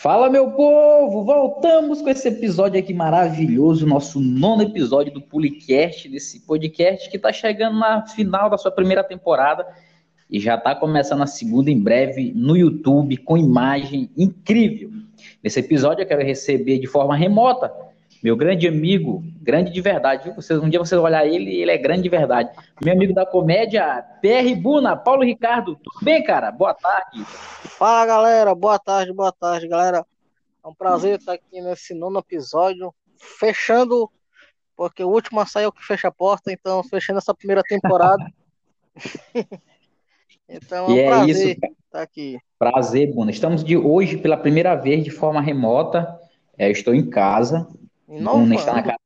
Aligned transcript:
Fala, 0.00 0.30
meu 0.30 0.52
povo! 0.52 1.24
Voltamos 1.24 2.00
com 2.00 2.08
esse 2.08 2.28
episódio 2.28 2.78
aqui 2.78 2.94
maravilhoso, 2.94 3.84
nosso 3.84 4.20
nono 4.20 4.62
episódio 4.62 5.12
do 5.12 5.20
Pulicast, 5.20 6.08
desse 6.08 6.38
podcast 6.46 7.10
que 7.10 7.16
está 7.16 7.32
chegando 7.32 7.80
na 7.80 8.06
final 8.06 8.48
da 8.48 8.56
sua 8.56 8.70
primeira 8.70 9.02
temporada 9.02 9.66
e 10.30 10.38
já 10.38 10.54
está 10.54 10.72
começando 10.72 11.22
a 11.22 11.26
segunda 11.26 11.68
em 11.68 11.80
breve 11.80 12.32
no 12.32 12.56
YouTube 12.56 13.16
com 13.16 13.36
imagem 13.36 14.08
incrível. 14.16 14.88
Nesse 15.42 15.58
episódio 15.58 16.02
eu 16.02 16.06
quero 16.06 16.22
receber 16.22 16.78
de 16.78 16.86
forma 16.86 17.16
remota 17.16 17.72
meu 18.22 18.36
grande 18.36 18.66
amigo, 18.66 19.22
grande 19.40 19.70
de 19.70 19.80
verdade, 19.80 20.24
viu? 20.24 20.34
Vocês, 20.34 20.58
um 20.60 20.68
dia 20.68 20.80
vocês 20.80 21.00
olhar 21.00 21.26
ele, 21.26 21.54
ele 21.54 21.70
é 21.70 21.78
grande 21.78 22.02
de 22.02 22.08
verdade. 22.08 22.50
Meu 22.82 22.92
amigo 22.92 23.14
da 23.14 23.24
comédia, 23.24 24.04
PR 24.20 24.60
Buna, 24.60 24.96
Paulo 24.96 25.22
Ricardo. 25.22 25.76
Tudo 25.76 26.04
bem, 26.04 26.22
cara? 26.22 26.50
Boa 26.50 26.74
tarde. 26.74 27.24
Fala, 27.24 28.06
galera. 28.06 28.54
Boa 28.54 28.78
tarde, 28.78 29.12
boa 29.12 29.32
tarde, 29.32 29.68
galera. 29.68 30.04
É 30.64 30.68
um 30.68 30.74
prazer 30.74 31.18
estar 31.18 31.34
aqui 31.34 31.60
nesse 31.60 31.94
nono 31.94 32.18
episódio, 32.18 32.92
fechando, 33.38 34.10
porque 34.76 35.04
o 35.04 35.08
último 35.08 35.44
saiu 35.46 35.70
que 35.70 35.84
fecha 35.84 36.08
a 36.08 36.12
porta, 36.12 36.52
então 36.52 36.82
fechando 36.82 37.18
essa 37.18 37.34
primeira 37.34 37.62
temporada. 37.62 38.24
então 40.48 40.86
é 40.86 40.90
um 40.90 40.96
e 40.96 40.98
é 40.98 41.06
prazer 41.06 41.50
isso, 41.52 41.74
estar 41.86 42.02
aqui. 42.02 42.38
Prazer, 42.58 43.14
Buna. 43.14 43.30
Estamos 43.30 43.62
de 43.62 43.76
hoje 43.76 44.16
pela 44.16 44.36
primeira 44.36 44.74
vez 44.74 45.04
de 45.04 45.10
forma 45.10 45.40
remota. 45.40 46.18
É, 46.58 46.68
estou 46.68 46.92
em 46.92 47.08
casa, 47.08 47.68
Não, 48.08 48.52
está 48.54 48.72
na 48.74 48.82
casa. 48.82 48.98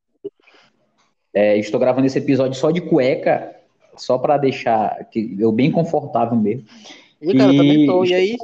É, 1.34 1.56
estou 1.58 1.80
gravando 1.80 2.06
esse 2.06 2.18
episódio 2.18 2.58
só 2.58 2.70
de 2.70 2.80
cueca, 2.80 3.56
só 3.96 4.18
para 4.18 4.36
deixar 4.36 5.04
que 5.10 5.34
eu 5.38 5.50
bem 5.50 5.70
confortável 5.72 6.36
mesmo. 6.36 6.64
E, 7.20 7.34
cara, 7.34 7.52
E- 7.52 7.56
também 7.56 7.86
tô. 7.86 8.04
E 8.04 8.14
aí? 8.14 8.36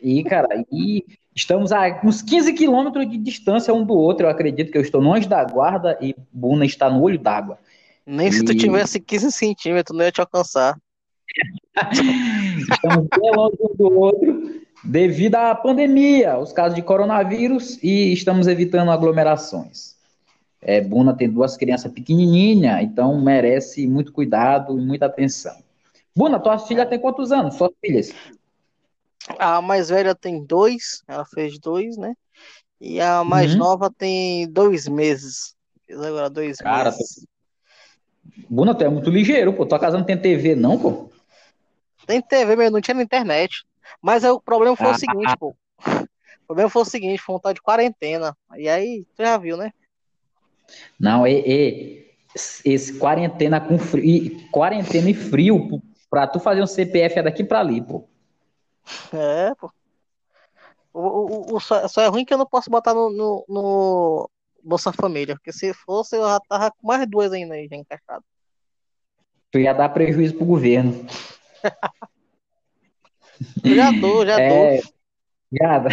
E, 0.00 0.22
cara, 0.24 0.48
e 0.70 1.04
estamos 1.34 1.72
a 1.72 2.00
uns 2.04 2.22
15 2.22 2.52
quilômetros 2.52 3.10
de 3.10 3.18
distância 3.18 3.74
um 3.74 3.84
do 3.84 3.94
outro. 3.94 4.26
Eu 4.26 4.30
acredito 4.30 4.70
que 4.70 4.78
eu 4.78 4.82
estou 4.82 5.02
anjo 5.12 5.28
da 5.28 5.42
guarda 5.44 5.98
e 6.00 6.14
Buna 6.32 6.64
está 6.64 6.88
no 6.88 7.02
olho 7.02 7.18
d'água. 7.18 7.58
Nem 8.06 8.30
se 8.30 8.44
tu 8.44 8.52
E- 8.52 8.56
tivesse 8.56 9.00
15 9.00 9.32
centímetros, 9.32 9.96
não 9.96 10.04
ia 10.04 10.12
te 10.12 10.20
alcançar. 10.20 10.78
Estamos 12.70 13.06
bem 13.20 13.32
longe 13.34 13.56
um 13.60 13.74
do 13.76 13.98
outro 13.98 14.65
devido 14.86 15.36
à 15.36 15.54
pandemia, 15.54 16.38
os 16.38 16.52
casos 16.52 16.74
de 16.74 16.82
coronavírus 16.82 17.82
e 17.82 18.12
estamos 18.12 18.46
evitando 18.46 18.90
aglomerações. 18.90 19.96
É, 20.62 20.80
Buna 20.80 21.14
tem 21.16 21.30
duas 21.30 21.56
crianças 21.56 21.92
pequenininhas, 21.92 22.82
então 22.82 23.20
merece 23.20 23.86
muito 23.86 24.12
cuidado 24.12 24.78
e 24.78 24.82
muita 24.82 25.06
atenção. 25.06 25.56
Buna, 26.16 26.40
tua 26.40 26.58
filha 26.58 26.86
tem 26.86 26.98
quantos 26.98 27.32
anos? 27.32 27.54
Suas 27.56 27.72
filhas? 27.84 28.12
A 29.38 29.60
mais 29.60 29.88
velha 29.88 30.14
tem 30.14 30.44
dois, 30.44 31.02
ela 31.08 31.24
fez 31.24 31.58
dois, 31.58 31.96
né? 31.96 32.14
E 32.80 33.00
a 33.00 33.24
mais 33.24 33.52
Uhum. 33.52 33.58
nova 33.58 33.90
tem 33.90 34.48
dois 34.50 34.88
meses. 34.88 35.54
Fez 35.86 36.00
agora 36.00 36.30
dois 36.30 36.58
Cara, 36.58 36.90
meses. 36.90 37.26
Buna, 38.48 38.74
tu 38.74 38.84
é 38.84 38.88
muito 38.88 39.10
ligeiro, 39.10 39.52
pô. 39.52 39.66
Tua 39.66 39.78
casa 39.78 39.98
não 39.98 40.04
tem 40.04 40.16
TV, 40.20 40.54
não, 40.54 40.78
pô? 40.78 41.08
Tem 42.06 42.22
TV, 42.22 42.56
mas 42.56 42.70
não 42.72 42.80
tinha 42.80 42.94
na 42.94 43.02
internet. 43.02 43.65
Mas 44.02 44.24
aí 44.24 44.30
o 44.30 44.40
problema 44.40 44.76
foi 44.76 44.88
Ah. 44.88 44.92
o 44.92 44.98
seguinte, 44.98 45.36
pô. 45.38 45.56
O 46.42 46.46
problema 46.46 46.70
foi 46.70 46.82
o 46.82 46.84
seguinte, 46.84 47.20
foi 47.20 47.34
um 47.34 47.40
tal 47.40 47.52
de 47.52 47.60
quarentena. 47.60 48.36
E 48.56 48.68
aí, 48.68 49.04
tu 49.16 49.22
já 49.24 49.36
viu, 49.36 49.56
né? 49.56 49.72
Não, 50.98 51.26
é, 51.26 51.32
é 51.32 52.06
esse 52.64 52.98
quarentena 53.00 53.60
com 53.60 53.76
frio, 53.78 54.04
e- 54.04 54.48
quarentena 54.50 55.10
e 55.10 55.14
frio, 55.14 55.68
pô, 55.68 55.82
pra 56.08 56.24
tu 56.26 56.38
fazer 56.38 56.62
um 56.62 56.66
CPF 56.66 57.18
é 57.18 57.22
daqui 57.24 57.42
pra 57.42 57.58
ali, 57.58 57.82
pô. 57.82 58.08
É, 59.12 59.52
pô. 59.56 59.72
O, 60.92 61.00
o, 61.00 61.56
o- 61.56 61.60
só, 61.60 61.88
só 61.88 62.00
é 62.00 62.06
ruim 62.06 62.24
que 62.24 62.32
eu 62.32 62.38
não 62.38 62.46
posso 62.46 62.70
botar 62.70 62.94
no, 62.94 63.10
no, 63.10 63.44
no 63.48 64.30
Bolsa 64.62 64.92
Família. 64.92 65.34
Porque 65.34 65.52
se 65.52 65.74
fosse, 65.74 66.16
eu 66.16 66.22
já 66.28 66.38
tava 66.48 66.70
com 66.70 66.86
mais 66.86 67.04
duas 67.08 67.32
ainda 67.32 67.54
aí, 67.54 67.66
já 67.68 67.76
encaixado. 67.76 68.24
Tu 69.50 69.58
ia 69.58 69.72
dar 69.72 69.88
prejuízo 69.88 70.34
pro 70.36 70.46
governo. 70.46 71.06
Já 73.64 73.90
dou, 73.90 74.24
já 74.26 74.38
É, 74.38 74.48
dou. 74.48 74.82
já- 75.52 75.84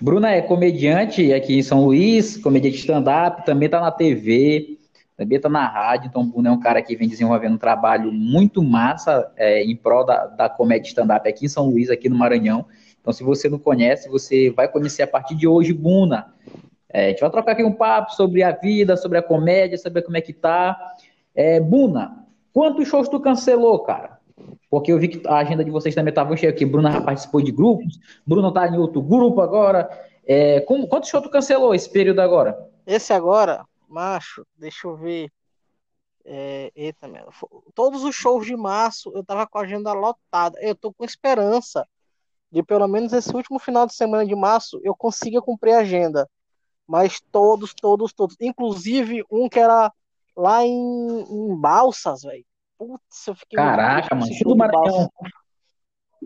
Bruna 0.00 0.30
é 0.30 0.42
comediante 0.42 1.32
aqui 1.32 1.58
em 1.58 1.62
São 1.62 1.84
Luís, 1.84 2.36
comediante 2.36 2.78
stand-up, 2.78 3.44
também 3.44 3.68
tá 3.68 3.80
na 3.80 3.90
TV, 3.90 4.78
também 5.16 5.40
tá 5.40 5.48
na 5.48 5.66
rádio, 5.66 6.08
então 6.08 6.22
o 6.22 6.26
Bruna 6.26 6.48
é 6.48 6.52
um 6.52 6.60
cara 6.60 6.82
que 6.82 6.96
vem 6.96 7.08
desenvolvendo 7.08 7.54
um 7.54 7.58
trabalho 7.58 8.12
muito 8.12 8.62
massa 8.62 9.30
é, 9.36 9.62
em 9.62 9.76
prol 9.76 10.04
da, 10.04 10.26
da 10.26 10.48
comédia 10.48 10.88
stand-up 10.88 11.28
aqui 11.28 11.46
em 11.46 11.48
São 11.48 11.68
Luís, 11.70 11.90
aqui 11.90 12.08
no 12.08 12.16
Maranhão. 12.16 12.66
Então, 13.00 13.12
se 13.12 13.22
você 13.22 13.48
não 13.48 13.58
conhece, 13.58 14.08
você 14.08 14.50
vai 14.50 14.68
conhecer 14.68 15.02
a 15.02 15.06
partir 15.06 15.34
de 15.34 15.46
hoje, 15.46 15.72
Buna. 15.72 16.34
É, 16.88 17.06
a 17.06 17.08
gente 17.10 17.20
vai 17.20 17.30
trocar 17.30 17.52
aqui 17.52 17.64
um 17.64 17.72
papo 17.72 18.14
sobre 18.14 18.42
a 18.42 18.52
vida, 18.52 18.96
sobre 18.96 19.18
a 19.18 19.22
comédia, 19.22 19.78
saber 19.78 20.02
como 20.02 20.16
é 20.16 20.20
que 20.20 20.32
tá. 20.32 20.76
É, 21.34 21.60
quantos 22.52 22.88
shows 22.88 23.08
tu 23.08 23.20
cancelou, 23.20 23.78
cara? 23.80 24.19
Porque 24.70 24.92
eu 24.92 24.98
vi 24.98 25.08
que 25.08 25.26
a 25.26 25.36
agenda 25.38 25.64
de 25.64 25.70
vocês 25.70 25.94
também 25.94 26.10
estava 26.10 26.36
cheia 26.36 26.50
aqui. 26.52 26.64
Bruna 26.64 27.00
participou 27.02 27.42
de 27.42 27.50
grupos, 27.52 27.98
Bruno 28.26 28.52
tá 28.52 28.68
em 28.68 28.76
outro 28.78 29.02
grupo 29.02 29.40
agora. 29.40 29.88
É, 30.26 30.60
como- 30.60 30.86
quantos 30.86 31.08
shows 31.08 31.24
tu 31.24 31.30
cancelou 31.30 31.74
esse 31.74 31.90
período 31.90 32.20
agora? 32.20 32.56
Esse 32.86 33.12
agora, 33.12 33.64
macho, 33.88 34.46
deixa 34.56 34.86
eu 34.86 34.96
ver. 34.96 35.30
É, 36.24 36.70
eita. 36.74 37.08
Fo- 37.32 37.64
Todos 37.74 38.04
os 38.04 38.14
shows 38.14 38.46
de 38.46 38.54
março 38.56 39.10
eu 39.14 39.24
tava 39.24 39.46
com 39.46 39.58
a 39.58 39.62
agenda 39.62 39.92
lotada. 39.92 40.58
Eu 40.60 40.74
tô 40.74 40.92
com 40.92 41.04
esperança 41.04 41.86
de 42.52 42.62
pelo 42.62 42.86
menos 42.88 43.12
esse 43.12 43.34
último 43.34 43.58
final 43.58 43.86
de 43.86 43.94
semana 43.94 44.26
de 44.26 44.34
março 44.34 44.80
eu 44.84 44.94
consiga 44.94 45.40
cumprir 45.40 45.72
a 45.72 45.78
agenda. 45.80 46.28
Mas 46.86 47.20
todos, 47.32 47.72
todos, 47.74 48.12
todos. 48.12 48.36
Inclusive 48.40 49.24
um 49.30 49.48
que 49.48 49.58
era 49.58 49.92
lá 50.36 50.64
em, 50.64 51.20
em 51.22 51.56
Balsas, 51.56 52.22
velho. 52.22 52.44
Putz, 52.80 53.26
eu 53.26 53.34
fiquei 53.34 53.58
muito 53.62 53.76
Caraca, 53.76 54.14
mano, 54.14 54.56
Maranhão. 54.56 55.10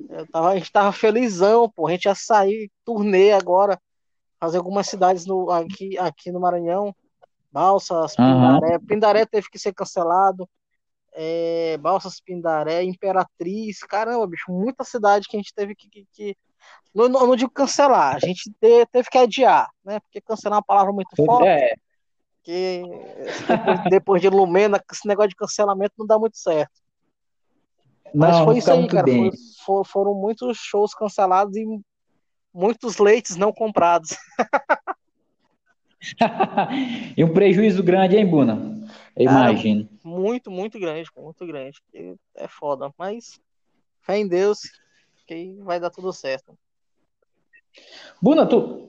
Eu 0.09 0.27
tava, 0.29 0.51
a 0.51 0.57
gente 0.57 0.71
tava 0.71 0.93
felizão, 0.93 1.69
pô. 1.69 1.89
A 1.89 1.91
gente 1.91 2.05
ia 2.05 2.15
sair 2.15 2.71
turnê 2.85 3.33
agora, 3.33 3.77
fazer 4.39 4.59
algumas 4.59 4.87
cidades 4.87 5.27
no, 5.27 5.51
aqui, 5.51 5.99
aqui 5.99 6.31
no 6.31 6.39
Maranhão. 6.39 6.95
Balsas. 7.51 8.15
Pindaré. 8.15 8.79
Pindaré 8.79 9.27
teve 9.27 9.49
que 9.51 9.59
ser 9.59 9.73
cancelado. 9.75 10.49
É, 11.13 11.77
Balsas, 11.79 12.21
Pindaré, 12.21 12.85
Imperatriz. 12.85 13.81
Caramba, 13.81 14.25
bicho, 14.29 14.53
muita 14.53 14.85
cidade 14.85 15.27
que 15.29 15.37
a 15.37 15.41
gente 15.41 15.53
teve 15.53 15.75
que. 15.75 15.89
que, 15.89 16.07
que- 16.13 16.37
Não, 16.95 17.09
não, 17.09 17.27
não 17.27 17.35
digo 17.37 17.51
cancelar, 17.51 18.15
a 18.15 18.19
gente 18.21 18.49
te- 18.61 18.87
teve 18.93 19.11
que 19.11 19.19
adiar, 19.19 19.69
né? 19.85 19.99
Porque 19.99 20.21
cancelar 20.21 20.59
é 20.59 20.59
uma 20.59 20.65
palavra 20.65 20.93
muito 20.93 21.17
forte. 21.17 21.49
É, 21.49 21.75
Porque 22.45 22.83
depois, 23.89 24.21
de 24.21 24.29
Lumena, 24.29 24.83
esse 24.93 25.09
negócio 25.09 25.31
de 25.31 25.37
cancelamento 25.37 25.95
não 25.99 26.07
dá 26.07 26.19
muito 26.19 26.37
certo. 26.37 26.73
Mas 28.15 28.37
não, 28.37 28.45
foi 28.45 28.59
isso 28.59 28.71
aí, 28.71 28.87
cara. 28.87 29.07
Foi- 29.07 29.31
for- 29.65 29.87
foram 29.87 30.15
muitos 30.15 30.59
shows 30.59 30.95
cancelados 30.95 31.57
e 31.57 31.65
muitos 32.53 32.99
leites 32.99 33.37
não 33.37 33.53
comprados. 33.53 34.11
e 37.17 37.25
um 37.25 37.33
prejuízo 37.33 37.83
grande, 37.83 38.17
hein, 38.17 38.27
Buna? 38.27 38.75
Eu 39.17 39.31
Ah, 39.31 39.51
imagino. 39.51 39.89
Muito, 40.05 40.51
muito 40.51 40.79
grande, 40.79 41.09
muito 41.17 41.47
grande. 41.47 41.79
É 42.37 42.47
foda. 42.47 42.93
Mas 42.99 43.41
fé 44.03 44.19
em 44.19 44.29
Deus 44.29 44.61
que 45.27 45.57
vai 45.63 45.81
dar 45.81 45.89
tudo 45.91 46.13
certo. 46.13 46.57
Buna, 48.21 48.47
tu 48.47 48.89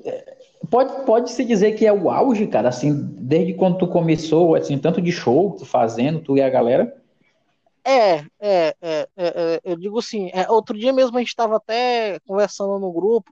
pode, 0.70 1.06
pode 1.06 1.32
se 1.32 1.44
dizer 1.44 1.74
que 1.74 1.86
é 1.86 1.94
o 1.94 2.10
auge, 2.10 2.48
cara, 2.48 2.70
assim, 2.70 2.94
desde 3.18 3.54
quando 3.54 3.78
tu 3.78 3.88
começou, 3.88 4.56
assim, 4.56 4.78
tanto 4.78 5.02
de 5.02 5.12
show 5.12 5.56
tu 5.58 5.66
fazendo, 5.66 6.22
tu 6.22 6.38
e 6.38 6.42
a 6.42 6.50
galera? 6.50 7.02
É, 7.84 8.16
é, 8.18 8.26
é, 8.40 8.76
é, 8.82 9.08
é, 9.16 9.62
eu 9.64 9.76
digo 9.76 10.00
assim, 10.00 10.32
é, 10.34 10.50
outro 10.50 10.78
dia 10.78 10.92
mesmo 10.92 11.16
a 11.18 11.20
gente 11.20 11.30
estava 11.30 11.58
até 11.58 12.20
conversando 12.22 12.80
no 12.80 12.92
grupo 12.92 13.32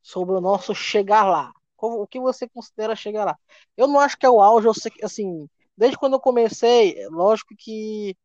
sobre 0.00 0.36
o 0.36 0.40
nosso 0.40 0.74
chegar 0.74 1.24
lá. 1.24 1.52
O 1.76 2.06
que 2.06 2.20
você 2.20 2.48
considera 2.48 2.94
chegar 2.94 3.24
lá? 3.24 3.36
Eu 3.76 3.88
não 3.88 3.98
acho 3.98 4.16
que 4.16 4.24
é 4.24 4.30
o 4.30 4.40
auge, 4.40 4.68
eu 4.68 4.74
sei 4.74 4.92
assim, 5.02 5.48
desde 5.76 5.98
quando 5.98 6.12
eu 6.12 6.20
comecei, 6.20 6.96
lógico 7.08 7.56
que 7.58 8.16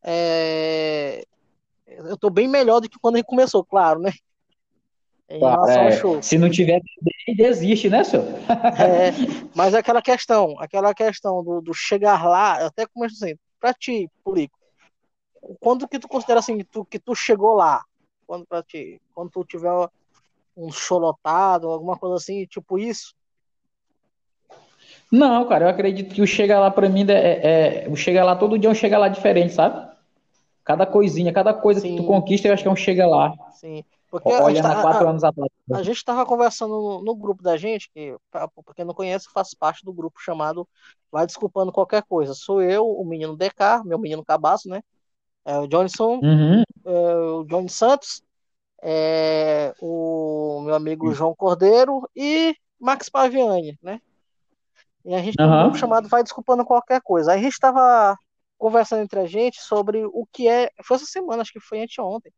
é, 0.00 1.24
eu 1.86 2.16
tô 2.16 2.30
bem 2.30 2.46
melhor 2.46 2.80
do 2.80 2.88
que 2.88 3.00
quando 3.00 3.16
a 3.16 3.18
gente 3.18 3.26
começou, 3.26 3.64
claro, 3.64 3.98
né? 3.98 4.12
Em 5.30 5.38
relação 5.38 5.82
ao 5.84 5.88
É, 5.88 5.96
show. 5.96 6.22
se 6.22 6.38
não 6.38 6.50
tiver, 6.50 6.80
desiste, 7.36 7.88
né, 7.88 8.02
senhor? 8.04 8.24
É, 8.26 9.10
mas 9.54 9.74
aquela 9.74 10.02
questão, 10.02 10.56
aquela 10.58 10.92
questão 10.94 11.42
do, 11.44 11.60
do 11.60 11.72
chegar 11.74 12.24
lá, 12.26 12.60
eu 12.60 12.66
até 12.66 12.86
começo 12.86 13.22
assim, 13.24 13.34
pra 13.60 13.72
ti, 13.72 14.08
Purico, 14.24 14.58
quando 15.60 15.88
que 15.88 15.98
tu 15.98 16.08
considera 16.08 16.40
assim, 16.40 16.58
tu, 16.70 16.84
que 16.84 16.98
tu 16.98 17.14
chegou 17.14 17.54
lá? 17.54 17.82
Quando 18.26 18.46
pra 18.46 18.62
ti? 18.62 19.00
Quando 19.14 19.30
tu 19.30 19.44
tiver 19.44 19.70
um 20.56 20.70
show 20.70 20.98
lotado, 20.98 21.68
alguma 21.68 21.96
coisa 21.96 22.16
assim, 22.16 22.44
tipo 22.46 22.78
isso? 22.78 23.14
Não, 25.10 25.46
cara, 25.48 25.64
eu 25.64 25.68
acredito 25.68 26.14
que 26.14 26.22
o 26.22 26.26
chega 26.26 26.58
lá 26.58 26.70
pra 26.70 26.88
mim 26.88 27.04
é, 27.08 27.84
é- 27.84 27.88
o 27.88 27.96
chega 27.96 28.24
lá 28.24 28.36
todo 28.36 28.58
dia 28.58 28.68
é 28.68 28.72
um 28.72 28.74
chega 28.74 28.98
lá 28.98 29.08
diferente, 29.08 29.52
sabe? 29.52 29.90
Cada 30.64 30.86
coisinha, 30.86 31.32
cada 31.32 31.52
coisa 31.52 31.80
que 31.80 31.88
tu 31.96 32.02
Sim. 32.02 32.06
conquista, 32.06 32.46
eu 32.48 32.54
acho 32.54 32.62
que 32.62 32.68
é 32.68 32.72
um 32.72 32.76
chega 32.76 33.06
lá. 33.06 33.34
Assim, 33.48 33.84
Porque 34.10 34.28
Olhando 34.28 34.66
a, 34.66 34.70
há 34.70 34.74
gente, 34.74 34.82
quatro 34.82 35.06
a, 35.06 35.10
anos 35.10 35.24
atrás. 35.24 35.50
a 35.72 35.82
gente 35.82 35.96
estava 35.96 36.26
conversando 36.26 36.74
no, 36.74 37.02
no, 37.02 37.14
grupo 37.14 37.42
da 37.42 37.56
gente, 37.56 37.88
que 37.90 38.16
para 38.30 38.50
quem 38.74 38.84
não 38.84 38.92
conhece, 38.92 39.30
faz 39.32 39.54
parte 39.54 39.84
do 39.84 39.92
grupo 39.92 40.20
chamado 40.20 40.68
Vai 41.12 41.26
Desculpando 41.26 41.72
Qualquer 41.72 42.02
Coisa. 42.02 42.34
Sou 42.34 42.60
eu, 42.60 42.84
o 42.84 43.04
menino 43.04 43.36
DK, 43.36 43.84
meu 43.84 43.98
menino 43.98 44.24
cabaço, 44.24 44.68
né? 44.68 44.82
É 45.44 45.56
o 45.58 45.68
Johnson, 45.68 46.20
Uhum. 46.22 46.62
é, 46.84 47.16
o 47.16 47.44
Johnny 47.44 47.68
Santos, 47.68 48.22
é, 48.82 49.72
o 49.80 50.60
meu 50.64 50.74
amigo 50.74 51.12
João 51.14 51.34
Cordeiro 51.34 52.08
e 52.14 52.54
Max 52.80 53.08
Paviani, 53.08 53.78
né? 53.80 54.00
E 55.04 55.14
a 55.14 55.22
gente 55.22 55.36
tem 55.36 55.46
um 55.46 55.50
Aham. 55.50 55.62
grupo 55.62 55.78
chamado 55.78 56.08
Vai 56.08 56.22
Desculpando 56.22 56.64
Qualquer 56.64 57.00
Coisa. 57.00 57.32
Aí 57.32 57.38
a 57.38 57.42
gente 57.42 57.52
estava 57.52 58.16
conversando 58.58 59.02
entre 59.02 59.20
a 59.20 59.26
gente 59.26 59.60
sobre 59.60 60.04
o 60.04 60.26
que 60.32 60.48
é. 60.48 60.68
Foi 60.84 60.96
essa 60.96 61.06
semana, 61.06 61.42
acho 61.42 61.52
que 61.52 61.60
foi 61.60 61.82
anteontem. 61.82 62.32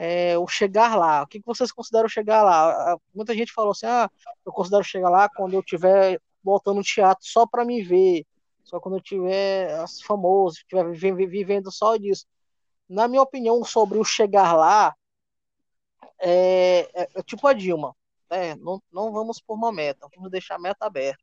É, 0.00 0.38
o 0.38 0.46
chegar 0.46 0.94
lá. 0.96 1.24
O 1.24 1.26
que, 1.26 1.40
que 1.40 1.46
vocês 1.46 1.72
consideram 1.72 2.08
chegar 2.08 2.44
lá? 2.44 2.96
Muita 3.12 3.34
gente 3.34 3.52
falou 3.52 3.72
assim: 3.72 3.86
ah, 3.86 4.08
eu 4.46 4.52
considero 4.52 4.84
chegar 4.84 5.10
lá 5.10 5.28
quando 5.28 5.54
eu 5.54 5.60
estiver 5.60 6.20
voltando 6.40 6.76
no 6.76 6.84
teatro 6.84 7.26
só 7.26 7.44
para 7.44 7.64
me 7.64 7.82
ver, 7.82 8.24
só 8.62 8.78
quando 8.78 8.94
eu 8.94 9.00
estiver 9.00 9.84
famoso, 10.06 10.58
estiver 10.58 10.88
vivendo 11.26 11.72
só 11.72 11.96
disso. 11.96 12.24
Na 12.88 13.08
minha 13.08 13.20
opinião, 13.22 13.64
sobre 13.64 13.98
o 13.98 14.04
chegar 14.04 14.52
lá, 14.52 14.94
é, 16.20 16.88
é, 16.94 17.08
é 17.16 17.22
tipo 17.24 17.44
a 17.48 17.52
Dilma. 17.52 17.92
Né? 18.30 18.54
Não, 18.54 18.80
não 18.92 19.10
vamos 19.10 19.40
por 19.40 19.54
uma 19.54 19.72
meta, 19.72 20.06
vamos 20.14 20.30
deixar 20.30 20.54
a 20.54 20.60
meta 20.60 20.86
aberta. 20.86 21.18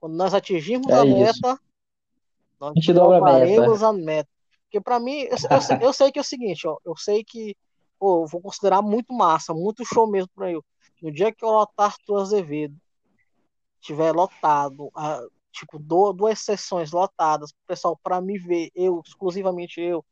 Quando 0.00 0.16
nós 0.16 0.34
atingirmos 0.34 0.88
É 0.88 0.98
a 0.98 1.04
isso. 1.04 1.14
meta, 1.14 1.60
nós 2.58 2.72
A 2.72 2.74
gente 2.74 2.92
dobra 2.92 3.18
a 3.18 3.38
meta. 3.38 3.86
a 3.86 3.92
meta. 3.92 4.28
Porque 4.64 4.80
para 4.80 4.98
mim, 4.98 5.20
eu, 5.20 5.36
eu, 5.50 5.60
sei- 5.60 5.78
eu 5.80 5.92
sei 5.92 6.10
que 6.10 6.18
é 6.18 6.22
o 6.22 6.24
seguinte, 6.24 6.66
ó, 6.66 6.76
eu 6.84 6.96
sei 6.96 7.22
que 7.22 7.56
pô, 7.98 8.22
eu 8.22 8.26
vou 8.26 8.40
considerar 8.40 8.82
muito 8.82 9.12
massa, 9.12 9.52
muito 9.54 9.84
show 9.84 10.06
mesmo 10.06 10.30
para 10.34 10.50
eu. 10.50 10.64
No 11.02 11.12
dia 11.12 11.32
que 11.32 11.44
eu 11.44 11.50
lotar 11.50 11.86
Arthur 11.86 12.20
Azevedo, 12.20 12.76
tiver 13.80 14.12
lotado, 14.12 14.90
ah, 14.94 15.22
tipo, 15.52 15.78
duas 15.78 16.38
sessões 16.40 16.92
lotadas, 16.92 17.52
pessoal 17.66 17.98
para 18.02 18.20
me 18.20 18.38
ver, 18.38 18.70
eu, 18.74 19.00
exclusivamente 19.06 19.80
eu, 19.80 20.04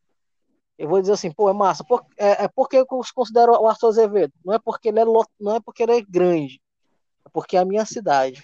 eu 0.79 0.89
vou 0.89 1.01
dizer 1.01 1.13
assim, 1.13 1.31
pô, 1.31 1.49
é 1.49 1.53
massa. 1.53 1.85
Por, 1.85 2.05
é, 2.17 2.45
é 2.45 2.49
porque 2.49 2.77
eu 2.77 2.87
considero 2.87 3.53
o 3.53 3.67
Arthur 3.69 3.89
Azevedo. 3.89 4.33
Não 4.45 4.55
é 4.55 4.59
porque 4.59 4.89
ele 4.89 5.01
é, 5.01 5.05
lo- 5.05 5.27
não 5.41 5.57
é 5.57 5.61
porque 5.61 5.83
ele 5.83 5.97
é 5.99 6.03
grande, 6.03 6.61
é 7.25 7.29
porque 7.33 7.57
é 7.57 7.61
a 7.61 7.65
minha 7.65 7.85
cidade. 7.85 8.43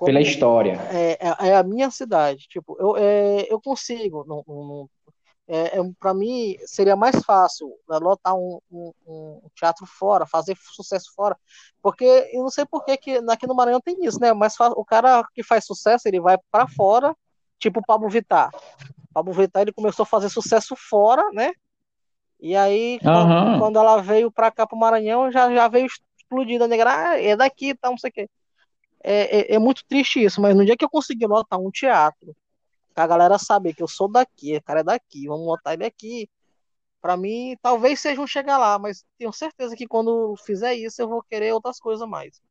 Pela 0.00 0.18
Como- 0.20 0.20
história. 0.20 0.74
é, 0.92 1.12
é, 1.14 1.48
é 1.48 1.56
a 1.56 1.62
minha 1.64 1.90
cidade. 1.90 2.46
Tipo, 2.48 2.76
eu, 2.78 2.96
é, 2.96 3.52
eu 3.52 3.60
consigo. 3.60 4.24
Não, 4.28 4.44
não- 4.46 4.88
é, 5.48 5.78
é, 5.78 5.82
para 5.98 6.12
mim, 6.14 6.56
seria 6.66 6.94
mais 6.94 7.24
fácil 7.24 7.68
né, 7.88 7.98
lotar 7.98 8.34
um, 8.36 8.60
um- 8.70 8.92
um 9.06 9.42
teatro 9.54 9.86
fora, 9.86 10.26
fazer 10.26 10.56
sucesso 10.60 11.12
fora. 11.14 11.36
Porque 11.82 12.04
eu 12.32 12.42
não 12.42 12.50
sei 12.50 12.66
por 12.66 12.84
que 12.84 12.96
que 12.98 13.16
aqui 13.30 13.46
no 13.46 13.54
Maranhão 13.54 13.80
tem 13.80 13.96
isso, 14.04 14.20
né? 14.20 14.32
Mas 14.34 14.54
o 14.60 14.84
cara 14.84 15.24
que 15.34 15.42
faz 15.42 15.64
sucesso, 15.64 16.06
ele 16.06 16.20
vai 16.20 16.36
para 16.50 16.68
fora, 16.68 17.16
tipo 17.58 17.80
o 17.80 17.86
Pablo 17.86 18.08
Vittar. 18.10 18.50
O 19.10 19.14
Pablo 19.14 19.32
Vittar 19.32 19.62
ele 19.62 19.72
começou 19.72 20.02
a 20.02 20.06
fazer 20.06 20.28
sucesso 20.28 20.76
fora, 20.76 21.24
né? 21.32 21.52
E 22.40 22.54
aí, 22.54 23.00
quando, 23.00 23.16
Aham. 23.16 23.58
quando 23.58 23.78
ela 23.78 24.00
veio 24.02 24.30
para 24.30 24.50
cá, 24.50 24.66
pro 24.66 24.76
Maranhão, 24.78 25.30
já, 25.32 25.52
já 25.52 25.66
veio 25.68 25.86
explodida, 26.18 26.68
negra. 26.68 26.92
Ah, 27.12 27.20
é 27.20 27.34
daqui, 27.36 27.74
tá, 27.74 27.90
não 27.90 27.98
sei 27.98 28.10
o 28.10 28.12
quê. 28.12 28.30
É, 29.02 29.52
é, 29.52 29.54
é 29.54 29.58
muito 29.58 29.84
triste 29.86 30.22
isso, 30.22 30.40
mas 30.40 30.54
no 30.56 30.64
dia 30.64 30.76
que 30.76 30.84
eu 30.84 30.90
conseguir 30.90 31.26
lotar 31.26 31.58
um 31.58 31.70
teatro, 31.70 32.34
que 32.98 33.02
a 33.02 33.06
galera 33.06 33.38
saber 33.38 33.74
que 33.74 33.82
eu 33.82 33.86
sou 33.86 34.10
daqui, 34.10 34.56
o 34.56 34.62
cara 34.62 34.80
é 34.80 34.84
daqui, 34.84 35.28
vamos 35.28 35.46
lotar 35.46 35.74
ele 35.74 35.84
aqui. 35.84 36.28
Pra 37.00 37.16
mim, 37.16 37.56
talvez 37.62 38.00
seja 38.00 38.20
um 38.20 38.26
chegar 38.26 38.58
lá, 38.58 38.76
mas 38.76 39.04
tenho 39.16 39.32
certeza 39.32 39.76
que 39.76 39.86
quando 39.86 40.34
fizer 40.44 40.74
isso, 40.74 41.00
eu 41.00 41.08
vou 41.08 41.22
querer 41.22 41.52
outras 41.52 41.78
coisas 41.78 42.08
mais. 42.08 42.42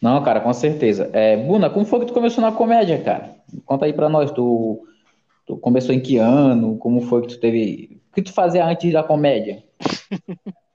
Não, 0.00 0.22
cara, 0.22 0.40
com 0.40 0.52
certeza. 0.52 1.10
É, 1.12 1.36
Buna, 1.36 1.68
como 1.68 1.84
foi 1.84 2.00
que 2.00 2.06
tu 2.06 2.12
começou 2.14 2.40
na 2.40 2.52
comédia, 2.52 3.02
cara? 3.02 3.34
Conta 3.64 3.86
aí 3.86 3.92
pra 3.92 4.08
nós. 4.08 4.30
Tu, 4.30 4.86
tu 5.44 5.56
começou 5.56 5.92
em 5.92 6.00
que 6.00 6.18
ano? 6.18 6.78
Como 6.78 7.00
foi 7.00 7.22
que 7.22 7.28
tu 7.28 7.40
teve. 7.40 8.00
O 8.12 8.14
que 8.14 8.22
tu 8.22 8.32
fazia 8.32 8.64
antes 8.64 8.92
da 8.92 9.02
comédia? 9.02 9.64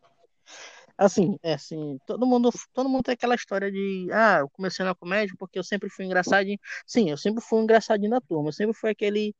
Assim, 1.01 1.35
é 1.41 1.53
assim, 1.53 1.97
todo 2.05 2.27
mundo, 2.27 2.51
todo 2.71 2.87
mundo 2.87 3.01
tem 3.01 3.13
aquela 3.13 3.33
história 3.33 3.71
de, 3.71 4.07
ah, 4.13 4.41
eu 4.41 4.49
comecei 4.51 4.85
na 4.85 4.93
comédia 4.93 5.35
porque 5.39 5.57
eu 5.57 5.63
sempre 5.63 5.89
fui 5.89 6.05
engraçadinho. 6.05 6.59
Sim, 6.85 7.09
eu 7.09 7.17
sempre 7.17 7.43
fui 7.43 7.57
um 7.57 7.63
engraçadinho 7.63 8.11
da 8.11 8.21
turma, 8.21 8.49
eu 8.49 8.53
sempre 8.53 8.75
fui 8.75 8.91
aquele 8.91 9.33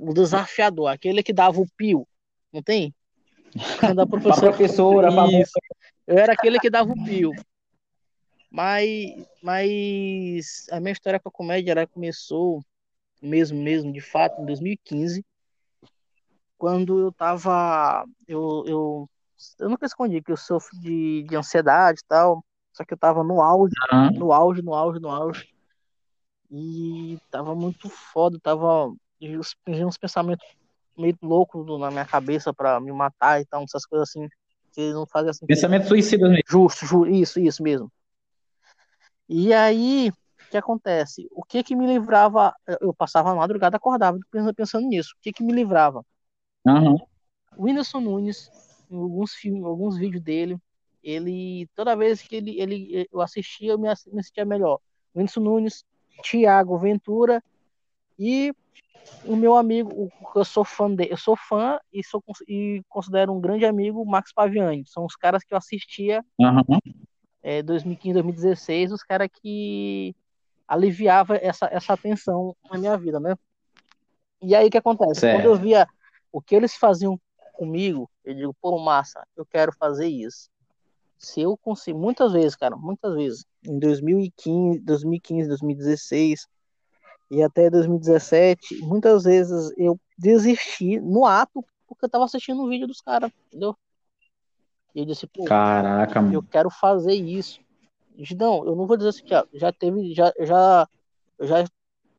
o 0.00 0.14
desafiador, 0.14 0.86
aquele 0.88 1.22
que 1.22 1.34
dava 1.34 1.60
o 1.60 1.68
pio, 1.76 2.08
não 2.50 2.62
tem? 2.62 2.94
A 3.82 3.92
Pra 3.94 4.06
professora 4.06 4.52
professora, 4.54 5.12
pra 5.12 5.26
Isso. 5.26 5.52
Eu 6.06 6.16
era 6.16 6.32
aquele 6.32 6.58
que 6.58 6.70
dava 6.70 6.90
o 6.90 7.04
pio. 7.04 7.32
Mas, 8.50 9.26
mas 9.42 10.66
a 10.70 10.80
minha 10.80 10.92
história 10.92 11.20
com 11.20 11.28
a 11.28 11.32
comédia 11.32 11.72
ela 11.72 11.86
começou 11.86 12.64
mesmo, 13.20 13.60
mesmo, 13.60 13.92
de 13.92 14.00
fato, 14.00 14.40
em 14.40 14.46
2015, 14.46 15.22
quando 16.56 17.00
eu 17.00 17.12
tava. 17.12 18.06
Eu, 18.26 18.64
eu, 18.66 19.10
eu 19.58 19.68
nunca 19.68 19.86
escondi 19.86 20.22
que 20.22 20.32
eu 20.32 20.36
sofro 20.36 20.78
de, 20.80 21.24
de 21.28 21.36
ansiedade 21.36 22.00
e 22.02 22.06
tal. 22.08 22.44
Só 22.72 22.84
que 22.84 22.94
eu 22.94 22.98
tava 22.98 23.22
no 23.22 23.40
auge, 23.42 23.74
Aham. 23.92 24.12
no 24.12 24.32
auge, 24.32 24.62
no 24.62 24.74
auge, 24.74 24.98
no 25.00 25.10
auge. 25.10 25.48
E 26.50 27.18
tava 27.30 27.54
muito 27.54 27.88
foda, 27.88 28.38
tava. 28.42 28.92
Tinha 29.18 29.86
uns 29.86 29.98
pensamentos 29.98 30.46
meio 30.96 31.16
loucos 31.22 31.66
na 31.80 31.90
minha 31.90 32.04
cabeça 32.04 32.52
pra 32.52 32.80
me 32.80 32.92
matar 32.92 33.40
e 33.40 33.46
tal, 33.46 33.62
essas 33.64 33.86
coisas 33.86 34.08
assim. 34.08 34.28
Que 34.72 34.92
não 34.92 35.06
fazia 35.06 35.32
sentido. 35.32 35.48
Pensamento 35.48 35.88
suicida 35.88 36.28
mesmo. 36.28 36.42
Justo, 36.48 36.86
ju- 36.86 37.06
isso, 37.06 37.38
isso 37.38 37.62
mesmo. 37.62 37.90
E 39.28 39.52
aí, 39.52 40.10
o 40.10 40.50
que 40.50 40.56
acontece? 40.56 41.28
O 41.30 41.42
que 41.42 41.62
que 41.62 41.76
me 41.76 41.86
livrava? 41.86 42.54
Eu 42.80 42.94
passava 42.94 43.30
a 43.30 43.34
madrugada 43.34 43.76
acordava 43.76 44.18
pensando, 44.56 44.86
nisso. 44.88 45.14
O 45.18 45.22
que 45.22 45.32
que 45.32 45.42
me 45.42 45.52
livrava? 45.52 46.04
O 47.56 47.64
Whindersson 47.64 48.00
Nunes, 48.00 48.50
alguns 48.94 49.34
filmes, 49.34 49.64
alguns 49.64 49.96
vídeos 49.96 50.22
dele, 50.22 50.58
ele 51.02 51.68
toda 51.74 51.96
vez 51.96 52.22
que 52.22 52.36
ele, 52.36 52.60
ele 52.60 53.08
eu 53.12 53.20
assistia, 53.20 53.72
eu 53.72 53.78
me, 53.78 53.88
me 53.88 54.22
sentia 54.22 54.44
melhor. 54.44 54.78
Whindersson 55.14 55.40
Nunes, 55.40 55.84
Thiago 56.22 56.78
Ventura 56.78 57.42
e 58.18 58.54
o 59.24 59.36
meu 59.36 59.56
amigo, 59.56 59.90
o 59.90 60.32
que 60.32 60.38
eu 60.38 60.44
sou 60.44 60.64
fã 60.64 60.90
dele, 60.90 61.12
eu 61.12 61.16
sou 61.16 61.36
fã 61.36 61.78
e 61.92 62.04
sou 62.04 62.22
e 62.48 62.82
considero 62.88 63.32
um 63.32 63.40
grande 63.40 63.64
amigo, 63.64 64.00
o 64.00 64.06
Max 64.06 64.32
Paviani. 64.32 64.84
São 64.86 65.04
os 65.04 65.16
caras 65.16 65.44
que 65.44 65.52
eu 65.54 65.58
assistia 65.58 66.24
Aham. 66.40 66.64
é, 67.42 67.62
2015, 67.62 68.14
2016, 68.14 68.92
os 68.92 69.02
caras 69.02 69.28
que 69.40 70.14
aliviava 70.66 71.36
essa, 71.36 71.68
essa 71.70 71.96
tensão 71.96 72.56
na 72.70 72.78
minha 72.78 72.96
vida, 72.96 73.20
né? 73.20 73.34
E 74.40 74.54
aí 74.54 74.68
o 74.68 74.70
que 74.70 74.78
acontece? 74.78 75.20
Certo. 75.20 75.36
Quando 75.36 75.46
eu 75.46 75.60
via 75.60 75.86
o 76.32 76.40
que 76.40 76.54
eles 76.54 76.74
faziam 76.74 77.20
comigo, 77.52 78.10
eu 78.24 78.34
digo, 78.34 78.56
pô, 78.60 78.78
massa, 78.78 79.26
eu 79.36 79.44
quero 79.46 79.72
fazer 79.72 80.08
isso. 80.08 80.50
Se 81.18 81.40
eu 81.40 81.56
consigo, 81.56 81.98
muitas 81.98 82.32
vezes, 82.32 82.56
cara, 82.56 82.76
muitas 82.76 83.14
vezes, 83.14 83.44
em 83.64 83.78
2015, 83.78 84.80
2015, 84.80 85.48
2016 85.48 86.48
e 87.30 87.42
até 87.42 87.70
2017, 87.70 88.80
muitas 88.82 89.22
vezes 89.22 89.72
eu 89.76 89.98
desisti 90.18 90.98
no 90.98 91.24
ato 91.24 91.64
porque 91.86 92.06
eu 92.06 92.08
tava 92.08 92.24
assistindo 92.24 92.62
um 92.62 92.68
vídeo 92.68 92.86
dos 92.86 93.00
caras, 93.00 93.30
entendeu? 93.46 93.76
E 94.94 95.00
eu 95.00 95.04
disse, 95.06 95.26
pô, 95.26 95.44
Caraca, 95.44 96.20
eu 96.20 96.26
mano. 96.26 96.48
quero 96.50 96.70
fazer 96.70 97.14
isso. 97.14 97.60
Não, 98.36 98.66
eu 98.66 98.76
não 98.76 98.86
vou 98.86 98.96
dizer 98.96 99.10
assim, 99.10 99.26
já, 99.26 99.46
já 99.54 99.72
teve, 99.72 100.12
já, 100.14 100.32
já, 100.40 100.88
já, 101.40 101.64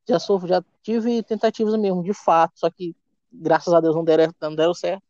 já 0.08 0.20
sofro, 0.20 0.48
já 0.48 0.64
tive 0.82 1.22
tentativas 1.24 1.76
mesmo, 1.76 2.04
de 2.04 2.14
fato, 2.14 2.54
só 2.56 2.70
que 2.70 2.96
graças 3.32 3.74
a 3.74 3.80
Deus 3.80 3.96
não 3.96 4.04
deram, 4.04 4.34
não 4.42 4.56
deram 4.56 4.74
certo. 4.74 5.04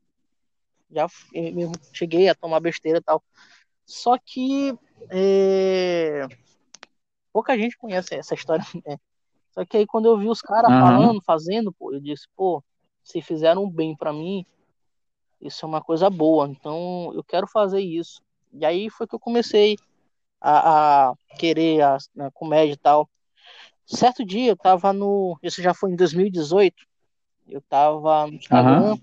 Já 0.94 1.08
mesmo 1.34 1.74
cheguei 1.92 2.30
a 2.30 2.36
tomar 2.36 2.60
besteira 2.60 3.00
e 3.00 3.02
tal. 3.02 3.24
Só 3.86 4.18
que 4.18 4.74
é, 5.10 6.28
pouca 7.32 7.58
gente 7.58 7.78
conhece 7.78 8.16
essa 8.16 8.34
história. 8.34 8.64
Né? 8.86 8.98
Só 9.52 9.64
que 9.66 9.78
aí 9.78 9.86
quando 9.86 10.08
eu 10.08 10.18
vi 10.18 10.28
os 10.28 10.42
caras 10.42 10.72
Aham. 10.72 10.80
falando, 10.80 11.22
fazendo, 11.24 11.72
pô, 11.72 11.94
eu 11.94 12.00
disse, 12.00 12.28
pô, 12.36 12.64
se 13.04 13.22
fizeram 13.22 13.70
bem 13.70 13.96
pra 13.96 14.12
mim, 14.12 14.44
isso 15.40 15.64
é 15.64 15.68
uma 15.68 15.82
coisa 15.82 16.10
boa. 16.10 16.48
Então 16.48 17.12
eu 17.14 17.24
quero 17.24 17.48
fazer 17.48 17.82
isso. 17.82 18.22
E 18.52 18.66
aí 18.66 18.90
foi 18.90 19.08
que 19.08 19.14
eu 19.14 19.20
comecei 19.20 19.78
a, 20.42 21.10
a 21.10 21.14
querer 21.38 21.82
a, 21.82 21.98
a 22.20 22.32
comédia 22.32 22.74
e 22.74 22.78
tal. 22.78 23.08
Certo 23.86 24.26
dia 24.26 24.52
eu 24.52 24.58
tava 24.58 24.92
no. 24.92 25.38
Isso 25.44 25.62
já 25.62 25.74
foi 25.74 25.92
em 25.92 25.96
2018. 25.96 26.84
Eu 27.48 27.62
tava 27.62 28.26
no 28.28 28.34
Instagram 28.34 28.94
Aham. 28.94 29.00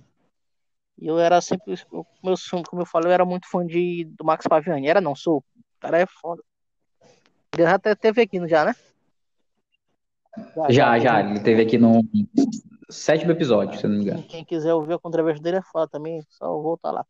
E 1.01 1.07
eu 1.07 1.19
era 1.19 1.41
sempre. 1.41 1.73
eu- 1.73 2.05
Como 2.21 2.35
eu, 2.35 2.63
como 2.69 2.83
eu 2.83 2.87
falei, 2.87 3.09
eu 3.09 3.15
era 3.15 3.25
muito 3.25 3.49
fã 3.49 3.67
de, 3.67 4.05
do 4.17 4.25
Max 4.25 4.47
Paviani. 4.47 4.87
Era 4.87 5.01
não, 5.01 5.17
sou. 5.17 5.39
O 5.39 5.81
cara 5.81 5.99
é 5.99 6.07
foda. 6.07 6.43
Ele 7.55 7.63
já 7.65 7.75
até 7.75 7.95
teve 7.95 8.23
aqui, 8.23 8.47
já, 8.49 8.65
né? 8.65 8.75
Já, 10.69 10.99
já. 10.99 11.21
Ele 11.21 11.41
teve 11.41 11.63
aqui 11.63 11.79
no 11.79 12.03
sétimo 12.89 13.33
episódio, 13.33 13.79
se 13.81 13.87
não 13.89 13.97
me 13.97 14.03
engano. 14.03 14.23
Quem 14.25 14.45
quiser 14.45 14.75
ouvir 14.75 14.95
a 14.95 14.99
controversia 14.99 15.43
dele 15.43 15.57
é 15.57 15.63
foda 15.63 15.89
também, 15.89 16.25
só 16.29 16.47
voltar 16.61 16.91
lá. 16.93 17.07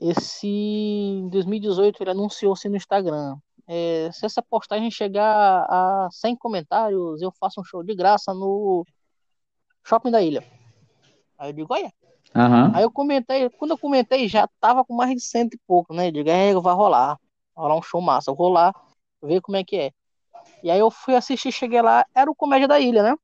esse 0.00 0.46
em 0.46 1.28
2018 1.28 2.02
ele 2.02 2.10
anunciou-se 2.10 2.68
no 2.68 2.76
Instagram. 2.76 3.36
É, 3.66 4.10
se 4.12 4.24
essa 4.24 4.42
postagem 4.42 4.90
chegar 4.90 5.66
a 5.68 6.08
100 6.10 6.36
comentários, 6.36 7.20
eu 7.20 7.30
faço 7.32 7.60
um 7.60 7.64
show 7.64 7.82
de 7.82 7.94
graça 7.94 8.32
no 8.32 8.84
Shopping 9.84 10.10
da 10.10 10.22
Ilha. 10.22 10.44
Aí 11.38 11.50
eu 11.50 11.52
digo, 11.52 11.72
olha. 11.74 11.92
Aham. 12.34 12.72
Aí 12.74 12.82
eu 12.82 12.90
comentei, 12.90 13.48
quando 13.50 13.72
eu 13.72 13.78
comentei, 13.78 14.28
já 14.28 14.48
tava 14.60 14.84
com 14.84 14.94
mais 14.94 15.14
de 15.14 15.20
cento 15.20 15.54
e 15.54 15.60
pouco, 15.66 15.92
né? 15.94 16.08
Eu 16.08 16.12
digo, 16.12 16.28
é, 16.30 16.54
vai 16.54 16.74
rolar. 16.74 17.18
Vai 17.54 17.64
rolar 17.64 17.76
um 17.76 17.82
show 17.82 18.00
massa. 18.00 18.30
Eu 18.30 18.34
vou 18.34 18.48
lá, 18.48 18.74
ver 19.22 19.40
como 19.40 19.56
é 19.56 19.64
que 19.64 19.76
é. 19.76 19.90
E 20.62 20.70
aí 20.70 20.78
eu 20.78 20.90
fui 20.90 21.14
assistir, 21.14 21.52
cheguei 21.52 21.82
lá, 21.82 22.06
era 22.14 22.30
o 22.30 22.34
Comédia 22.34 22.66
da 22.68 22.80
Ilha, 22.80 23.02
né? 23.02 23.14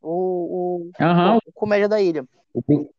O, 0.00 0.88
o, 0.88 0.90
Aham. 1.00 1.38
o 1.44 1.52
Comédia 1.52 1.88
da 1.88 2.00
Ilha. 2.00 2.24
O, 2.54 2.90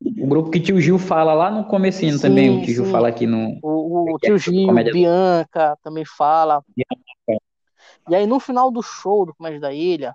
o 0.00 0.26
grupo 0.26 0.50
que 0.50 0.60
tio 0.60 0.80
Gil 0.80 0.98
fala 0.98 1.32
lá 1.34 1.50
no 1.50 1.64
comecinho 1.66 2.14
Sim, 2.16 2.22
também, 2.22 2.50
o 2.50 2.62
tio 2.64 2.74
Gil 2.74 2.84
fala 2.86 3.08
aqui 3.08 3.26
no. 3.26 3.58
O, 3.62 4.14
o 4.14 4.18
tio 4.18 4.38
Gil, 4.38 4.66
Comédia- 4.66 4.92
Bianca 4.92 5.78
também 5.82 6.04
fala. 6.04 6.62
Bianca. 6.74 7.44
E 8.08 8.14
aí 8.14 8.26
no 8.26 8.40
final 8.40 8.70
do 8.70 8.82
show 8.82 9.24
do 9.24 9.34
Comédia 9.34 9.60
da 9.60 9.72
Ilha, 9.72 10.14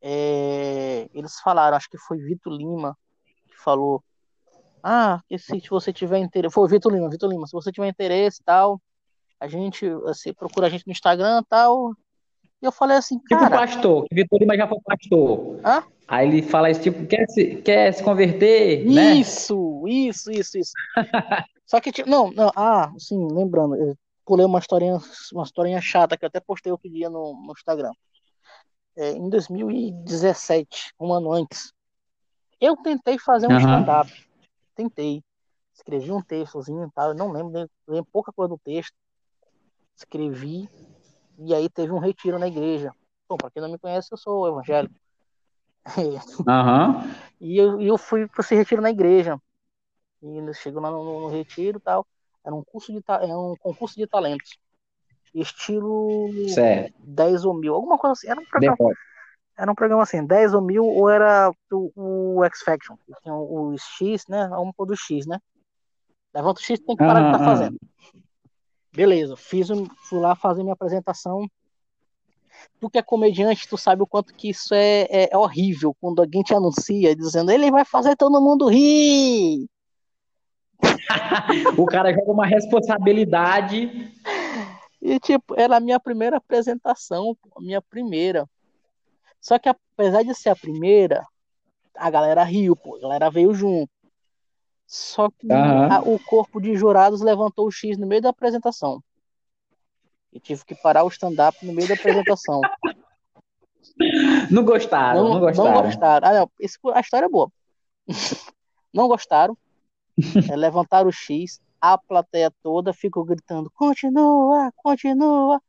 é, 0.00 1.08
eles 1.14 1.38
falaram, 1.40 1.76
acho 1.76 1.88
que 1.88 1.98
foi 1.98 2.18
Vitor 2.18 2.52
Lima 2.52 2.96
que 3.48 3.56
falou, 3.56 4.02
ah, 4.86 5.22
que 5.26 5.38
se 5.38 5.62
você 5.70 5.94
tiver 5.94 6.18
interesse, 6.18 6.52
foi 6.52 6.64
o 6.64 6.68
Vitor 6.68 6.92
Lima, 6.92 7.08
Vitor 7.08 7.30
Lima, 7.30 7.46
se 7.46 7.52
você 7.52 7.72
tiver 7.72 7.88
interesse 7.88 8.42
e 8.42 8.44
tal, 8.44 8.78
a 9.40 9.48
gente, 9.48 9.88
você 9.88 10.30
procura 10.30 10.66
a 10.66 10.70
gente 10.70 10.86
no 10.86 10.92
Instagram 10.92 11.40
e 11.40 11.46
tal. 11.46 11.92
E 12.60 12.66
eu 12.66 12.70
falei 12.70 12.98
assim, 12.98 13.18
Tipo 13.18 13.38
cara, 13.38 13.56
pastor, 13.56 14.04
que 14.04 14.14
Vitor 14.14 14.38
Lima 14.38 14.54
já 14.54 14.68
foi 14.68 14.78
pastor. 14.84 15.60
hã? 15.64 15.82
Aí 16.06 16.28
ele 16.28 16.42
fala 16.42 16.70
esse 16.70 16.82
tipo, 16.82 17.06
quer 17.06 17.26
se, 17.30 17.56
quer 17.62 17.94
se 17.94 18.04
converter, 18.04 18.84
né? 18.84 19.14
Isso, 19.14 19.84
isso, 19.88 20.30
isso, 20.30 20.58
isso. 20.58 20.72
Só 21.64 21.80
que, 21.80 21.90
tipo, 21.90 22.10
não, 22.10 22.30
não, 22.30 22.52
ah, 22.54 22.92
sim, 22.98 23.26
lembrando, 23.32 23.76
eu 23.76 23.96
pulei 24.26 24.44
uma 24.44 24.58
historinha, 24.58 24.98
uma 25.32 25.44
historinha 25.44 25.80
chata 25.80 26.14
que 26.14 26.26
eu 26.26 26.28
até 26.28 26.40
postei 26.40 26.70
outro 26.70 26.90
dia 26.90 27.08
no, 27.08 27.32
no 27.32 27.52
Instagram. 27.52 27.92
É, 28.96 29.12
em 29.12 29.30
2017, 29.30 30.92
um 31.00 31.10
ano 31.14 31.32
antes, 31.32 31.72
eu 32.60 32.76
tentei 32.76 33.18
fazer 33.18 33.48
um 33.48 33.52
Aham. 33.52 33.60
stand-up. 33.60 34.12
Tentei. 34.74 35.22
Escrevi 35.74 36.12
um 36.12 36.22
textozinho 36.22 36.86
e 36.86 36.90
tal, 36.92 37.08
eu 37.08 37.14
não 37.14 37.32
lembro, 37.32 37.68
lembro 37.88 38.08
pouca 38.12 38.32
coisa 38.32 38.50
do 38.50 38.58
texto. 38.58 38.94
Escrevi, 39.96 40.68
e 41.38 41.54
aí 41.54 41.68
teve 41.68 41.92
um 41.92 41.98
retiro 41.98 42.38
na 42.38 42.46
igreja. 42.46 42.92
Bom, 43.28 43.36
pra 43.36 43.50
quem 43.50 43.62
não 43.62 43.70
me 43.70 43.78
conhece, 43.78 44.08
eu 44.12 44.18
sou 44.18 44.46
evangélico. 44.48 44.94
Aham. 46.48 47.14
E 47.40 47.58
eu, 47.58 47.80
e 47.80 47.86
eu 47.86 47.98
fui 47.98 48.26
para 48.28 48.40
esse 48.40 48.54
retiro 48.54 48.80
na 48.80 48.90
igreja. 48.90 49.40
E 50.22 50.54
chegam 50.54 50.80
lá 50.80 50.90
no, 50.90 51.20
no 51.20 51.28
retiro 51.28 51.78
e 51.78 51.80
tal. 51.80 52.06
Era 52.44 52.54
um 52.54 52.62
curso 52.64 52.92
de 52.92 53.02
era 53.06 53.38
um 53.38 53.54
concurso 53.58 53.96
de 53.96 54.06
talentos. 54.06 54.56
Estilo 55.34 56.28
Certo. 56.48 56.94
10 56.98 57.44
ou 57.44 57.54
mil, 57.54 57.74
alguma 57.74 57.98
coisa 57.98 58.12
assim. 58.12 58.28
Era 58.28 58.40
um 58.40 58.44
programa, 58.44 58.76
Depois. 58.76 58.96
Era 59.56 59.70
um 59.70 59.74
programa 59.74 60.02
assim, 60.02 60.24
10 60.24 60.52
ou 60.54 60.60
mil, 60.60 60.84
ou 60.84 61.08
era 61.08 61.50
o, 61.70 61.92
o 62.36 62.44
X 62.44 62.62
Faction. 62.62 62.96
que 63.06 63.12
Tinha 63.22 63.34
o, 63.34 63.72
o 63.72 63.78
X, 63.78 64.24
né? 64.28 64.48
Vamos 64.48 64.74
pôr 64.76 64.86
do 64.86 64.96
X, 64.96 65.26
né? 65.26 65.38
Levanta 66.34 66.60
o 66.60 66.62
X, 66.64 66.80
tem 66.80 66.96
que 66.96 67.04
parar 67.04 67.20
de 67.20 67.26
Aham, 67.26 67.32
estar 67.36 67.38
aham. 67.38 67.44
fazendo. 67.44 67.80
Beleza, 68.92 69.36
fiz, 69.36 69.70
um- 69.70 69.86
fui 70.08 70.20
lá 70.20 70.34
fazer 70.36 70.62
minha 70.62 70.72
apresentação. 70.74 71.48
Tu 72.80 72.88
que 72.90 72.98
é 72.98 73.02
comediante, 73.02 73.68
tu 73.68 73.76
sabe 73.76 74.02
o 74.02 74.06
quanto 74.06 74.34
que 74.34 74.50
isso 74.50 74.72
é, 74.74 75.02
é, 75.10 75.28
é 75.32 75.36
horrível 75.38 75.94
quando 76.00 76.20
alguém 76.20 76.42
te 76.42 76.54
anuncia 76.54 77.14
dizendo 77.14 77.50
ele 77.50 77.70
vai 77.70 77.84
fazer 77.84 78.16
todo 78.16 78.40
mundo 78.40 78.68
rir. 78.68 79.66
O 81.76 81.86
cara 81.86 82.12
joga 82.12 82.30
uma 82.30 82.46
responsabilidade. 82.46 84.12
E, 85.00 85.18
tipo, 85.20 85.54
era 85.58 85.76
a 85.76 85.80
minha 85.80 86.00
primeira 86.00 86.36
apresentação, 86.38 87.36
a 87.56 87.60
minha 87.60 87.82
primeira. 87.82 88.48
Só 89.44 89.58
que 89.58 89.68
apesar 89.68 90.22
de 90.24 90.34
ser 90.34 90.48
a 90.48 90.56
primeira, 90.56 91.22
a 91.94 92.08
galera 92.08 92.42
riu, 92.42 92.74
pô, 92.74 92.96
a 92.96 93.00
galera 93.00 93.30
veio 93.30 93.52
junto. 93.52 93.90
Só 94.86 95.28
que 95.30 95.52
Aham. 95.52 95.92
a- 95.92 96.00
o 96.00 96.18
corpo 96.18 96.58
de 96.62 96.74
jurados 96.74 97.20
levantou 97.20 97.66
o 97.66 97.70
X 97.70 97.98
no 97.98 98.06
meio 98.06 98.22
da 98.22 98.30
apresentação. 98.30 99.04
E 100.32 100.40
tive 100.40 100.64
que 100.64 100.74
parar 100.74 101.04
o 101.04 101.08
stand-up 101.08 101.58
no 101.62 101.74
meio 101.74 101.86
da 101.86 101.92
apresentação. 101.92 102.62
Não 104.50 104.64
gostaram, 104.64 105.24
não, 105.24 105.30
Não, 105.34 105.40
gostaram. 105.40 105.74
não 105.74 105.82
gostaram. 105.82 106.26
Ah, 106.28 106.32
não, 106.40 106.50
esse- 106.58 106.78
a 106.94 107.00
história 107.00 107.26
é 107.26 107.28
boa. 107.28 107.52
Não 108.94 109.08
gostaram. 109.08 109.56
É, 110.54 110.56
levantaram 110.56 111.08
o 111.08 111.12
X, 111.12 111.60
a 111.80 111.98
plateia 111.98 112.50
toda 112.62 112.94
ficou 112.94 113.24
gritando: 113.24 113.70
continua, 113.74 114.72
continua. 114.76 115.60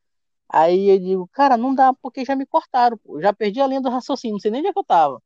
Aí 0.50 0.90
eu 0.90 1.00
digo, 1.00 1.30
cara, 1.34 1.58
não 1.58 1.74
dá, 1.74 1.94
porque 1.94 2.24
já 2.24 2.36
me 2.36 2.46
cortaram, 2.46 2.98
pô. 2.98 3.20
Já 3.22 3.34
perdi 3.34 3.60
a 3.62 3.68
linha 3.68 3.82
do 3.82 3.90
raciocínio, 3.90 4.34
não 4.34 4.40
sei 4.40 4.52
nem 4.52 4.62
onde 4.62 4.70
é 4.70 4.74
que 4.74 4.80
eu 4.80 4.84
tava. 4.84 5.22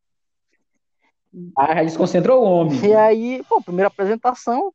Ah, 1.56 1.76
já 1.76 1.84
desconcentrou 1.84 2.42
o 2.42 2.46
homem. 2.46 2.86
E 2.86 2.94
aí, 2.94 3.44
pô, 3.48 3.62
primeira 3.62 3.88
apresentação, 3.88 4.74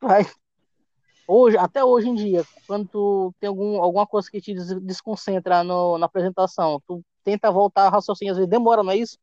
vai. 0.00 0.26
Hoje, 1.26 1.56
até 1.56 1.84
hoje 1.84 2.08
em 2.08 2.14
dia, 2.14 2.44
quando 2.66 2.86
tu 2.88 3.34
tem 3.40 3.48
algum, 3.48 3.80
alguma 3.82 4.06
coisa 4.06 4.30
que 4.30 4.40
te 4.40 4.54
des- 4.54 4.80
desconcentra 4.82 5.62
no, 5.64 5.96
na 5.98 6.06
apresentação, 6.06 6.80
tu 6.86 7.02
tenta 7.22 7.50
voltar 7.50 7.84
ao 7.86 7.92
raciocínio, 7.92 8.32
às 8.32 8.36
vezes 8.38 8.50
demora, 8.50 8.82
não 8.82 8.90
é 8.90 8.96
isso? 8.96 9.16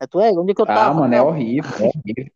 É 0.00 0.06
tu 0.06 0.20
é? 0.20 0.30
Onde 0.30 0.52
é 0.52 0.54
que 0.54 0.62
eu 0.62 0.66
Ah, 0.66 0.74
tava? 0.74 0.94
mano, 0.94 1.14
é 1.14 1.20
horrível, 1.22 1.70
é 1.78 1.88
horrível. 1.88 2.32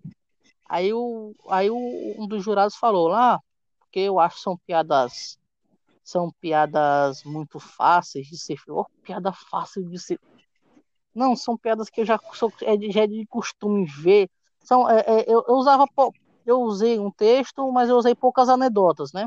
Aí, 0.68 0.92
o, 0.92 1.34
aí 1.48 1.70
o, 1.70 1.76
um 2.18 2.26
dos 2.26 2.42
jurados 2.42 2.74
falou 2.76 3.08
lá, 3.08 3.40
porque 3.78 4.00
eu 4.00 4.18
acho 4.18 4.36
que 4.36 4.42
são 4.42 4.58
piadas 4.66 5.38
são 6.04 6.30
piadas 6.38 7.25
muito 7.25 7.58
fáceis 7.58 8.26
de 8.26 8.37
ser. 8.38 8.58
Oh, 8.68 8.84
piada 9.02 9.32
fácil 9.32 9.88
de 9.88 9.99
ser. 9.99 10.20
Não, 11.14 11.34
são 11.34 11.56
piadas 11.56 11.88
que 11.88 12.02
eu 12.02 12.04
já 12.04 12.20
sou 12.34 12.52
é 12.62 12.76
de, 12.76 12.90
já 12.90 13.04
é 13.04 13.06
de 13.06 13.26
costume 13.26 13.87
ver. 13.87 14.28
São, 14.61 14.88
é, 14.88 15.00
é, 15.00 15.25
eu, 15.26 15.42
eu 15.49 15.54
usava 15.54 15.87
eu 16.44 16.61
usei 16.61 16.99
um 16.99 17.11
texto, 17.11 17.70
mas 17.73 17.88
eu 17.88 17.96
usei 17.96 18.14
poucas 18.14 18.50
anedotas, 18.50 19.12
né? 19.12 19.26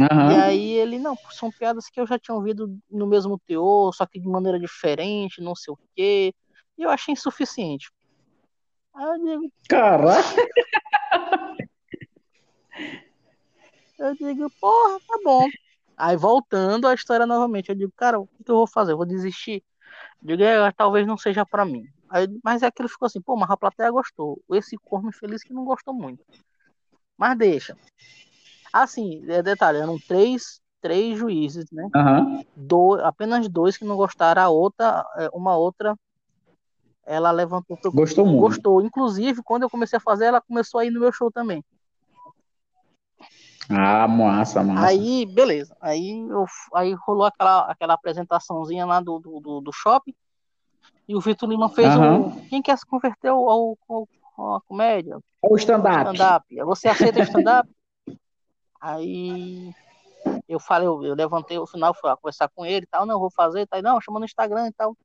Aham. 0.00 0.32
E 0.32 0.34
aí 0.36 0.72
ele, 0.72 0.98
não, 0.98 1.16
são 1.30 1.50
piadas 1.52 1.88
que 1.88 2.00
eu 2.00 2.06
já 2.06 2.18
tinha 2.18 2.34
ouvido 2.34 2.76
no 2.90 3.06
mesmo 3.06 3.38
teor, 3.46 3.94
só 3.94 4.04
que 4.04 4.18
de 4.18 4.28
maneira 4.28 4.58
diferente, 4.58 5.40
não 5.40 5.54
sei 5.54 5.72
o 5.72 5.78
quê. 5.94 6.34
E 6.76 6.82
eu 6.82 6.90
achei 6.90 7.12
insuficiente. 7.12 7.88
Aí 8.94 9.04
eu 9.04 9.18
digo, 9.18 9.52
Caraca. 9.68 10.28
Eu 14.04 14.14
digo, 14.16 14.50
porra, 14.60 15.00
tá 15.06 15.18
bom. 15.24 15.46
Aí 15.96 16.16
voltando 16.16 16.86
à 16.86 16.94
história 16.94 17.24
novamente, 17.24 17.70
eu 17.70 17.74
digo, 17.74 17.92
cara, 17.96 18.18
o 18.20 18.26
que 18.26 18.44
que 18.44 18.50
eu 18.50 18.56
vou 18.56 18.66
fazer? 18.66 18.92
Eu 18.92 18.96
vou 18.96 19.06
desistir? 19.06 19.62
Eu 20.22 20.36
digo, 20.36 20.42
é, 20.42 20.70
talvez 20.72 21.06
não 21.06 21.16
seja 21.16 21.46
pra 21.46 21.64
mim. 21.64 21.84
Aí, 22.10 22.28
mas 22.44 22.62
é 22.62 22.66
aquilo 22.66 22.88
ficou 22.88 23.06
assim, 23.06 23.20
pô, 23.20 23.34
mas 23.36 23.50
a 23.50 23.56
plateia 23.56 23.90
gostou. 23.90 24.40
Esse 24.52 24.76
corno 24.76 25.08
infeliz 25.08 25.42
que 25.42 25.54
não 25.54 25.64
gostou 25.64 25.94
muito. 25.94 26.22
Mas 27.16 27.38
deixa. 27.38 27.76
Assim, 28.72 29.24
é 29.30 29.42
detalhe, 29.42 29.78
eram 29.78 29.98
três, 29.98 30.60
três 30.80 31.16
juízes, 31.16 31.70
né? 31.70 31.88
Aham. 31.94 32.44
Do, 32.54 32.94
apenas 33.02 33.48
dois 33.48 33.78
que 33.78 33.84
não 33.84 33.96
gostaram, 33.96 34.42
a 34.42 34.48
outra, 34.48 35.04
é, 35.16 35.30
uma 35.32 35.56
outra, 35.56 35.96
ela 37.06 37.30
levantou. 37.30 37.78
Gostou 37.92 38.26
muito. 38.26 38.40
Gostou. 38.40 38.82
Inclusive, 38.82 39.42
quando 39.42 39.62
eu 39.62 39.70
comecei 39.70 39.96
a 39.96 40.00
fazer, 40.00 40.26
ela 40.26 40.40
começou 40.40 40.80
a 40.80 40.84
ir 40.84 40.90
no 40.90 41.00
meu 41.00 41.12
show 41.12 41.30
também. 41.30 41.64
Ah, 43.70 44.06
massa, 44.06 44.62
massa. 44.62 44.86
Aí, 44.86 45.26
beleza. 45.26 45.76
Aí, 45.80 46.26
eu, 46.28 46.44
aí 46.74 46.94
rolou 47.06 47.24
aquela, 47.24 47.70
aquela 47.70 47.94
apresentaçãozinha 47.94 48.84
lá 48.84 49.00
do, 49.00 49.18
do, 49.18 49.60
do, 49.60 49.72
shopping. 49.72 50.14
E 51.08 51.14
o 51.14 51.20
Vitor 51.20 51.48
Lima 51.48 51.68
fez 51.68 51.94
Aham. 51.94 52.20
o. 52.20 52.48
Quem 52.48 52.62
quer 52.62 52.76
se 52.76 52.86
converter 52.86 53.28
ao, 53.28 53.48
ao, 53.48 53.78
ao- 53.88 54.54
à 54.56 54.60
comédia? 54.62 55.18
O 55.42 55.56
stand-up. 55.56 56.10
Stand-up. 56.10 56.64
Você 56.64 56.88
aceita 56.88 57.20
stand-up? 57.20 57.68
Aí 58.80 59.72
eu 60.48 60.60
falei, 60.60 60.86
eu, 60.86 61.02
eu 61.04 61.14
levantei 61.14 61.58
o 61.58 61.66
final, 61.66 61.94
fui 61.94 62.08
lá 62.08 62.16
conversar 62.16 62.48
com 62.54 62.64
ele 62.66 62.84
e 62.84 62.88
tal. 62.88 63.06
Não, 63.06 63.14
eu 63.14 63.20
vou 63.20 63.30
fazer. 63.30 63.66
Tá, 63.66 63.80
não, 63.80 64.00
chama 64.00 64.18
no 64.18 64.24
Instagram 64.24 64.68
e 64.68 64.72
tal. 64.72 64.96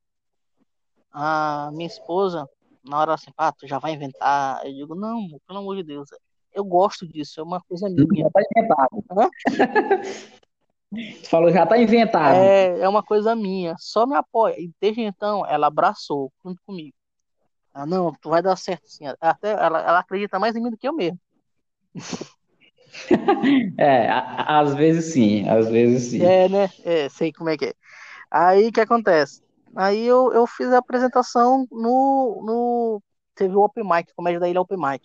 A 1.12 1.70
minha 1.72 1.86
esposa, 1.86 2.48
na 2.84 2.98
hora 2.98 3.14
assim, 3.14 3.30
ah, 3.36 3.52
tu 3.52 3.66
já 3.66 3.78
vai 3.78 3.92
inventar. 3.92 4.64
Eu 4.66 4.72
digo, 4.72 4.94
não, 4.94 5.26
pelo 5.46 5.58
amor 5.60 5.76
de 5.76 5.82
Deus. 5.82 6.10
Eu 6.60 6.64
gosto 6.64 7.06
disso, 7.08 7.40
é 7.40 7.42
uma 7.42 7.60
coisa 7.62 7.88
minha. 7.88 8.24
Já 8.24 8.30
tá 8.30 8.40
inventado. 8.42 9.04
Tu 11.22 11.28
falou, 11.28 11.50
já 11.50 11.66
tá 11.66 11.78
inventado. 11.78 12.36
É, 12.36 12.80
é 12.80 12.88
uma 12.88 13.02
coisa 13.02 13.34
minha, 13.34 13.74
só 13.78 14.06
me 14.06 14.14
apoia. 14.16 14.54
E 14.58 14.70
desde 14.80 15.00
então, 15.02 15.46
ela 15.46 15.66
abraçou 15.68 16.32
junto 16.44 16.60
comigo. 16.66 16.94
Ah, 17.74 17.86
não, 17.86 18.12
tu 18.14 18.30
vai 18.30 18.42
dar 18.42 18.56
certo 18.56 18.88
sim. 18.88 19.04
Até 19.20 19.52
ela, 19.52 19.80
ela 19.80 19.98
acredita 20.00 20.38
mais 20.38 20.56
em 20.56 20.62
mim 20.62 20.70
do 20.70 20.76
que 20.78 20.88
eu 20.88 20.92
mesmo. 20.94 21.18
É, 23.78 24.08
a- 24.08 24.60
às 24.60 24.74
vezes 24.74 25.12
sim, 25.12 25.48
às 25.48 25.68
vezes 25.68 26.10
sim. 26.10 26.20
É, 26.22 26.48
né? 26.48 26.70
É, 26.84 27.08
sei 27.08 27.32
como 27.32 27.50
é 27.50 27.56
que 27.56 27.66
é. 27.66 27.74
Aí 28.30 28.68
o 28.68 28.72
que 28.72 28.80
acontece? 28.80 29.42
Aí 29.76 30.04
eu, 30.06 30.32
eu 30.32 30.46
fiz 30.46 30.68
a 30.72 30.78
apresentação 30.78 31.66
no, 31.70 32.42
no. 32.44 33.02
Teve 33.34 33.54
o 33.56 33.62
Open 33.62 33.84
Mic, 33.84 34.12
Comédia 34.14 34.40
da 34.40 34.48
Ilha 34.48 34.60
Open 34.60 34.78
Mic. 34.78 35.02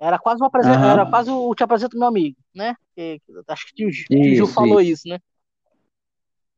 Era 0.00 0.18
quase, 0.18 0.40
uma 0.40 0.46
apresen... 0.46 0.72
Aham. 0.72 0.90
era 0.92 1.06
quase 1.06 1.30
o 1.30 1.54
Te 1.54 1.64
Apresento 1.64 1.98
Meu 1.98 2.08
Amigo, 2.08 2.36
né? 2.54 2.74
Que- 2.94 3.20
acho 3.48 3.66
que 3.66 3.84
o 3.84 3.90
Tio 3.90 4.06
Isso, 4.10 4.46
falou 4.54 4.80
isso, 4.80 5.08
né? 5.08 5.18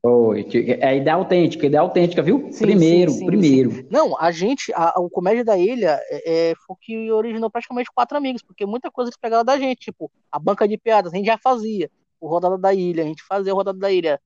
Foi. 0.03 0.47
É 0.81 0.97
ideia 0.97 1.15
autêntica, 1.15 1.67
ideia 1.67 1.83
autêntica, 1.83 2.23
viu? 2.23 2.49
Sim, 2.51 2.65
primeiro, 2.65 3.11
sim, 3.11 3.19
sim, 3.19 3.27
primeiro. 3.27 3.87
Não, 3.91 4.19
a 4.19 4.31
gente, 4.31 4.73
a, 4.75 4.99
o 4.99 5.11
Comédia 5.11 5.45
da 5.45 5.59
Ilha 5.59 6.01
é, 6.09 6.51
é, 6.51 6.55
foi 6.67 6.75
o 6.75 6.77
que 6.77 7.13
originou 7.13 7.51
praticamente 7.51 7.91
quatro 7.95 8.17
amigos, 8.17 8.43
porque 8.43 8.65
muita 8.65 8.91
coisa 8.91 9.11
eles 9.11 9.19
pegaram 9.19 9.45
da 9.45 9.59
gente, 9.59 9.79
tipo, 9.81 10.11
a 10.33 10.39
banca 10.39 10.67
de 10.67 10.79
piadas, 10.79 11.13
a 11.13 11.17
gente 11.17 11.27
já 11.27 11.37
fazia 11.37 11.91
o 12.19 12.29
Rodada 12.29 12.57
da 12.57 12.73
Ilha, 12.73 13.03
a 13.03 13.07
gente 13.07 13.23
fazia 13.23 13.53
o 13.53 13.57
Rodada 13.57 13.79
da 13.79 13.93
Ilha. 13.93 14.19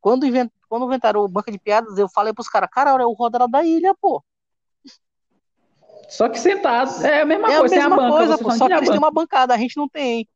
Quando, 0.00 0.26
invent, 0.26 0.50
quando 0.68 0.86
inventaram 0.86 1.20
o 1.20 1.28
banca 1.28 1.52
de 1.52 1.58
piadas, 1.58 1.96
eu 1.98 2.08
falei 2.08 2.32
pros 2.32 2.48
caras, 2.48 2.68
cara, 2.72 2.94
olha, 2.94 3.02
é 3.02 3.06
o 3.06 3.12
Rodada 3.12 3.46
da 3.48 3.64
Ilha, 3.64 3.94
pô. 4.00 4.24
Só 6.08 6.28
que 6.28 6.38
sentado, 6.38 7.04
é 7.04 7.22
a 7.22 7.24
mesma 7.26 7.50
É 7.50 7.56
a 7.56 7.58
coisa, 7.60 7.74
a 7.74 7.78
mesma 7.80 7.96
banca, 7.96 8.16
coisa, 8.16 8.36
você 8.36 8.44
pô, 8.44 8.50
só 8.50 8.66
que 8.66 8.72
eles 8.74 8.80
têm 8.80 8.88
banca. 8.90 8.98
uma 9.06 9.10
bancada, 9.10 9.54
a 9.54 9.58
gente 9.58 9.76
não 9.76 9.88
tem. 9.88 10.28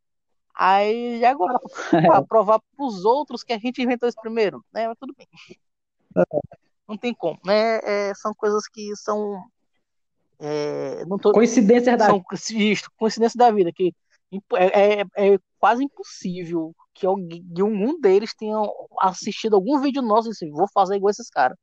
Aí, 0.54 1.18
e 1.18 1.24
agora, 1.24 1.58
pra 2.10 2.22
provar 2.22 2.60
pros 2.76 3.04
outros 3.04 3.42
que 3.44 3.52
a 3.52 3.58
gente 3.58 3.82
inventou 3.82 4.08
isso 4.08 4.18
primeiro, 4.20 4.64
né? 4.72 4.88
Mas 4.88 4.96
tudo 4.98 5.14
bem. 5.16 5.26
Não 6.88 6.96
tem 6.96 7.12
como, 7.12 7.38
né? 7.44 7.78
É, 7.82 8.14
são 8.14 8.32
coisas 8.34 8.66
que 8.68 8.94
são. 8.96 9.42
é, 10.38 11.04
não 11.04 11.18
tô, 11.18 11.32
Coincidência 11.32 11.96
da 11.96 12.06
são 12.06 12.24
isso, 12.50 12.88
coincidência 12.96 13.36
da 13.36 13.50
vida, 13.50 13.72
que 13.72 13.92
é, 14.54 15.00
é- 15.00 15.34
é 15.34 15.38
quase 15.58 15.84
impossível 15.84 16.74
que 16.94 17.06
alguém, 17.06 17.44
que 17.54 17.62
um 17.62 18.00
deles 18.00 18.34
tenha 18.34 18.56
assistido 19.00 19.54
algum 19.54 19.80
vídeo 19.80 20.00
nosso 20.00 20.28
e 20.28 20.30
assim, 20.30 20.50
vou 20.50 20.66
fazer 20.72 20.96
igual 20.96 21.10
esses 21.10 21.28
caras. 21.28 21.58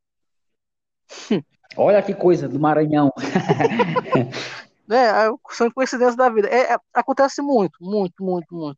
Olha 1.78 2.02
que 2.02 2.14
coisa 2.14 2.48
do 2.48 2.60
Maranhão. 2.60 3.12
É, 4.92 5.32
são 5.52 5.72
coincidências 5.72 6.16
da 6.16 6.30
vida. 6.30 6.48
É, 6.50 6.74
é, 6.74 6.78
acontece 6.94 7.42
muito, 7.42 7.78
muito, 7.82 8.22
muito, 8.22 8.54
muito. 8.54 8.78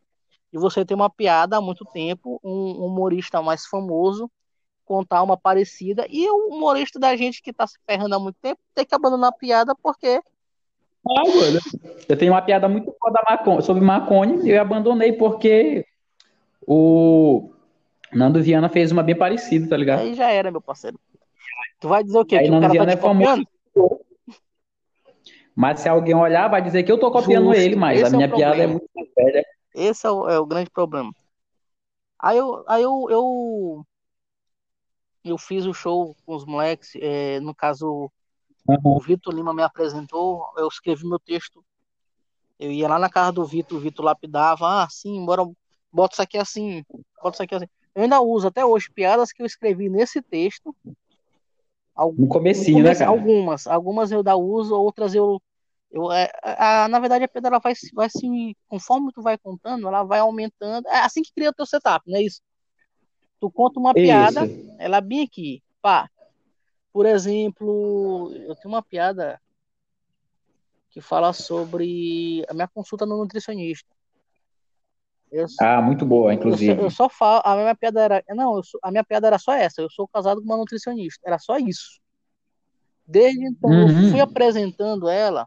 E 0.53 0.57
você 0.57 0.85
tem 0.85 0.95
uma 0.95 1.09
piada 1.09 1.57
há 1.57 1.61
muito 1.61 1.83
tempo, 1.83 2.39
um 2.43 2.85
humorista 2.85 3.41
mais 3.41 3.65
famoso 3.65 4.29
contar 4.85 5.23
uma 5.23 5.35
parecida, 5.35 6.05
e 6.09 6.29
o 6.29 6.49
humorista 6.49 6.99
da 6.99 7.15
gente 7.15 7.41
que 7.41 7.51
tá 7.51 7.65
se 7.65 7.77
ferrando 7.85 8.15
há 8.15 8.19
muito 8.19 8.37
tempo 8.41 8.61
tem 8.73 8.85
que 8.85 8.93
abandonar 8.93 9.29
a 9.29 9.35
piada 9.35 9.73
porque 9.81 10.21
Ah, 11.07 11.23
mano. 11.23 11.59
Eu 12.07 12.17
tenho 12.17 12.31
uma 12.31 12.41
piada 12.41 12.69
muito 12.69 12.95
boa 13.01 13.11
da 13.11 13.23
maconha, 13.27 13.61
sobre 13.61 13.83
maconha 13.83 14.41
e 14.43 14.51
eu 14.51 14.61
abandonei 14.61 15.11
porque 15.13 15.85
o 16.65 17.49
Nando 18.13 18.41
Viana 18.41 18.69
fez 18.69 18.91
uma 18.91 19.03
bem 19.03 19.15
parecida, 19.15 19.67
tá 19.67 19.75
ligado? 19.75 20.01
aí 20.01 20.13
já 20.13 20.29
era, 20.29 20.51
meu 20.51 20.61
parceiro. 20.61 20.99
Tu 21.79 21.87
vai 21.87 22.03
dizer 22.03 22.17
o 22.17 22.25
quê? 22.25 22.37
Aí 22.37 22.49
Que 22.49 22.55
o 22.55 22.59
cara 22.61 22.73
tá 22.73 22.91
é 22.91 22.97
famoso. 22.97 23.45
copiando? 23.75 24.05
Mas 25.55 25.79
se 25.79 25.87
alguém 25.87 26.15
olhar, 26.15 26.49
vai 26.49 26.61
dizer 26.61 26.83
que 26.83 26.91
eu 26.91 26.99
tô 26.99 27.09
copiando 27.09 27.47
Justo, 27.47 27.61
ele, 27.61 27.75
mas 27.77 28.01
esse 28.01 28.11
a 28.11 28.13
é 28.13 28.17
minha 28.17 28.35
piada 28.35 28.63
é 28.63 28.67
muito 28.67 28.89
mais 28.93 29.09
velha. 29.15 29.45
Esse 29.73 30.05
é 30.05 30.11
o, 30.11 30.27
é 30.29 30.37
o 30.37 30.45
grande 30.45 30.69
problema. 30.69 31.13
Aí 32.19 32.37
eu, 32.37 32.63
aí 32.67 32.83
eu, 32.83 33.07
eu, 33.09 33.85
eu 35.23 35.37
fiz 35.37 35.65
o 35.65 35.73
show 35.73 36.15
com 36.25 36.35
os 36.35 36.45
moleques, 36.45 36.91
é, 36.95 37.39
no 37.39 37.55
caso, 37.55 38.11
o 38.83 38.99
Vitor 38.99 39.33
Lima 39.33 39.53
me 39.53 39.63
apresentou, 39.63 40.45
eu 40.57 40.67
escrevi 40.67 41.07
meu 41.07 41.19
texto. 41.19 41.63
Eu 42.59 42.71
ia 42.71 42.87
lá 42.87 42.97
na 42.97 43.09
casa 43.09 43.31
do 43.31 43.45
Vitor, 43.45 43.77
o 43.77 43.81
Vitor 43.81 44.03
lapidava, 44.03 44.83
ah, 44.83 44.87
sim, 44.89 45.25
bora, 45.25 45.43
bota 45.91 46.15
isso 46.15 46.21
aqui 46.21 46.37
assim, 46.37 46.83
bota 47.21 47.35
isso 47.35 47.43
aqui 47.43 47.55
assim. 47.55 47.67
Eu 47.93 48.03
ainda 48.03 48.21
uso 48.21 48.47
até 48.47 48.65
hoje 48.65 48.91
piadas 48.91 49.31
que 49.31 49.41
eu 49.41 49.45
escrevi 49.45 49.89
nesse 49.89 50.21
texto. 50.21 50.75
Algum- 51.95 52.23
No 52.23 52.27
comecinho, 52.27 52.83
né, 52.83 52.93
cara? 52.93 53.09
Algumas, 53.09 53.65
algumas 53.67 54.11
eu 54.11 54.17
ainda 54.19 54.35
uso, 54.35 54.75
outras 54.75 55.15
eu, 55.15 55.41
eu 55.89 56.11
é, 56.11 56.29
a, 56.43 56.87
na 56.89 56.99
verdade 56.99 57.23
a 57.23 57.27
piada 57.27 57.47
ela 57.47 57.59
vai, 57.59 57.73
se- 57.73 57.93
vai 57.93 58.09
se, 58.09 58.55
conforme 58.67 59.11
tu 59.13 59.21
vai 59.21 59.37
contando, 59.37 59.87
ela 59.87 60.03
vai 60.03 60.19
aumentando. 60.19 60.85
É 60.89 60.97
assim 60.99 61.21
que 61.21 61.31
cria 61.33 61.49
o 61.49 61.53
teu 61.53 61.65
setup, 61.65 62.03
não 62.09 62.17
é 62.17 62.23
isso? 62.23 62.41
Tu 63.39 63.49
conta 63.51 63.79
uma 63.79 63.93
piada, 63.93 64.45
Isso. 64.45 64.75
ela 64.79 64.99
bem 64.99 65.23
aqui, 65.23 65.61
pá. 65.81 66.09
Por 66.91 67.05
exemplo, 67.05 68.31
eu 68.33 68.55
tenho 68.55 68.73
uma 68.73 68.81
piada 68.81 69.39
que 70.89 71.01
fala 71.01 71.33
sobre 71.33 72.45
a 72.49 72.53
minha 72.53 72.67
consulta 72.67 73.05
no 73.05 73.17
nutricionista. 73.17 73.87
Eu, 75.35 75.45
Ah, 75.59 75.81
muito 75.81 76.05
boa, 76.05 76.31
eu, 76.31 76.37
inclusive. 76.37 76.81
eu 76.81 76.89
só 76.89 77.09
falo, 77.09 77.41
a 77.43 77.55
minha 77.57 77.75
piada 77.75 78.01
era, 78.01 78.23
não, 78.29 78.55
eu 78.55 78.63
sou- 78.63 78.79
a 78.81 78.89
minha 78.89 79.03
piada 79.03 79.27
era 79.27 79.37
só 79.37 79.51
essa, 79.53 79.81
eu 79.81 79.89
sou 79.89 80.07
casado 80.07 80.39
com 80.39 80.45
uma 80.45 80.55
nutricionista, 80.55 81.19
era 81.25 81.37
só 81.37 81.57
isso. 81.57 81.99
Desde 83.05 83.45
então, 83.45 83.69
eu 83.73 83.87
Uhum. 83.87 84.11
fui 84.11 84.21
apresentando 84.21 85.09
ela, 85.09 85.45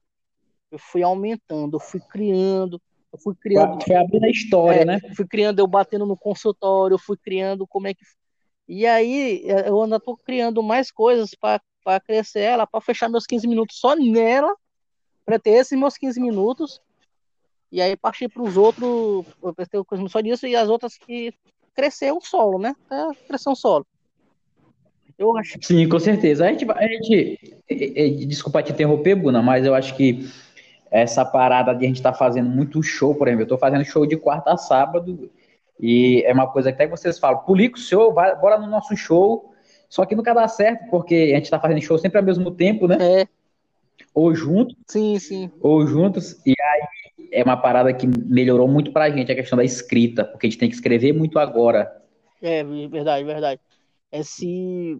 eu 0.70 0.78
fui 0.78 1.02
aumentando, 1.02 1.76
eu 1.76 1.80
fui 1.80 2.00
criando, 2.00 2.80
eu 3.10 3.18
fui 3.18 3.34
criando, 3.34 3.82
Foi 3.82 3.96
abrindo 3.96 4.24
a 4.24 4.28
história, 4.28 4.82
é, 4.82 4.84
né? 4.84 5.00
fui 5.16 5.26
criando 5.26 5.58
eu 5.58 5.66
batendo 5.66 6.04
no 6.04 6.16
consultório, 6.16 6.94
eu 6.94 6.98
fui 6.98 7.16
criando 7.16 7.66
como 7.66 7.86
é 7.88 7.94
que. 7.94 8.04
E 8.68 8.86
aí, 8.86 9.42
é, 9.48 9.70
eu 9.70 9.82
ainda 9.82 9.98
tô 9.98 10.14
criando 10.18 10.62
mais 10.62 10.90
coisas 10.90 11.30
para 11.34 12.00
crescer 12.00 12.40
ela, 12.40 12.66
para 12.66 12.82
fechar 12.82 13.08
meus 13.08 13.24
15 13.24 13.48
minutos 13.48 13.78
só 13.80 13.96
nela, 13.96 14.54
para 15.24 15.38
ter 15.38 15.52
esses 15.52 15.78
meus 15.78 15.96
15 15.96 16.20
minutos, 16.20 16.78
e 17.70 17.80
aí 17.82 17.96
partir 17.96 18.28
para 18.28 18.42
os 18.42 18.56
outros, 18.56 19.26
eu 19.42 19.54
ter 19.54 19.84
coisa 19.84 20.08
só 20.08 20.20
disso, 20.20 20.46
e 20.46 20.56
as 20.56 20.68
outras 20.68 20.96
que 20.96 21.32
crescer 21.74 22.12
um 22.12 22.20
solo, 22.20 22.58
né? 22.58 22.74
É, 22.90 23.26
crescer 23.26 23.50
um 23.50 23.54
solo. 23.54 23.86
Eu 25.18 25.36
acho 25.36 25.58
Sim, 25.60 25.88
com 25.88 25.98
certeza. 25.98 26.46
A 26.46 26.52
gente, 26.52 26.64
vai- 26.64 26.84
a 26.84 26.88
gente, 26.88 27.54
desculpa 28.26 28.62
te 28.62 28.72
interromper, 28.72 29.16
Buna, 29.16 29.42
mas 29.42 29.66
eu 29.66 29.74
acho 29.74 29.96
que 29.96 30.28
essa 30.90 31.24
parada 31.24 31.74
de 31.74 31.84
a 31.84 31.88
gente 31.88 31.96
estar 31.96 32.14
fazendo 32.14 32.48
muito 32.48 32.82
show, 32.82 33.14
por 33.14 33.26
exemplo, 33.28 33.42
eu 33.44 33.48
tô 33.48 33.58
fazendo 33.58 33.84
show 33.84 34.06
de 34.06 34.16
quarta 34.16 34.52
a 34.52 34.56
sábado 34.56 35.30
e 35.78 36.22
é 36.24 36.32
uma 36.32 36.46
coisa 36.50 36.70
que 36.72 36.82
até 36.82 36.86
vocês 36.90 37.18
falam, 37.18 37.40
publica 37.40 37.76
o 37.76 37.80
show, 37.80 38.12
vai, 38.12 38.34
bora 38.36 38.58
no 38.58 38.66
nosso 38.66 38.96
show, 38.96 39.52
só 39.88 40.04
que 40.04 40.14
nunca 40.14 40.32
dá 40.34 40.46
certo, 40.48 40.88
porque 40.90 41.30
a 41.32 41.36
gente 41.36 41.50
tá 41.50 41.60
fazendo 41.60 41.80
show 41.82 41.98
sempre 41.98 42.18
ao 42.18 42.24
mesmo 42.24 42.50
tempo, 42.50 42.86
né? 42.86 42.96
É, 43.00 43.28
Ou 44.14 44.34
juntos, 44.34 44.76
sim, 44.86 45.18
sim. 45.18 45.50
ou 45.60 45.86
juntos, 45.86 46.40
e 46.46 46.54
aí 46.60 46.82
é 47.30 47.42
uma 47.42 47.56
parada 47.56 47.92
que 47.92 48.06
melhorou 48.06 48.68
muito 48.68 48.92
pra 48.92 49.10
gente 49.10 49.30
a 49.30 49.34
questão 49.34 49.56
da 49.56 49.64
escrita, 49.64 50.24
porque 50.24 50.46
a 50.46 50.50
gente 50.50 50.58
tem 50.58 50.68
que 50.68 50.74
escrever 50.74 51.12
muito 51.12 51.38
agora. 51.38 52.02
É, 52.40 52.62
verdade, 52.64 53.24
verdade. 53.24 53.60
Esse. 54.10 54.98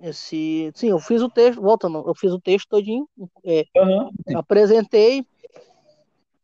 Esse. 0.00 0.72
Sim, 0.74 0.88
eu 0.90 0.98
fiz 0.98 1.22
o 1.22 1.28
texto, 1.28 1.60
voltando, 1.60 2.02
eu 2.06 2.14
fiz 2.14 2.32
o 2.32 2.40
texto 2.40 2.68
todinho, 2.68 3.06
é, 3.44 3.64
apresentei, 4.34 5.24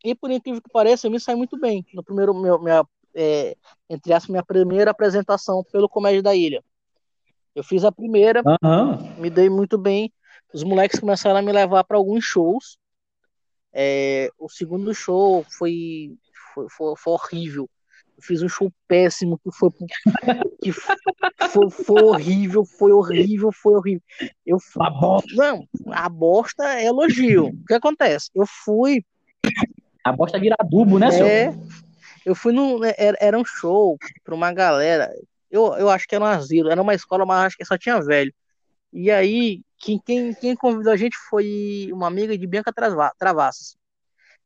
e 0.05 0.15
por 0.15 0.31
incrível 0.31 0.63
que 0.63 0.71
pareça, 0.71 1.07
eu 1.07 1.11
me 1.11 1.19
saí 1.19 1.35
muito 1.35 1.59
bem. 1.59 1.85
No 1.93 2.03
primeiro, 2.03 2.33
meu, 2.33 2.61
minha, 2.61 2.87
é, 3.13 3.57
entre 3.91 4.13
aspas, 4.13 4.31
minha 4.31 4.45
primeira 4.45 4.91
apresentação 4.93 5.65
pelo 5.73 5.89
Comédia 5.89 6.23
da 6.23 6.35
Ilha. 6.35 6.63
Eu 7.55 7.65
fiz 7.65 7.85
a 7.85 7.91
primeira, 7.91 8.43
Aham. 8.63 8.99
me 9.19 9.31
dei 9.31 9.49
muito 9.49 9.77
bem. 9.77 10.13
Os 10.55 10.63
moleques 10.63 11.01
começaram 11.01 11.39
a 11.39 11.43
me 11.43 11.51
levar 11.51 11.83
para 11.83 11.97
alguns 11.97 12.23
shows. 12.23 12.79
É, 13.79 14.31
o 14.39 14.49
segundo 14.49 14.95
show 14.95 15.45
foi, 15.51 16.11
foi, 16.55 16.67
foi, 16.71 16.95
foi 16.97 17.13
horrível. 17.13 17.69
Eu 18.17 18.23
fiz 18.23 18.43
um 18.43 18.49
show 18.49 18.73
péssimo 18.89 19.39
que 19.39 19.51
foi 19.53 19.69
que 20.63 20.73
foi, 20.73 21.71
foi 21.71 22.03
horrível, 22.03 22.65
foi 22.65 22.91
horrível, 22.91 23.53
foi 23.53 23.75
horrível. 23.75 24.03
Eu 24.47 24.59
fui, 24.59 24.81
Uma 24.81 24.91
bosta. 24.91 25.35
não, 25.35 25.69
a 25.93 26.09
bosta 26.09 26.65
é 26.65 26.87
elogio. 26.87 27.49
O 27.49 27.65
que 27.67 27.75
acontece? 27.75 28.31
Eu 28.35 28.47
fui 28.47 29.05
A 30.03 30.11
bosta 30.11 30.41
vira 30.41 30.57
adubo, 30.59 30.99
né, 30.99 31.11
senhor? 31.11 31.29
é, 31.29 31.55
eu 32.25 32.35
fui 32.35 32.55
num 32.55 32.83
era, 32.83 33.19
era 33.21 33.39
um 33.39 33.45
show 33.45 33.99
para 34.25 34.35
uma 34.35 34.55
galera. 34.55 35.13
Eu, 35.51 35.75
eu 35.75 35.91
acho 35.91 36.09
que 36.09 36.15
era 36.15 36.25
um 36.25 36.29
asilo, 36.29 36.71
era 36.71 36.81
uma 36.81 36.95
escola, 36.95 37.27
mas 37.27 37.45
acho 37.45 37.59
que 37.59 37.65
só 37.67 37.77
tinha 37.77 38.01
velho. 38.01 38.33
E 38.99 39.11
aí, 39.11 39.61
quem, 39.77 39.99
quem, 39.99 40.33
quem 40.33 40.57
convidou 40.57 40.91
a 40.91 40.97
gente 40.97 41.15
foi 41.29 41.91
uma 41.93 42.07
amiga 42.07 42.37
de 42.37 42.47
Bianca 42.47 42.73
Trava- 42.73 43.13
Travassos. 43.19 43.77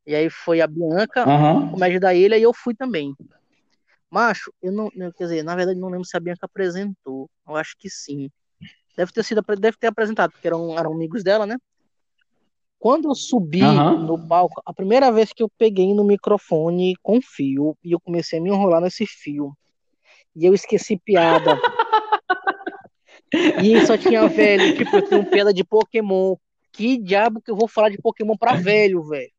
E 0.04 0.12
aí 0.12 0.28
foi 0.28 0.60
a 0.60 0.66
Bianca, 0.66 1.22
Aham. 1.22 1.70
comédia 1.70 2.00
da 2.00 2.12
ilha, 2.12 2.36
e 2.36 2.42
eu 2.42 2.52
fui 2.52 2.74
também. 2.74 3.14
Macho, 4.10 4.52
eu 4.60 4.72
não, 4.72 4.90
quer 4.90 5.12
dizer, 5.22 5.44
na 5.44 5.54
verdade 5.54 5.78
não 5.78 5.88
lembro 5.88 6.04
se 6.04 6.16
a 6.16 6.20
Bianca 6.20 6.46
apresentou. 6.46 7.30
Eu 7.46 7.54
acho 7.54 7.76
que 7.78 7.88
sim. 7.88 8.28
Deve 8.96 9.12
ter 9.12 9.22
sido, 9.22 9.40
deve 9.56 9.76
ter 9.78 9.86
apresentado, 9.86 10.32
porque 10.32 10.48
eram, 10.48 10.76
eram 10.76 10.94
amigos 10.94 11.22
dela, 11.22 11.46
né? 11.46 11.56
Quando 12.76 13.08
eu 13.08 13.14
subi 13.14 13.62
Aham. 13.62 14.04
no 14.04 14.26
palco, 14.26 14.60
a 14.66 14.72
primeira 14.74 15.12
vez 15.12 15.32
que 15.32 15.44
eu 15.44 15.48
peguei 15.56 15.94
no 15.94 16.02
microfone 16.02 16.96
com 17.04 17.20
fio 17.22 17.78
e 17.84 17.92
eu 17.92 18.00
comecei 18.00 18.40
a 18.40 18.42
me 18.42 18.50
enrolar 18.50 18.80
nesse 18.80 19.06
fio. 19.06 19.56
E 20.34 20.44
eu 20.44 20.54
esqueci 20.54 20.98
piada. 20.98 21.54
E 23.32 23.86
só 23.86 23.96
tinha 23.96 24.28
velho, 24.28 24.76
tipo, 24.76 24.96
eu 24.96 25.08
tenho 25.08 25.24
piada 25.24 25.54
de 25.54 25.62
Pokémon. 25.62 26.34
Que 26.72 26.96
diabo 26.96 27.40
que 27.40 27.50
eu 27.50 27.56
vou 27.56 27.68
falar 27.68 27.90
de 27.90 27.98
Pokémon 27.98 28.36
pra 28.36 28.54
velho, 28.54 29.02
velho? 29.02 29.30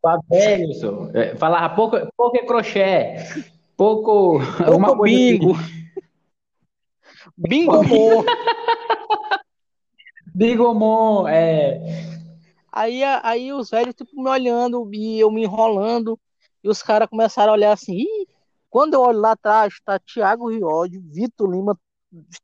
Pra 0.00 0.18
velho, 0.28 0.72
senhor. 0.74 1.16
É, 1.16 1.36
Falava 1.36 1.74
pouco, 1.74 1.96
pouco 2.16 2.36
é 2.36 2.46
crochê. 2.46 3.16
Pouco. 3.76 4.40
Pouco 4.64 5.04
assim. 5.04 5.38
bingo. 5.38 5.54
Bingomon. 7.36 8.24
Bigomon, 10.34 11.28
é. 11.28 11.80
Aí, 12.72 13.02
aí 13.02 13.52
os 13.52 13.70
velhos, 13.70 13.94
tipo, 13.94 14.20
me 14.20 14.28
olhando 14.28 14.88
e 14.92 15.20
eu 15.20 15.30
me 15.30 15.42
enrolando. 15.42 16.18
E 16.62 16.68
os 16.68 16.82
caras 16.82 17.08
começaram 17.08 17.52
a 17.52 17.54
olhar 17.54 17.72
assim. 17.72 17.96
Ih! 17.96 18.26
Quando 18.70 18.94
eu 18.94 19.00
olho 19.00 19.20
lá 19.20 19.32
atrás, 19.32 19.74
tá 19.84 19.98
Thiago 19.98 20.50
Riode, 20.50 20.98
Vitor 20.98 21.50
Lima, 21.50 21.78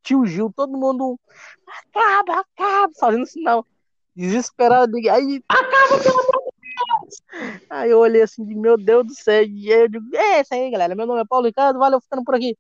Tio 0.02 0.26
Gil, 0.26 0.52
todo 0.54 0.76
mundo. 0.76 1.18
Acaba, 1.66 2.40
acaba, 2.40 2.92
fazendo 2.98 3.26
sinal. 3.26 3.66
Desesperado. 4.14 4.96
Aí, 4.96 5.42
acaba, 5.48 6.02
pelo 6.02 6.20
amor 6.20 6.52
de 6.60 6.74
Deus! 7.00 7.64
Aí 7.70 7.90
eu 7.90 7.98
olhei 7.98 8.22
assim, 8.22 8.44
meu 8.44 8.76
Deus 8.76 9.06
do 9.06 9.14
céu. 9.14 9.42
E 9.44 9.72
aí 9.72 9.80
eu 9.80 9.88
digo, 9.88 10.16
é 10.16 10.40
isso 10.40 10.54
aí, 10.54 10.70
galera. 10.70 10.94
Meu 10.94 11.06
nome 11.06 11.20
é 11.20 11.24
Paulo 11.24 11.46
Ricardo, 11.46 11.78
valeu 11.78 12.00
ficando 12.00 12.24
por 12.24 12.34
aqui. 12.34 12.56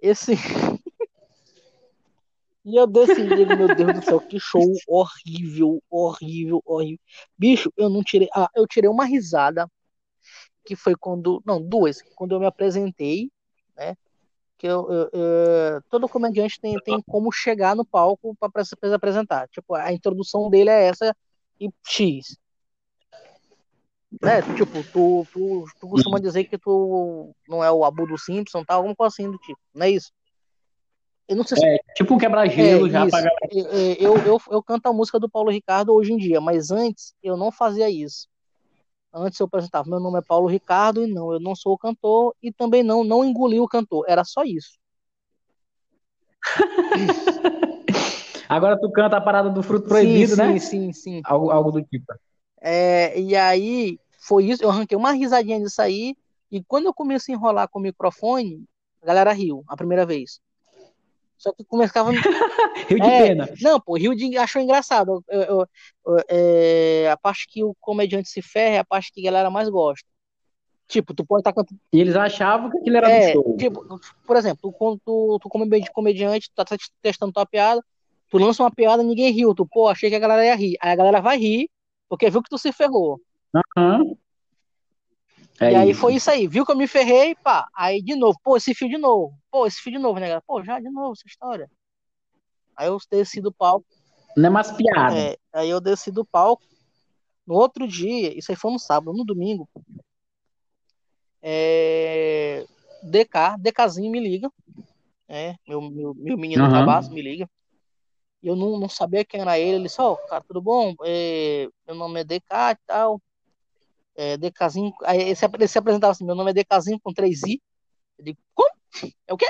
Esse. 0.00 0.34
E 2.64 2.76
eu 2.76 2.86
decidi, 2.86 3.44
meu 3.44 3.74
Deus 3.74 3.94
do 3.94 4.04
céu, 4.04 4.20
que 4.20 4.38
show 4.38 4.72
horrível, 4.86 5.82
horrível, 5.90 6.62
horrível. 6.64 7.00
Bicho, 7.36 7.72
eu 7.76 7.88
não 7.88 8.04
tirei. 8.04 8.28
Ah, 8.32 8.48
eu 8.54 8.68
tirei 8.68 8.88
uma 8.88 9.04
risada, 9.04 9.68
que 10.64 10.76
foi 10.76 10.94
quando. 10.94 11.42
Não, 11.44 11.60
duas, 11.60 12.00
quando 12.14 12.36
eu 12.36 12.38
me 12.40 12.46
apresentei, 12.46 13.32
né? 13.76 13.96
Que 14.62 14.68
eu, 14.68 14.88
eu, 14.88 15.10
eu 15.12 15.82
todo 15.90 16.08
comediante 16.08 16.60
tem, 16.60 16.78
tem 16.84 17.02
como 17.02 17.32
chegar 17.32 17.74
no 17.74 17.84
palco 17.84 18.36
para 18.38 18.64
se 18.64 18.76
apresentar. 18.94 19.48
Tipo, 19.48 19.74
a 19.74 19.92
introdução 19.92 20.48
dele 20.48 20.70
é 20.70 20.84
essa 20.84 21.16
e 21.60 21.68
X. 21.84 22.38
Né? 24.22 24.40
Tipo, 24.56 24.84
tu, 24.92 25.26
tu, 25.32 25.64
tu 25.80 25.88
costuma 25.88 26.20
dizer 26.20 26.44
que 26.44 26.56
tu 26.56 27.34
não 27.48 27.64
é 27.64 27.72
o 27.72 27.84
Abu 27.84 28.06
do 28.06 28.16
Simpson, 28.16 28.62
tá? 28.64 28.74
Alguma 28.74 28.94
coisa 28.94 29.12
assim 29.12 29.28
do 29.28 29.36
tipo, 29.38 29.58
não 29.74 29.84
é 29.84 29.90
isso? 29.90 30.12
Eu 31.26 31.34
não 31.34 31.42
sei 31.42 31.56
se... 31.58 31.66
É, 31.66 31.78
tipo 31.96 32.14
um 32.14 32.18
quebra-gelo 32.18 32.86
é, 32.86 32.90
já. 32.90 33.04
Pra... 33.08 33.20
Eu, 33.50 34.16
eu, 34.16 34.40
eu 34.48 34.62
canto 34.62 34.86
a 34.86 34.92
música 34.92 35.18
do 35.18 35.28
Paulo 35.28 35.50
Ricardo 35.50 35.92
hoje 35.92 36.12
em 36.12 36.16
dia, 36.16 36.40
mas 36.40 36.70
antes 36.70 37.14
eu 37.20 37.36
não 37.36 37.50
fazia 37.50 37.90
isso. 37.90 38.28
Antes 39.12 39.38
eu 39.38 39.46
apresentava, 39.46 39.90
meu 39.90 40.00
nome 40.00 40.18
é 40.18 40.22
Paulo 40.22 40.46
Ricardo, 40.46 41.04
e 41.04 41.06
não, 41.06 41.32
eu 41.32 41.38
não 41.38 41.54
sou 41.54 41.74
o 41.74 41.78
cantor, 41.78 42.34
e 42.42 42.50
também 42.50 42.82
não, 42.82 43.04
não 43.04 43.22
engoli 43.22 43.60
o 43.60 43.68
cantor, 43.68 44.06
era 44.08 44.24
só 44.24 44.42
isso. 44.42 44.78
Agora 48.48 48.78
tu 48.80 48.90
canta 48.90 49.16
a 49.16 49.20
parada 49.20 49.50
do 49.50 49.62
fruto 49.62 49.88
proibido, 49.88 50.34
sim, 50.34 50.40
né? 50.40 50.58
Sim, 50.58 50.58
sim, 50.58 50.92
sim. 50.92 51.20
Algo, 51.24 51.50
algo 51.50 51.72
do 51.72 51.82
tipo. 51.82 52.06
É, 52.60 53.18
e 53.20 53.36
aí, 53.36 53.98
foi 54.18 54.46
isso, 54.46 54.62
eu 54.62 54.70
arranquei 54.70 54.96
uma 54.96 55.12
risadinha 55.12 55.60
disso 55.60 55.82
aí, 55.82 56.16
e 56.50 56.62
quando 56.62 56.86
eu 56.86 56.94
comecei 56.94 57.34
a 57.34 57.38
enrolar 57.38 57.68
com 57.68 57.78
o 57.78 57.82
microfone, 57.82 58.64
a 59.02 59.06
galera 59.06 59.32
riu, 59.32 59.64
a 59.68 59.76
primeira 59.76 60.06
vez. 60.06 60.40
Só 61.42 61.52
que 61.52 61.64
começava. 61.64 62.12
Rio 62.88 63.00
de 63.00 63.02
é, 63.02 63.26
pena. 63.26 63.48
Não, 63.60 63.80
pô, 63.80 63.96
Rio 63.96 64.14
de 64.14 64.38
achou 64.38 64.62
engraçado. 64.62 65.24
Eu, 65.28 65.42
eu, 65.42 65.66
eu, 66.06 66.16
é, 66.28 67.10
a 67.10 67.16
parte 67.16 67.48
que 67.48 67.64
o 67.64 67.74
comediante 67.80 68.28
se 68.28 68.40
ferra 68.40 68.76
é 68.76 68.78
a 68.78 68.84
parte 68.84 69.10
que 69.12 69.20
a 69.20 69.24
galera 69.24 69.50
mais 69.50 69.68
gosta. 69.68 70.06
Tipo, 70.86 71.12
tu 71.12 71.26
pode 71.26 71.40
estar 71.40 71.52
tá 71.52 71.56
cantando. 71.56 71.80
E 71.92 72.00
eles 72.00 72.14
achavam 72.14 72.70
que 72.70 72.78
aquilo 72.78 72.96
era 72.96 73.10
é, 73.10 73.32
show. 73.32 73.56
Tipo, 73.56 74.00
por 74.24 74.36
exemplo, 74.36 74.72
quando 74.72 75.00
tu, 75.04 75.38
tu 75.42 75.48
come 75.48 75.68
bem 75.68 75.82
de 75.82 75.90
comediante, 75.90 76.48
tu 76.48 76.64
tá 76.64 76.76
testando 77.02 77.32
tua 77.32 77.44
piada, 77.44 77.82
tu 78.30 78.38
lança 78.38 78.62
uma 78.62 78.70
piada 78.70 79.02
ninguém 79.02 79.32
riu. 79.32 79.52
Tu, 79.52 79.66
pô, 79.66 79.88
achei 79.88 80.10
que 80.10 80.16
a 80.16 80.20
galera 80.20 80.46
ia 80.46 80.54
rir. 80.54 80.76
Aí 80.80 80.92
a 80.92 80.96
galera 80.96 81.20
vai 81.20 81.38
rir, 81.38 81.68
porque 82.08 82.30
viu 82.30 82.40
que 82.40 82.50
tu 82.50 82.58
se 82.58 82.70
ferrou. 82.70 83.20
Uhum. 83.76 84.16
É 85.62 85.72
e 85.72 85.76
aí 85.76 85.94
foi 85.94 86.14
isso 86.16 86.30
aí, 86.30 86.48
viu 86.48 86.66
que 86.66 86.72
eu 86.72 86.76
me 86.76 86.88
ferrei, 86.88 87.34
pá. 87.36 87.68
Aí 87.74 88.02
de 88.02 88.16
novo, 88.16 88.38
pô, 88.42 88.56
esse 88.56 88.74
fio 88.74 88.88
de 88.88 88.98
novo. 88.98 89.32
Pô, 89.50 89.66
esse 89.66 89.80
fio 89.80 89.92
de 89.92 89.98
novo, 89.98 90.14
né, 90.14 90.26
galera? 90.26 90.42
Pô, 90.46 90.62
já 90.64 90.80
de 90.80 90.90
novo 90.90 91.12
essa 91.12 91.26
história. 91.26 91.70
Aí 92.76 92.88
eu 92.88 92.98
desci 93.10 93.40
do 93.40 93.52
palco. 93.52 93.86
Não 94.36 94.46
é 94.46 94.50
mais 94.50 94.72
piada. 94.72 95.16
É, 95.16 95.36
aí 95.52 95.70
eu 95.70 95.80
desci 95.80 96.10
do 96.10 96.24
palco. 96.24 96.62
No 97.46 97.54
outro 97.54 97.86
dia, 97.86 98.36
isso 98.36 98.50
aí 98.50 98.56
foi 98.56 98.72
no 98.72 98.78
sábado, 98.78 99.16
no 99.16 99.24
domingo. 99.24 99.68
É, 101.40 102.64
DK, 103.02 103.58
DKzinho 103.58 104.10
me 104.10 104.20
liga. 104.20 104.50
É, 105.28 105.54
meu, 105.66 105.80
meu, 105.80 106.14
meu 106.14 106.36
menino 106.36 106.64
uhum. 106.64 106.70
cabaço 106.70 107.12
me 107.12 107.22
liga. 107.22 107.48
E 108.42 108.48
eu 108.48 108.56
não, 108.56 108.78
não 108.78 108.88
sabia 108.88 109.24
quem 109.24 109.40
era 109.40 109.58
ele. 109.58 109.76
Ele 109.76 109.84
disse, 109.84 110.00
ó, 110.00 110.12
oh, 110.12 110.16
cara, 110.28 110.42
tudo 110.42 110.60
bom? 110.60 110.94
É, 111.04 111.68
meu 111.86 111.94
nome 111.94 112.20
é 112.20 112.24
DK 112.24 112.72
e 112.72 112.76
tal 112.86 113.20
é, 114.16 114.36
Decazinho, 114.36 114.92
aí 115.04 115.20
ele 115.20 115.34
se, 115.34 115.44
ele 115.46 115.68
se 115.68 115.78
apresentava 115.78 116.12
assim, 116.12 116.24
meu 116.24 116.34
nome 116.34 116.50
é 116.50 116.54
Decazinho 116.54 117.00
com 117.02 117.12
3i. 117.12 117.60
Eu 118.18 118.24
digo, 118.24 118.38
como? 118.54 118.70
É 119.26 119.32
o 119.32 119.36
quê? 119.36 119.46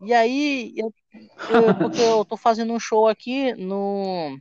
E 0.00 0.12
aí, 0.12 0.72
eu, 0.76 0.92
eu, 1.50 1.74
porque 1.78 2.00
eu 2.00 2.24
tô 2.24 2.36
fazendo 2.36 2.72
um 2.72 2.80
show 2.80 3.06
aqui 3.06 3.54
no, 3.54 4.36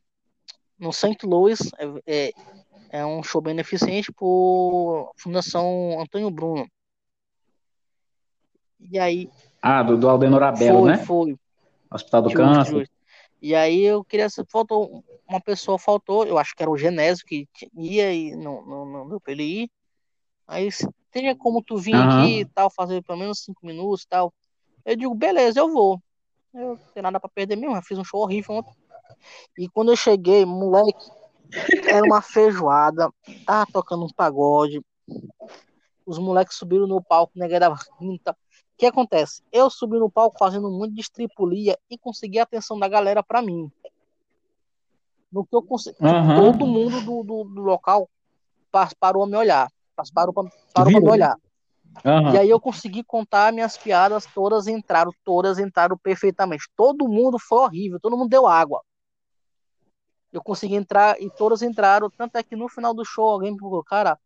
no 0.80 0.91
St. 0.91 1.17
Louis, 1.24 1.60
é, 1.78 1.86
é, 2.08 2.32
é 2.89 3.06
um 3.06 3.22
show 3.22 3.41
beneficente 3.41 4.12
por 4.12 5.12
Fundação 5.17 6.02
Antônio 6.02 6.32
Bruno. 6.32 6.67
E 8.80 8.98
aí. 8.98 9.30
Ah, 9.62 9.84
do, 9.84 9.96
do 9.96 10.10
Aldenor 10.10 10.41
Abel, 10.41 10.80
foi, 10.80 10.89
né? 10.89 10.98
Foi, 10.98 11.36
Hospital 11.91 12.22
do 12.24 12.34
Câncer. 12.34 12.89
E 13.41 13.56
aí 13.56 13.82
eu 13.82 14.04
queria. 14.04 14.27
Faltou 14.49 15.04
uma 15.32 15.39
pessoa 15.41 15.80
faltou, 15.80 16.25
eu 16.25 16.38
acho 16.38 16.54
que 16.54 16.62
era 16.62 16.69
o 16.69 16.77
Genésio 16.77 17.25
que 17.25 17.47
ia 17.73 18.13
e 18.13 18.36
não, 18.36 18.65
não, 18.65 18.86
não 18.86 19.10
deu 19.10 19.19
pra 19.19 19.32
ele 19.32 19.43
ir. 19.43 19.71
Aí 20.45 20.69
teria 21.10 21.36
como 21.36 21.63
tu 21.63 21.77
vir 21.77 21.95
uhum. 21.95 22.01
aqui 22.10 22.39
e 22.41 22.45
tal, 22.45 22.69
fazer 22.69 23.01
pelo 23.04 23.17
menos 23.17 23.39
cinco 23.39 23.65
minutos 23.65 24.04
e 24.04 24.08
tal. 24.08 24.34
Eu 24.84 24.95
digo, 24.95 25.15
beleza, 25.15 25.60
eu 25.60 25.71
vou. 25.71 26.01
Eu 26.54 26.69
não 26.69 26.77
tenho 26.93 27.04
nada 27.04 27.19
pra 27.19 27.30
perder 27.30 27.56
mesmo, 27.56 27.75
eu 27.75 27.82
fiz 27.82 27.97
um 27.97 28.04
show 28.04 28.21
horrível 28.21 28.56
ontem. 28.56 28.73
E 29.58 29.69
quando 29.69 29.91
eu 29.91 29.95
cheguei, 29.95 30.45
moleque, 30.45 31.10
era 31.88 32.04
uma 32.04 32.21
feijoada, 32.21 33.10
tava 33.45 33.71
tocando 33.71 34.06
um 34.06 34.10
pagode. 34.10 34.82
Os 36.06 36.17
moleques 36.17 36.58
subiram 36.58 36.88
no 36.88 37.01
palco, 37.01 37.32
né, 37.38 37.47
dava 37.60 37.80
O 37.99 38.19
que 38.82 38.88
acontece? 38.88 39.44
Eu 39.52 39.70
subi 39.70 40.00
no 40.00 40.10
palco 40.10 40.39
fazendo 40.39 40.72
muito 40.72 40.96
de 40.96 41.02
estripulia 41.02 41.78
e 41.88 42.00
consegui 42.00 42.39
a 42.39 42.44
atenção 42.44 42.80
da 42.80 42.88
galera 42.88 43.22
pra 43.22 43.39
mim 43.39 43.72
no 45.32 45.46
que 45.46 45.56
eu 45.56 45.62
consegui. 45.62 45.98
Uhum. 46.02 46.36
Todo 46.36 46.65
mundo 46.65 47.00
do, 47.02 47.24
do, 47.24 47.44
do, 47.44 47.62
local 47.62 48.10
parou 49.00 49.24
a 49.24 49.28
me 49.28 49.38
olhar. 49.38 49.72
Parou 50.15 50.34
para 50.34 50.50
parou 50.74 51.00
me 51.00 51.10
olhar. 51.10 51.38
Uhum. 52.04 52.34
E 52.34 52.39
aí 52.39 52.50
eu 52.50 52.60
consegui 52.60 53.04
contar 53.04 53.54
minhas 53.54 53.78
piadas, 53.78 54.26
todas 54.34 54.65
entraram, 54.65 55.12
todas 55.24 55.60
entraram 55.60 55.96
perfeitamente. 55.96 56.65
Todo 56.76 57.08
mundo 57.08 57.38
foi 57.38 57.60
horrível, 57.60 58.00
todo 58.00 58.17
mundo 58.17 58.30
deu 58.30 58.48
água. 58.48 58.82
Eu 60.34 60.41
consegui 60.41 60.74
entrar 60.74 61.22
e 61.22 61.30
todas 61.30 61.62
entraram, 61.62 62.10
tanto 62.10 62.38
é 62.38 62.41
que 62.41 62.56
no 62.56 62.67
final 62.67 62.96
do 62.96 63.06
show 63.06 63.30
alguém 63.30 63.52
me 63.52 63.60
falou, 63.60 63.84
cara, 63.84 64.17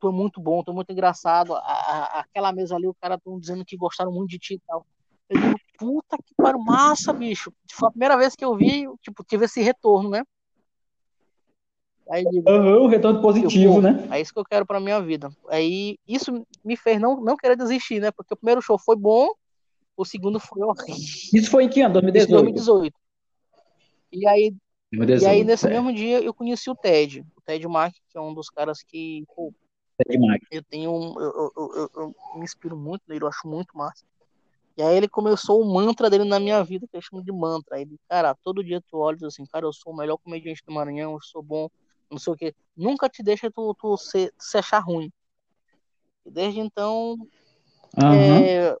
tu 0.00 0.08
é 0.08 0.12
muito 0.12 0.40
bom, 0.40 0.62
tu 0.62 0.70
é 0.70 0.74
muito 0.74 0.90
engraçado. 0.90 1.54
A, 1.54 1.58
a, 1.58 2.20
aquela 2.20 2.52
mesa 2.52 2.76
ali, 2.76 2.86
o 2.86 2.94
cara 2.94 3.16
estão 3.16 3.38
dizendo 3.38 3.64
que 3.64 3.76
gostaram 3.76 4.12
muito 4.12 4.30
de 4.30 4.38
ti 4.38 4.54
e 4.54 4.60
tal. 4.66 4.86
Eu 5.28 5.40
digo, 5.40 5.56
puta 5.78 6.16
que 6.24 6.34
pariu, 6.36 6.60
massa, 6.60 7.12
bicho. 7.12 7.52
Foi 7.72 7.88
a 7.88 7.92
primeira 7.92 8.16
vez 8.16 8.36
que 8.36 8.44
eu 8.44 8.54
vi, 8.56 8.86
tipo, 9.02 9.24
tive 9.24 9.44
esse 9.44 9.60
retorno, 9.60 10.10
né? 10.10 10.22
Aí 12.08 12.24
digo, 12.24 12.48
uhum, 12.48 12.84
um 12.84 12.86
retorno 12.86 13.20
positivo, 13.20 13.82
né? 13.82 14.06
É 14.12 14.20
isso 14.20 14.32
que 14.32 14.38
eu 14.38 14.44
quero 14.44 14.64
pra 14.64 14.78
minha 14.78 15.00
vida. 15.00 15.28
Aí 15.48 15.98
isso 16.06 16.46
me 16.64 16.76
fez 16.76 17.00
não, 17.00 17.20
não 17.20 17.36
querer 17.36 17.56
desistir, 17.56 18.00
né? 18.00 18.12
Porque 18.12 18.32
o 18.32 18.36
primeiro 18.36 18.62
show 18.62 18.78
foi 18.78 18.94
bom, 18.94 19.28
o 19.96 20.04
segundo 20.04 20.38
foi 20.38 20.62
horrível. 20.62 20.94
Isso 21.34 21.50
foi 21.50 21.64
em 21.64 21.68
que 21.68 21.80
ano? 21.80 21.94
2018? 21.94 22.42
2018. 22.44 22.94
E 24.12 24.26
aí, 24.26 24.54
2018, 24.92 25.22
e 25.22 25.26
aí 25.26 25.44
nesse 25.44 25.66
é. 25.66 25.70
mesmo 25.70 25.92
dia 25.92 26.20
eu 26.22 26.32
conheci 26.32 26.70
o 26.70 26.76
Ted, 26.76 27.24
o 27.36 27.40
Ted 27.40 27.66
Mack, 27.66 27.96
que 28.08 28.16
é 28.16 28.20
um 28.20 28.32
dos 28.32 28.48
caras 28.48 28.82
que 28.82 29.24
pô. 29.34 29.52
Eu 30.50 30.62
tenho 30.64 30.92
um, 30.92 31.20
eu, 31.20 31.52
eu, 31.56 31.72
eu, 31.74 31.90
eu, 31.94 32.14
me 32.36 32.44
inspiro 32.44 32.76
muito 32.76 33.02
nele, 33.08 33.24
eu 33.24 33.28
acho 33.28 33.46
muito 33.48 33.76
massa. 33.76 34.04
E 34.76 34.82
aí 34.82 34.94
ele 34.94 35.08
começou 35.08 35.60
o 35.60 35.72
mantra 35.72 36.10
dele 36.10 36.24
na 36.24 36.38
minha 36.38 36.62
vida, 36.62 36.86
que 36.86 36.96
eu 36.96 37.00
chamo 37.00 37.24
de 37.24 37.32
mantra. 37.32 37.80
Ele, 37.80 37.98
cara, 38.08 38.34
todo 38.44 38.62
dia 38.62 38.82
tu 38.90 38.98
olha 38.98 39.26
assim, 39.26 39.46
cara, 39.46 39.64
eu 39.64 39.72
sou 39.72 39.92
o 39.92 39.96
melhor 39.96 40.18
comediante 40.18 40.62
do 40.66 40.72
Maranhão, 40.72 41.14
eu 41.14 41.22
sou 41.22 41.42
bom, 41.42 41.68
não 42.10 42.18
sei 42.18 42.32
o 42.32 42.36
que. 42.36 42.54
Nunca 42.76 43.08
te 43.08 43.22
deixa 43.22 43.50
tu, 43.50 43.74
tu 43.80 43.96
se, 43.96 44.30
se 44.38 44.58
achar 44.58 44.80
ruim. 44.80 45.10
E 46.26 46.30
desde 46.30 46.60
então, 46.60 47.16
uhum. 47.96 48.12
é, 48.12 48.76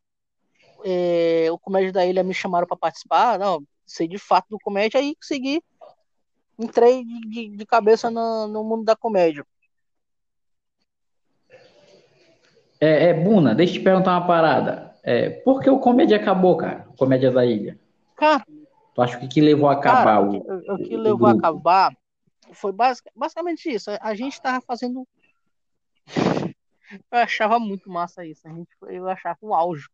é, 0.84 1.50
o 1.50 1.58
Comédia 1.58 1.92
da 1.92 2.04
Ilha 2.04 2.22
me 2.22 2.34
chamaram 2.34 2.66
para 2.66 2.76
participar, 2.76 3.38
não, 3.38 3.64
sei 3.86 4.06
de 4.06 4.18
fato 4.18 4.48
do 4.50 4.58
comédia, 4.58 5.00
aí 5.00 5.14
consegui, 5.14 5.62
entrei 6.58 7.04
de, 7.04 7.20
de, 7.20 7.56
de 7.56 7.66
cabeça 7.66 8.10
no, 8.10 8.46
no 8.48 8.64
mundo 8.64 8.84
da 8.84 8.96
comédia. 8.96 9.46
É, 12.80 13.08
é, 13.08 13.14
Buna, 13.14 13.54
deixa 13.54 13.74
eu 13.74 13.78
te 13.78 13.84
perguntar 13.84 14.12
uma 14.12 14.26
parada. 14.26 14.94
É, 15.02 15.30
por 15.30 15.62
que 15.62 15.70
o 15.70 15.78
comédia 15.78 16.16
acabou, 16.16 16.56
cara? 16.56 16.86
Comédia 16.98 17.30
da 17.30 17.44
ilha. 17.44 17.78
Cara. 18.16 18.44
Tu 18.94 19.02
acha 19.02 19.18
que 19.18 19.28
que 19.28 19.40
levou 19.40 19.68
a 19.68 19.74
acabar 19.74 20.04
cara, 20.04 20.20
o, 20.22 20.36
o, 20.36 20.74
o 20.74 20.78
que 20.78 20.96
levou 20.96 21.28
a 21.28 21.32
acabar 21.32 21.94
foi 22.52 22.72
basic, 22.72 23.08
basicamente 23.14 23.68
isso. 23.68 23.90
A 24.00 24.14
gente 24.14 24.40
tava 24.40 24.60
fazendo. 24.60 25.06
Eu 27.10 27.18
achava 27.18 27.58
muito 27.58 27.90
massa 27.90 28.24
isso. 28.24 28.46
A 28.46 28.50
gente, 28.52 28.70
eu 28.88 29.08
achava 29.08 29.36
o 29.40 29.52
auge. 29.52 29.88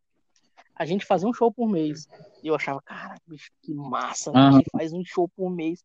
A 0.75 0.85
gente 0.85 1.07
fazia 1.07 1.27
um 1.27 1.33
show 1.33 1.51
por 1.51 1.67
mês. 1.67 2.07
E 2.43 2.47
eu 2.47 2.55
achava, 2.55 2.79
cara, 2.83 3.15
bicho, 3.25 3.49
que 3.63 3.73
massa. 3.73 4.29
Uhum. 4.29 4.37
A 4.37 4.51
gente 4.51 4.69
faz 4.71 4.93
um 4.93 5.03
show 5.03 5.27
por 5.27 5.49
mês. 5.49 5.83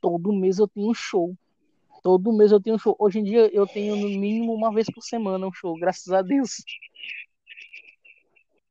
todo 0.00 0.32
mês 0.32 0.58
eu 0.58 0.66
tenho 0.66 0.90
um 0.90 0.94
show. 0.94 1.32
Todo 2.02 2.32
mês 2.32 2.52
eu 2.52 2.60
tenho 2.60 2.76
um 2.76 2.78
show. 2.78 2.96
Hoje 2.98 3.18
em 3.18 3.24
dia 3.24 3.50
eu 3.52 3.66
tenho 3.66 3.96
no 3.96 4.08
mínimo 4.08 4.54
uma 4.54 4.72
vez 4.72 4.86
por 4.92 5.02
semana 5.02 5.46
um 5.46 5.52
show, 5.52 5.78
graças 5.78 6.12
a 6.12 6.22
Deus. 6.22 6.64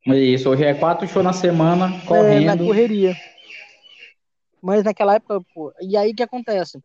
Isso, 0.06 0.50
hoje 0.50 0.63
é 0.63 0.74
quatro 0.74 1.08
shows 1.08 1.26
na 1.26 1.34
semana, 1.34 1.90
correndo. 2.06 2.44
É, 2.44 2.56
na 2.56 2.58
correria. 2.58 3.16
Mas 4.62 4.84
naquela 4.84 5.16
época, 5.16 5.42
pô, 5.54 5.74
e 5.82 5.98
aí 5.98 6.13
que 6.13 6.24
acontece? 6.24 6.82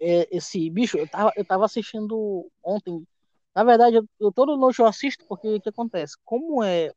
É, 0.00 0.28
esse 0.30 0.70
bicho, 0.70 0.96
eu 0.96 1.08
tava, 1.08 1.32
eu 1.36 1.44
tava 1.44 1.64
assistindo 1.64 2.48
ontem. 2.62 3.04
Na 3.54 3.64
verdade, 3.64 3.96
eu, 3.96 4.04
eu 4.20 4.32
todo 4.32 4.56
noite 4.56 4.80
eu 4.80 4.86
assisto 4.86 5.24
porque 5.26 5.54
o 5.54 5.60
que 5.60 5.68
acontece? 5.68 6.16
Como 6.24 6.62
é, 6.62 6.92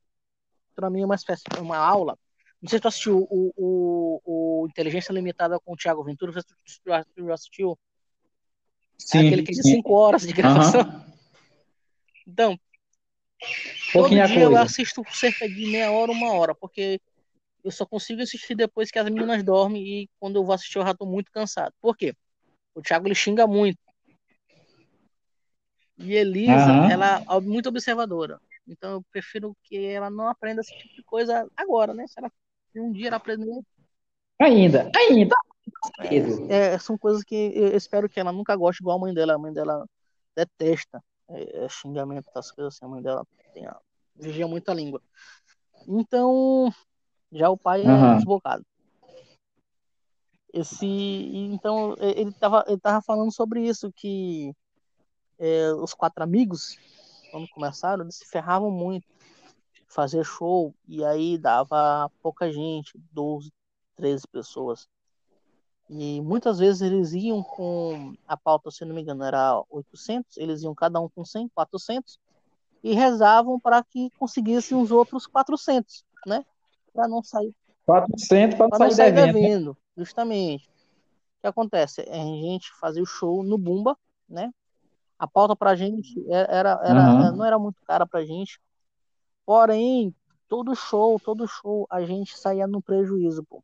pra 0.75 0.89
mim, 0.89 1.01
é 1.01 1.05
uma 1.05 1.15
espécie 1.15 1.43
de 1.51 1.59
uma 1.59 1.77
aula. 1.77 2.17
Não 2.61 2.69
sei 2.69 2.77
se 2.77 2.81
tu 2.81 2.87
assistiu 2.87 3.27
o, 3.29 3.53
o, 3.55 4.21
o 4.25 4.67
Inteligência 4.67 5.13
Limitada 5.13 5.59
com 5.59 5.73
o 5.73 5.75
Thiago 5.75 6.03
Ventura, 6.03 6.31
você 6.31 6.47
tu 6.83 7.31
assistiu? 7.31 7.77
Sim, 8.97 9.17
é 9.17 9.27
aquele 9.27 9.43
que 9.43 9.51
é 9.51 9.55
de 9.55 9.63
5 9.63 9.93
horas 9.93 10.21
de 10.23 10.33
gravação. 10.33 10.81
Uhum. 10.81 11.07
Então, 12.27 12.59
Pouquinha 13.93 14.23
Todo 14.23 14.33
dia 14.33 14.45
coisa. 14.45 14.59
eu 14.59 14.63
assisto 14.63 15.03
cerca 15.11 15.47
de 15.47 15.67
meia 15.67 15.91
hora, 15.91 16.11
uma 16.11 16.33
hora, 16.33 16.55
porque 16.55 16.99
eu 17.63 17.71
só 17.71 17.85
consigo 17.85 18.21
assistir 18.21 18.55
depois 18.55 18.89
que 18.89 18.99
as 18.99 19.05
meninas 19.05 19.43
dormem 19.43 19.83
e 19.83 20.09
quando 20.19 20.37
eu 20.37 20.43
vou 20.43 20.53
assistir 20.53 20.77
eu 20.77 20.85
já 20.85 20.93
tô 20.93 21.05
muito 21.05 21.31
cansado. 21.31 21.73
Por 21.81 21.95
quê? 21.95 22.13
O 22.73 22.81
Thiago 22.81 23.07
ele 23.07 23.15
xinga 23.15 23.47
muito. 23.47 23.77
E 25.97 26.13
Elisa, 26.13 26.53
uhum. 26.53 26.91
ela 26.91 27.23
é 27.29 27.39
muito 27.39 27.69
observadora. 27.69 28.39
Então 28.67 28.93
eu 28.93 29.03
prefiro 29.11 29.55
que 29.63 29.77
ela 29.85 30.09
não 30.09 30.27
aprenda 30.27 30.61
esse 30.61 30.75
tipo 30.77 30.93
de 30.95 31.03
coisa 31.03 31.47
agora, 31.55 31.93
né? 31.93 32.05
Se, 32.07 32.19
ela, 32.19 32.31
se 32.71 32.79
um 32.79 32.91
dia 32.91 33.07
ela 33.07 33.17
aprender. 33.17 33.61
Ainda, 34.39 34.91
ainda. 34.95 35.35
É, 35.99 36.73
é, 36.73 36.79
são 36.79 36.97
coisas 36.97 37.23
que 37.23 37.35
eu 37.35 37.75
espero 37.75 38.09
que 38.09 38.19
ela 38.19 38.31
nunca 38.31 38.55
goste 38.55 38.81
igual 38.81 38.97
a 38.97 39.01
mãe 39.01 39.13
dela. 39.13 39.35
A 39.35 39.37
mãe 39.37 39.53
dela 39.53 39.85
detesta 40.35 41.03
é, 41.29 41.65
é 41.65 41.69
xingamento, 41.69 42.29
essas 42.29 42.51
coisas 42.51 42.75
assim. 42.75 42.85
A 42.85 42.89
mãe 42.89 43.01
dela 43.01 43.25
tem 43.53 43.65
a, 43.65 43.77
vigia 44.15 44.47
muito 44.47 44.69
a 44.69 44.73
língua. 44.73 45.01
Então, 45.87 46.71
já 47.31 47.49
o 47.49 47.57
pai 47.57 47.83
é 47.83 47.89
uhum. 47.89 48.15
desbocado. 48.15 48.65
Esse, 50.53 50.85
então, 50.85 51.95
ele 51.99 52.31
tava, 52.33 52.63
ele 52.67 52.79
tava 52.79 53.01
falando 53.01 53.31
sobre 53.31 53.61
isso, 53.61 53.91
que 53.91 54.53
é, 55.37 55.71
os 55.73 55.93
quatro 55.93 56.23
amigos, 56.23 56.77
quando 57.31 57.47
começaram, 57.49 58.03
eles 58.03 58.15
se 58.15 58.25
ferravam 58.25 58.71
muito. 58.71 59.07
Fazer 59.89 60.25
show, 60.25 60.75
e 60.85 61.03
aí 61.05 61.37
dava 61.37 62.11
pouca 62.21 62.51
gente, 62.51 62.91
12, 63.11 63.51
13 63.95 64.27
pessoas. 64.27 64.87
E 65.89 66.21
muitas 66.21 66.59
vezes 66.59 66.81
eles 66.81 67.13
iam 67.13 67.41
com 67.41 68.13
a 68.27 68.35
pauta, 68.35 68.69
se 68.69 68.83
não 68.83 68.93
me 68.93 69.01
engano, 69.01 69.23
era 69.23 69.63
800, 69.69 70.37
eles 70.37 70.61
iam 70.61 70.75
cada 70.75 70.99
um 70.99 71.07
com 71.07 71.23
100, 71.23 71.49
400, 71.49 72.19
e 72.83 72.93
rezavam 72.93 73.59
para 73.59 73.83
que 73.83 74.09
conseguissem 74.19 74.77
os 74.77 74.91
outros 74.91 75.25
400, 75.25 76.03
né? 76.25 76.45
Para 76.93 77.07
não 77.07 77.23
sair 77.23 77.53
400 77.87 78.57
para 78.57 78.67
não 78.67 78.91
sair, 78.91 79.13
devendo, 79.13 79.33
devendo, 79.33 79.77
justamente. 79.95 80.67
O 80.67 81.41
que 81.41 81.47
acontece? 81.47 82.01
A 82.01 82.15
gente 82.15 82.69
fazia 82.79 83.01
o 83.01 83.05
show 83.05 83.41
no 83.43 83.57
Bumba, 83.57 83.97
né? 84.27 84.51
A 85.17 85.25
pauta 85.25 85.55
para 85.55 85.71
a 85.71 85.75
gente 85.75 86.21
era, 86.29 86.81
era, 86.83 87.11
uhum. 87.11 87.37
não 87.37 87.45
era 87.45 87.57
muito 87.57 87.81
cara 87.85 88.05
para 88.05 88.19
a 88.19 88.25
gente. 88.25 88.59
Porém, 89.45 90.13
todo 90.49 90.75
show, 90.75 91.17
todo 91.19 91.47
show, 91.47 91.87
a 91.89 92.03
gente 92.03 92.37
saía 92.37 92.67
no 92.67 92.81
prejuízo, 92.81 93.43
pô. 93.45 93.63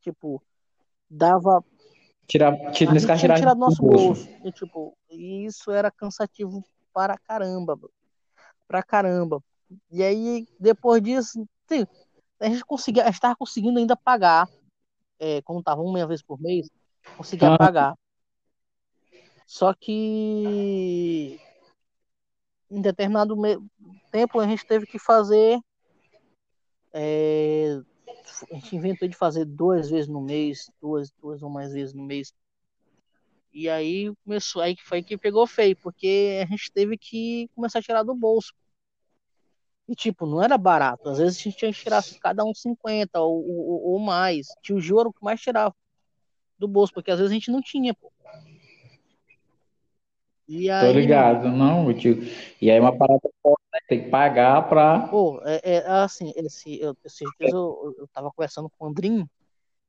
Tipo, 0.00 0.40
dava. 1.10 1.64
Tirar, 2.26 2.72
tira, 2.72 2.92
nesse 2.92 3.06
caso, 3.06 3.20
tirar, 3.20 3.36
tirar 3.36 3.54
do 3.54 3.60
nosso 3.60 3.82
bolso. 3.82 4.24
bolso. 4.24 4.28
E, 4.44 4.52
tipo, 4.52 4.96
isso 5.10 5.70
era 5.70 5.90
cansativo 5.90 6.64
para 6.92 7.18
caramba, 7.18 7.78
para 8.66 8.82
caramba. 8.82 9.42
E 9.90 10.02
aí, 10.02 10.46
depois 10.58 11.02
disso, 11.02 11.46
a 12.40 12.48
gente 12.48 12.64
conseguia, 12.64 13.02
a 13.02 13.06
gente 13.06 13.16
estava 13.16 13.36
conseguindo 13.36 13.78
ainda 13.78 13.96
pagar, 13.96 14.48
é, 15.18 15.42
como 15.42 15.58
estava 15.58 15.82
uma 15.82 16.06
vez 16.06 16.22
por 16.22 16.40
mês, 16.40 16.70
conseguia 17.16 17.52
ah. 17.52 17.58
pagar. 17.58 17.94
Só 19.46 19.74
que 19.74 21.38
em 22.70 22.80
determinado 22.80 23.36
tempo 24.10 24.40
a 24.40 24.46
gente 24.46 24.66
teve 24.66 24.86
que 24.86 24.98
fazer 24.98 25.60
é, 26.92 27.80
a 28.50 28.54
gente 28.54 28.76
inventou 28.76 29.08
de 29.08 29.16
fazer 29.16 29.44
duas 29.44 29.90
vezes 29.90 30.08
no 30.08 30.20
mês, 30.20 30.70
duas, 30.80 31.10
duas 31.10 31.42
ou 31.42 31.50
mais 31.50 31.72
vezes 31.72 31.94
no 31.94 32.02
mês. 32.02 32.34
E 33.52 33.68
aí 33.68 34.12
começou, 34.24 34.62
aí 34.62 34.76
foi 34.76 35.02
que 35.02 35.16
pegou 35.16 35.46
feio, 35.46 35.76
porque 35.76 36.40
a 36.42 36.46
gente 36.46 36.72
teve 36.72 36.98
que 36.98 37.48
começar 37.54 37.78
a 37.78 37.82
tirar 37.82 38.02
do 38.02 38.14
bolso. 38.14 38.52
E 39.88 39.94
tipo, 39.94 40.26
não 40.26 40.42
era 40.42 40.56
barato. 40.56 41.08
Às 41.08 41.18
vezes 41.18 41.38
a 41.38 41.42
gente 41.42 41.56
tinha 41.56 41.72
que 41.72 41.78
tirar 41.78 42.02
cada 42.20 42.44
um 42.44 42.54
50 42.54 43.20
ou, 43.20 43.46
ou, 43.46 43.92
ou 43.92 43.98
mais. 43.98 44.48
Era 44.68 45.08
o 45.08 45.12
que 45.12 45.22
mais 45.22 45.40
tirava 45.40 45.74
do 46.58 46.66
bolso, 46.66 46.92
porque 46.92 47.10
às 47.10 47.18
vezes 47.18 47.30
a 47.30 47.34
gente 47.34 47.50
não 47.50 47.60
tinha, 47.60 47.92
pô. 47.94 48.10
E 50.48 50.68
aí, 50.68 50.86
Tô 50.86 50.98
ligado, 50.98 51.48
não, 51.50 51.92
tio. 51.94 52.22
E 52.60 52.70
aí 52.70 52.78
uma 52.78 52.96
parada? 52.96 53.30
Tem 53.88 54.04
que 54.04 54.10
pagar 54.10 54.68
pra. 54.68 55.08
Pô, 55.08 55.40
é, 55.44 55.60
é 55.78 55.86
assim, 55.86 56.32
esse, 56.36 56.80
eu, 56.80 56.96
esses 57.04 57.28
dias 57.38 57.52
eu, 57.52 57.94
eu 57.98 58.08
tava 58.08 58.30
conversando 58.30 58.70
com 58.70 58.84
o 58.84 58.88
Andrinho. 58.88 59.28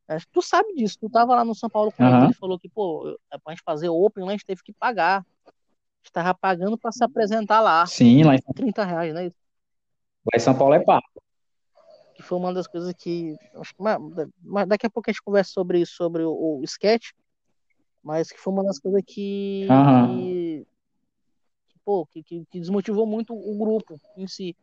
Acho 0.08 0.26
que 0.28 0.34
tu 0.34 0.42
sabe 0.42 0.74
disso, 0.76 0.98
tu 1.00 1.10
tava 1.10 1.36
lá 1.36 1.44
no 1.44 1.56
São 1.56 1.70
Paulo 1.70 1.92
com 1.92 2.04
uhum. 2.04 2.26
ele, 2.26 2.34
falou 2.34 2.60
que, 2.60 2.70
pô, 2.70 3.18
é 3.32 3.38
pra 3.38 3.54
gente 3.54 3.64
fazer 3.64 3.90
Open, 3.90 4.24
lá 4.24 4.30
a 4.30 4.34
gente 4.34 4.46
teve 4.46 4.62
que 4.64 4.74
pagar. 4.74 5.26
A 5.46 5.52
gente 6.04 6.12
tava 6.12 6.34
pagando 6.36 6.78
pra 6.78 6.92
se 6.92 7.04
apresentar 7.04 7.60
lá. 7.60 7.86
Sim, 7.88 8.24
lá 8.24 8.36
em 8.36 8.40
30 8.40 8.84
reais, 8.84 9.14
né? 9.14 9.24
Lá 9.24 10.32
em 10.36 10.40
São 10.40 10.56
Paulo 10.56 10.76
é 10.76 10.84
pago. 10.84 11.06
Que 12.16 12.22
foi 12.22 12.38
uma 12.38 12.54
das 12.54 12.68
coisas 12.68 12.94
que. 12.94 13.36
Acho 13.56 13.74
que 13.74 13.82
mas, 13.82 14.68
daqui 14.68 14.86
a 14.86 14.90
pouco 14.90 15.10
a 15.10 15.12
gente 15.12 15.24
conversa 15.24 15.52
sobre 15.52 15.80
isso, 15.80 15.94
sobre 15.96 16.24
o, 16.24 16.60
o 16.60 16.64
sketch 16.64 17.12
mas 18.06 18.30
que 18.32 18.40
foi 18.40 18.54
uma 18.54 18.64
das 18.64 18.78
coisas 18.78 19.02
que, 19.04 19.68
uhum. 19.68 20.16
que, 20.16 20.68
pô, 21.86 22.06
que, 22.08 22.24
que, 22.24 22.46
desmotivou 22.52 23.06
muito 23.06 23.34
o 23.34 23.58
grupo 23.58 24.02
em 24.18 24.28
si. 24.28 24.56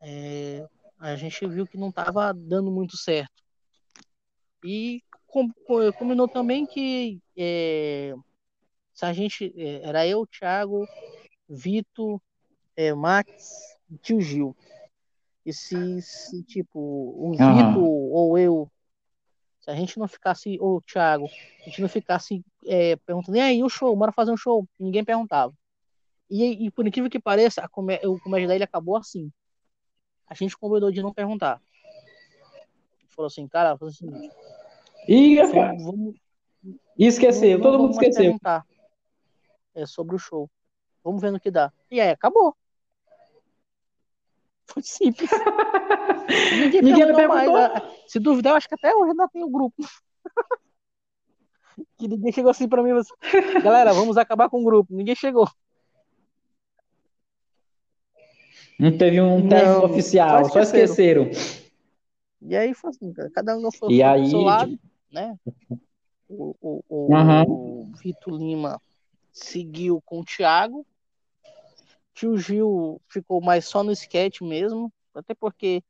É, 0.00 0.68
a 0.98 1.14
gente 1.14 1.46
viu 1.46 1.66
que 1.66 1.78
não 1.78 1.90
estava 1.90 2.34
dando 2.34 2.70
muito 2.70 2.96
certo. 2.96 3.42
E 4.64 5.02
com, 5.26 5.48
combinou 5.96 6.28
também 6.28 6.66
que 6.66 7.20
é, 7.36 8.14
se 8.92 9.04
a 9.06 9.12
gente. 9.12 9.54
É, 9.56 9.88
era 9.88 10.06
eu, 10.06 10.26
Thiago, 10.26 10.86
Vitor, 11.48 12.20
é, 12.76 12.92
Max 12.92 13.78
e 13.88 13.96
tio 13.96 14.20
Gil. 14.20 14.56
E 15.46 15.52
se, 15.52 16.02
se 16.02 16.42
tipo, 16.42 16.78
o 16.78 17.30
uhum. 17.30 17.32
Vitor 17.32 17.82
ou 17.82 18.38
eu 18.38 18.70
se 19.62 19.70
a 19.70 19.76
gente 19.76 19.96
não 19.96 20.08
ficasse, 20.08 20.58
ou 20.60 20.78
o 20.78 20.80
Thiago, 20.80 21.26
a 21.60 21.64
gente 21.68 21.80
não 21.80 21.88
ficasse 21.88 22.44
é, 22.66 22.96
perguntando, 22.96 23.38
e 23.38 23.40
aí, 23.40 23.62
o 23.62 23.68
show, 23.68 23.94
bora 23.94 24.10
fazer 24.10 24.32
um 24.32 24.36
show? 24.36 24.66
Ninguém 24.78 25.04
perguntava. 25.04 25.54
E, 26.32 26.66
e 26.66 26.70
por 26.70 26.86
incrível 26.86 27.10
que 27.10 27.20
pareça, 27.20 27.68
comé 27.68 28.00
o 28.04 28.18
comédia 28.18 28.48
dele 28.48 28.64
acabou 28.64 28.96
assim. 28.96 29.30
A 30.26 30.32
gente 30.32 30.56
combinou 30.56 30.90
de 30.90 31.02
não 31.02 31.12
perguntar. 31.12 31.60
Falou 33.10 33.26
assim, 33.26 33.46
cara, 33.46 33.74
vamos 33.74 33.96
o 33.96 33.98
seguinte. 33.98 34.34
Ih, 35.06 35.36
vamos, 35.42 35.84
vamos, 35.84 36.14
e 36.96 37.06
esqueceu, 37.06 37.60
todo 37.60 37.78
mundo 37.78 37.92
esqueceu. 37.92 38.22
Perguntar, 38.22 38.66
é, 39.74 39.84
sobre 39.84 40.16
o 40.16 40.18
show. 40.18 40.50
Vamos 41.04 41.20
ver 41.20 41.32
no 41.32 41.38
que 41.38 41.50
dá. 41.50 41.70
E 41.90 42.00
aí, 42.00 42.08
acabou. 42.08 42.56
Foi 44.64 44.82
simples. 44.82 45.28
Ninguém, 46.50 46.80
Ninguém 46.80 47.06
perguntou, 47.14 47.16
perguntou 47.16 47.52
mais. 47.52 47.82
Se 48.06 48.18
duvidar, 48.18 48.52
eu 48.52 48.56
acho 48.56 48.68
que 48.68 48.74
até 48.74 48.94
hoje 48.94 49.10
ainda 49.10 49.28
tem 49.28 49.42
o 49.42 49.48
um 49.48 49.52
grupo. 49.52 49.84
que 51.98 52.08
ninguém 52.08 52.32
chegou 52.32 52.50
assim 52.50 52.66
pra 52.66 52.82
mim. 52.82 52.92
Mas... 52.92 53.06
Galera, 53.62 53.92
vamos 53.92 54.16
acabar 54.16 54.48
com 54.48 54.62
o 54.62 54.64
grupo. 54.64 54.94
Ninguém 54.94 55.14
chegou. 55.14 55.46
Não 58.82 58.98
teve 58.98 59.20
um 59.20 59.48
teste 59.48 59.84
oficial, 59.84 60.44
só 60.46 60.58
esqueceram. 60.58 61.30
E 62.40 62.56
aí 62.56 62.74
foi 62.74 62.90
assim, 62.90 63.12
cada 63.32 63.56
um 63.56 63.70
foi, 63.70 63.92
e 63.94 64.02
aí, 64.02 64.28
seu 64.28 64.40
lado, 64.40 64.76
né? 65.08 65.36
O, 66.28 66.56
o, 66.60 66.84
o, 66.88 67.14
uhum. 67.14 67.42
o 67.42 67.92
Vitor 68.02 68.36
Lima 68.36 68.82
seguiu 69.32 70.02
com 70.04 70.18
o 70.18 70.24
Thiago. 70.24 70.84
Tio 72.12 72.36
Gil 72.36 73.00
ficou 73.08 73.40
mais 73.40 73.66
só 73.66 73.84
no 73.84 73.92
sketch 73.92 74.40
mesmo, 74.40 74.92
até 75.14 75.32
porque 75.32 75.80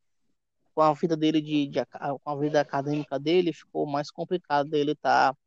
com 0.74 0.82
a 0.82 0.92
vida 0.92 1.16
dele 1.16 1.40
de, 1.40 1.68
de, 1.68 1.80
com 1.86 2.30
a 2.30 2.36
vida 2.36 2.60
acadêmica 2.60 3.18
dele 3.18 3.54
ficou 3.54 3.86
mais 3.86 4.10
complicado 4.10 4.68
dele 4.68 4.92
estar 4.92 5.32
tá... 5.32 5.38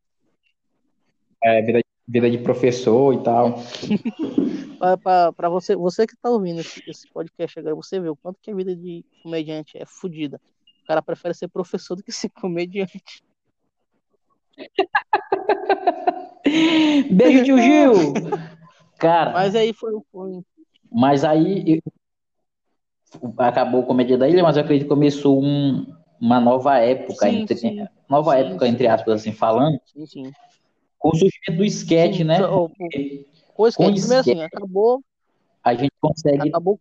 é, 1.43 1.61
vida, 1.61 1.84
vida 2.07 2.29
de 2.29 2.37
professor 2.37 3.13
e 3.13 3.23
tal 3.23 3.55
para 5.33 5.49
você 5.49 5.75
você 5.75 6.05
que 6.05 6.13
está 6.13 6.29
ouvindo 6.29 6.61
esse, 6.61 6.83
esse, 6.87 7.07
podcast 7.09 7.59
agora 7.59 7.75
você 7.75 7.99
vê 7.99 8.09
o 8.09 8.15
quanto 8.15 8.39
que 8.41 8.51
a 8.51 8.55
vida 8.55 8.75
de 8.75 9.03
comediante 9.23 9.77
é 9.77 9.85
fodida 9.85 10.39
o 10.83 10.87
cara 10.87 11.01
prefere 11.01 11.33
ser 11.33 11.47
professor 11.47 11.95
do 11.95 12.03
que 12.03 12.11
ser 12.11 12.29
comediante 12.29 13.23
Beijo, 17.11 17.43
tio 17.43 17.57
Gil! 17.57 18.13
Cara. 18.97 19.31
Mas 19.31 19.55
aí 19.55 19.73
foi. 19.73 19.91
foi... 20.11 20.41
Mas 20.91 21.23
aí 21.23 21.81
acabou 23.37 23.81
o 23.81 23.85
Comédia 23.85 24.17
da 24.17 24.29
Ilha, 24.29 24.43
mas 24.43 24.55
eu 24.55 24.63
acredito 24.63 24.85
que 24.85 24.89
começou 24.89 25.41
um, 25.41 25.85
uma 26.19 26.39
nova 26.39 26.77
época, 26.79 27.27
sim, 27.27 27.41
entre, 27.41 27.57
sim. 27.57 27.85
nova 28.09 28.33
sim, 28.33 28.39
época, 28.39 28.67
entre 28.67 28.87
aspas, 28.87 29.21
assim, 29.21 29.31
falando. 29.31 29.79
Sim, 29.85 30.05
sim. 30.05 30.31
Com 31.05 31.09
o 31.09 31.19
surgimento 31.19 31.57
do 31.57 31.65
sketch, 31.65 32.19
né? 32.21 32.43
O, 32.47 32.67
com 33.53 33.63
o 33.63 33.67
sketch, 33.67 33.97
assim, 34.11 34.41
acabou. 34.41 35.03
A 35.63 35.75
gente 35.75 35.91
consegue. 36.01 36.49
Acabou 36.49 36.79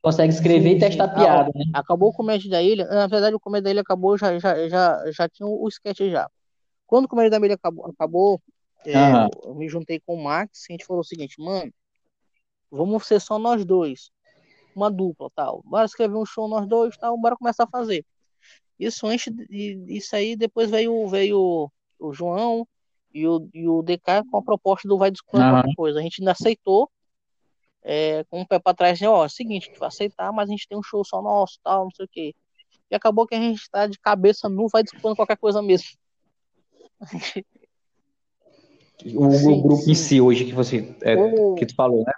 consegue 0.00 0.32
escrever 0.32 0.70
sim, 0.70 0.76
e 0.76 0.78
testar 0.78 1.08
piada, 1.08 1.50
né? 1.52 1.64
Acabou 1.74 2.10
o 2.10 2.12
Comédia 2.12 2.48
da 2.48 2.62
Ilha. 2.62 2.86
Na 2.86 3.08
verdade, 3.08 3.34
o 3.34 3.40
Comédia 3.40 3.64
da 3.64 3.70
Ilha 3.72 3.80
acabou, 3.80 4.16
já, 4.16 4.38
já, 4.38 4.68
já, 4.68 5.10
já 5.10 5.28
tinha 5.28 5.48
o 5.48 5.66
sketch 5.66 5.98
já. 6.08 6.30
Quando 6.86 7.06
o 7.06 7.08
Comédia 7.08 7.32
da 7.32 7.44
Ilha 7.44 7.56
acabou, 7.56 7.86
acabou 7.86 8.40
é, 8.86 8.96
uhum. 8.96 9.28
eu 9.42 9.54
me 9.56 9.68
juntei 9.68 9.98
com 9.98 10.14
o 10.14 10.22
Max 10.22 10.68
e 10.68 10.72
a 10.72 10.74
gente 10.74 10.86
falou 10.86 11.00
o 11.00 11.04
seguinte, 11.04 11.40
mano, 11.40 11.72
vamos 12.70 13.08
ser 13.08 13.20
só 13.20 13.40
nós 13.40 13.64
dois. 13.64 14.12
Uma 14.72 14.88
dupla, 14.88 15.28
tal. 15.34 15.64
Bora 15.64 15.84
escrever 15.84 16.16
um 16.16 16.24
show 16.24 16.46
nós 16.46 16.64
dois, 16.68 16.96
tal, 16.96 17.18
bora 17.18 17.36
começar 17.36 17.64
a 17.64 17.68
fazer. 17.68 18.06
Isso 18.78 19.04
antes, 19.04 19.34
isso 19.50 20.14
aí 20.14 20.36
depois 20.36 20.70
veio, 20.70 21.08
veio 21.08 21.68
o 21.98 22.12
João 22.12 22.64
e 23.12 23.26
o, 23.26 23.48
e 23.52 23.68
o 23.68 23.82
DK 23.82 24.24
com 24.30 24.38
a 24.38 24.42
proposta 24.42 24.86
do 24.88 24.98
vai 24.98 25.10
discutir 25.10 25.42
uhum. 25.42 25.50
qualquer 25.50 25.74
coisa. 25.74 25.98
A 25.98 26.02
gente 26.02 26.20
ainda 26.20 26.32
aceitou, 26.32 26.90
é, 27.82 28.24
com 28.24 28.38
o 28.38 28.42
um 28.42 28.46
pé 28.46 28.58
para 28.58 28.74
trás, 28.74 29.00
né, 29.00 29.08
ó, 29.08 29.22
é 29.22 29.26
o 29.26 29.30
seguinte, 29.30 29.64
a 29.64 29.66
gente 29.68 29.78
vai 29.78 29.88
aceitar, 29.88 30.32
mas 30.32 30.48
a 30.48 30.52
gente 30.52 30.68
tem 30.68 30.76
um 30.76 30.82
show 30.82 31.04
só 31.04 31.22
nosso, 31.22 31.58
tal, 31.62 31.84
não 31.84 31.90
sei 31.90 32.04
o 32.04 32.08
quê. 32.08 32.34
E 32.90 32.94
acabou 32.94 33.26
que 33.26 33.34
a 33.34 33.40
gente 33.40 33.60
está 33.60 33.86
de 33.86 33.98
cabeça 33.98 34.48
nu, 34.48 34.68
vai 34.68 34.82
disputando 34.82 35.16
qualquer 35.16 35.36
coisa 35.36 35.62
mesmo. 35.62 35.88
O, 39.14 39.30
sim, 39.30 39.52
o 39.52 39.62
grupo 39.62 39.82
sim. 39.82 39.92
em 39.92 39.94
si 39.94 40.20
hoje 40.20 40.44
que 40.44 40.52
você 40.52 40.96
é, 41.02 41.14
o... 41.14 41.54
que 41.54 41.64
tu 41.64 41.74
falou, 41.74 42.04
né? 42.04 42.12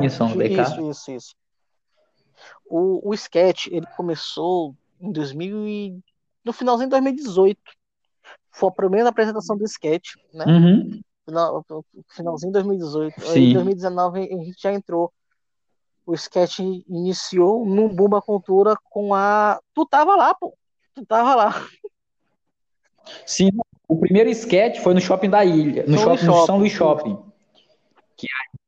Johnson, 0.00 0.36
DK. 0.36 0.60
Isso, 0.60 0.90
isso, 0.90 1.12
isso. 1.12 1.34
O, 2.68 3.10
o 3.10 3.14
sketch, 3.14 3.68
ele 3.68 3.86
começou 3.96 4.74
em 5.00 5.12
2000 5.12 5.68
e... 5.68 6.00
no 6.44 6.52
finalzinho 6.52 6.88
de 6.88 6.90
2018. 6.90 7.60
Foi 8.56 8.70
a 8.70 8.72
primeira 8.72 9.10
apresentação 9.10 9.54
do 9.54 9.64
sketch, 9.64 10.14
né? 10.32 10.46
Uhum. 10.46 11.00
No, 11.28 11.84
finalzinho 12.08 12.52
de 12.52 12.54
2018. 12.54 13.20
Sim. 13.20 13.28
Aí, 13.32 13.50
em 13.50 13.52
2019 13.52 14.20
a 14.20 14.44
gente 14.44 14.62
já 14.62 14.72
entrou. 14.72 15.12
O 16.06 16.14
sketch 16.14 16.60
iniciou 16.60 17.66
no 17.66 17.88
Bumba 17.88 18.22
Cultura 18.22 18.74
com 18.84 19.12
a. 19.12 19.60
Tu 19.74 19.84
tava 19.84 20.16
lá, 20.16 20.34
pô. 20.34 20.56
Tu 20.94 21.04
tava 21.04 21.34
lá. 21.34 21.66
Sim, 23.26 23.50
o 23.86 23.98
primeiro 23.98 24.30
sketch 24.30 24.78
foi 24.80 24.94
no 24.94 25.00
shopping 25.00 25.28
da 25.28 25.44
ilha, 25.44 25.84
no, 25.86 25.98
shopping, 25.98 26.24
shopping, 26.24 26.26
no 26.26 26.46
São 26.46 26.58
Luís 26.58 26.72
Shopping. 26.72 27.14
Que 28.16 28.26
aí, 28.26 28.58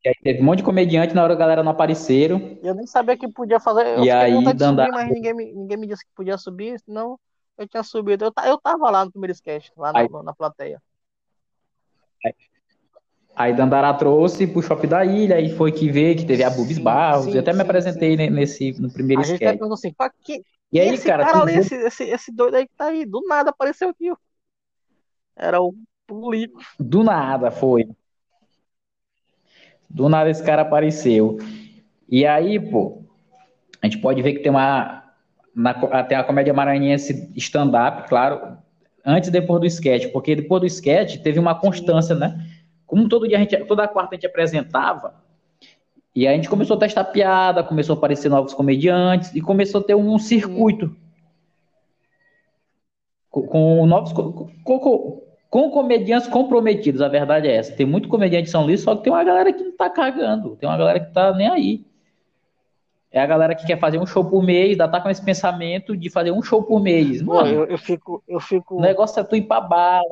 que 0.00 0.08
aí, 0.08 0.14
teve 0.22 0.40
um 0.40 0.44
monte 0.44 0.58
de 0.58 0.64
comediante, 0.64 1.14
na 1.14 1.22
hora 1.22 1.34
a 1.34 1.36
galera 1.36 1.62
não 1.62 1.72
apareceram. 1.72 2.58
Eu 2.62 2.74
nem 2.74 2.86
sabia 2.86 3.16
que 3.16 3.28
podia 3.28 3.60
fazer. 3.60 3.98
Eu 3.98 4.04
e 4.04 4.10
aí, 4.10 4.42
Dandara... 4.54 4.90
subir, 4.90 5.04
mas 5.04 5.12
ninguém, 5.12 5.34
ninguém 5.34 5.76
me 5.76 5.86
disse 5.86 6.04
que 6.04 6.14
podia 6.14 6.38
subir, 6.38 6.80
senão 6.80 7.18
eu 7.58 7.68
tinha 7.68 7.82
subido. 7.82 8.24
Eu, 8.24 8.32
eu 8.44 8.58
tava 8.58 8.90
lá 8.90 9.04
no 9.04 9.10
primeiro 9.10 9.32
sketch, 9.32 9.70
lá 9.76 9.92
aí, 9.94 10.08
na, 10.08 10.22
na 10.22 10.34
plateia. 10.34 10.82
Aí, 12.24 12.34
aí 13.36 13.54
Dandara 13.54 13.92
trouxe 13.94 14.46
pro 14.46 14.62
shopping 14.62 14.88
da 14.88 15.04
ilha, 15.04 15.36
aí 15.36 15.54
foi 15.56 15.72
que 15.72 15.90
veio, 15.90 16.16
que 16.16 16.26
teve 16.26 16.42
a 16.42 16.50
Bubis 16.50 16.78
Barros. 16.78 17.26
Sim, 17.26 17.34
eu 17.34 17.40
até 17.40 17.52
sim, 17.52 17.56
me 17.58 17.62
apresentei 17.62 18.16
sim. 18.16 18.30
nesse 18.30 18.80
no 18.80 18.92
primeiro 18.92 19.22
a 19.22 19.24
sketch. 19.24 19.60
Gente 19.60 19.72
assim, 19.72 19.94
que, 20.22 20.44
e 20.72 20.80
aí, 20.80 20.88
esse 20.88 21.06
cara, 21.06 21.24
cara 21.24 21.40
ali, 21.40 21.56
esse, 21.56 21.74
esse, 21.74 22.04
esse 22.04 22.32
doido 22.32 22.56
aí 22.56 22.66
que 22.66 22.74
tá 22.74 22.86
aí, 22.86 23.04
do 23.06 23.22
nada 23.28 23.50
apareceu 23.50 23.88
aqui, 23.88 24.10
ó. 24.10 24.16
Era 25.36 25.60
o 25.60 25.74
político. 26.06 26.60
Do 26.78 27.04
nada 27.04 27.50
foi. 27.50 27.88
Do 29.88 30.08
nada 30.08 30.30
esse 30.30 30.42
cara 30.42 30.62
apareceu. 30.62 31.38
E 32.08 32.26
aí, 32.26 32.58
pô, 32.58 33.04
a 33.80 33.86
gente 33.86 34.00
pode 34.00 34.20
ver 34.22 34.32
que 34.32 34.40
tem 34.40 34.50
uma. 34.50 35.03
Na, 35.54 35.74
tem 36.02 36.18
a 36.18 36.24
comédia 36.24 36.52
maranhense 36.52 37.30
stand-up, 37.36 38.08
claro, 38.08 38.58
antes 39.04 39.28
e 39.28 39.32
depois 39.32 39.60
do 39.60 39.66
sketch, 39.66 40.10
porque 40.10 40.34
depois 40.34 40.60
do 40.60 40.66
sketch 40.66 41.18
teve 41.18 41.38
uma 41.38 41.54
constância, 41.54 42.14
né? 42.14 42.44
Como 42.86 43.08
todo 43.08 43.28
dia 43.28 43.36
a 43.36 43.40
gente, 43.40 43.56
toda 43.64 43.86
quarta 43.86 44.14
a 44.14 44.16
gente 44.16 44.26
apresentava, 44.26 45.14
e 46.14 46.28
a 46.28 46.32
gente 46.32 46.48
começou 46.48 46.76
a 46.76 46.80
testar 46.80 47.04
piada, 47.04 47.64
começou 47.64 47.94
a 47.94 47.98
aparecer 47.98 48.28
novos 48.28 48.54
comediantes 48.54 49.34
e 49.34 49.40
começou 49.40 49.80
a 49.80 49.84
ter 49.84 49.96
um 49.96 50.16
circuito 50.18 50.94
com, 53.28 53.42
com 53.42 53.86
novos 53.86 54.12
com, 54.12 54.48
com, 54.62 55.24
com 55.50 55.70
comediantes 55.70 56.28
comprometidos, 56.28 57.02
a 57.02 57.08
verdade 57.08 57.48
é 57.48 57.56
essa. 57.56 57.72
Tem 57.74 57.84
muito 57.84 58.08
comediante 58.08 58.44
de 58.44 58.50
São 58.50 58.64
Luís, 58.64 58.80
só 58.80 58.94
que 58.94 59.02
tem 59.02 59.12
uma 59.12 59.24
galera 59.24 59.52
que 59.52 59.64
não 59.64 59.76
tá 59.76 59.90
cagando, 59.90 60.54
tem 60.56 60.68
uma 60.68 60.78
galera 60.78 61.00
que 61.00 61.12
tá 61.12 61.32
nem 61.32 61.48
aí. 61.48 61.84
É 63.14 63.20
a 63.20 63.26
galera 63.26 63.54
que 63.54 63.64
quer 63.64 63.78
fazer 63.78 63.96
um 64.00 64.06
show 64.06 64.28
por 64.28 64.42
mês, 64.42 64.72
ainda 64.72 64.88
tá 64.88 65.00
com 65.00 65.08
esse 65.08 65.24
pensamento 65.24 65.96
de 65.96 66.10
fazer 66.10 66.32
um 66.32 66.42
show 66.42 66.60
por 66.64 66.82
mês. 66.82 67.22
Mano, 67.22 67.48
eu, 67.48 67.64
eu 67.66 67.78
fico, 67.78 68.20
eu 68.26 68.40
fico. 68.40 68.74
O 68.74 68.80
negócio 68.80 69.20
é 69.20 69.22
tu 69.22 69.36
ir 69.36 69.46
pra 69.46 69.60
bala. 69.60 70.02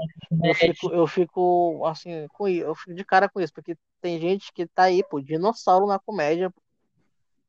Eu 0.41 0.55
fico, 0.55 0.89
eu 0.93 1.07
fico 1.09 1.85
assim, 1.85 2.29
com 2.29 2.47
eu 2.47 2.73
fico 2.77 2.95
de 2.95 3.05
cara 3.05 3.29
com 3.29 3.41
isso, 3.41 3.53
porque 3.53 3.77
tem 4.01 4.21
gente 4.21 4.53
que 4.53 4.69
tá 4.69 4.85
aí, 4.85 5.03
pô, 5.03 5.21
dinossauro 5.21 5.85
na 5.85 5.99
comédia, 5.99 6.55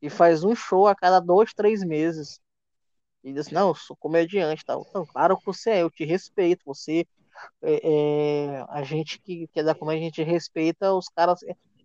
e 0.02 0.10
faz 0.10 0.44
um 0.44 0.56
show 0.56 0.88
a 0.88 0.96
cada 0.96 1.20
dois, 1.20 1.54
três 1.54 1.84
meses. 1.84 2.39
E 3.24 3.32
diz 3.32 3.46
assim, 3.46 3.54
não, 3.54 3.68
eu 3.68 3.76
sou 3.76 3.96
comediante, 3.96 4.66
tal. 4.66 4.84
Então, 4.89 5.06
claro 5.06 5.38
que 5.38 5.46
você 5.46 5.70
é, 5.70 5.82
eu 5.84 5.92
te 5.92 6.04
respeito, 6.04 6.63
você 6.66 7.06
é, 7.62 7.80
é, 7.84 8.66
a 8.70 8.82
gente 8.82 9.22
que, 9.22 9.48
que 9.54 9.60
é 9.60 9.63
da 9.63 9.76
comédia, 9.76 10.02
a 10.02 10.06
gente 10.06 10.24
respeita 10.24 10.92
os 10.96 11.08
caras, 11.10 11.42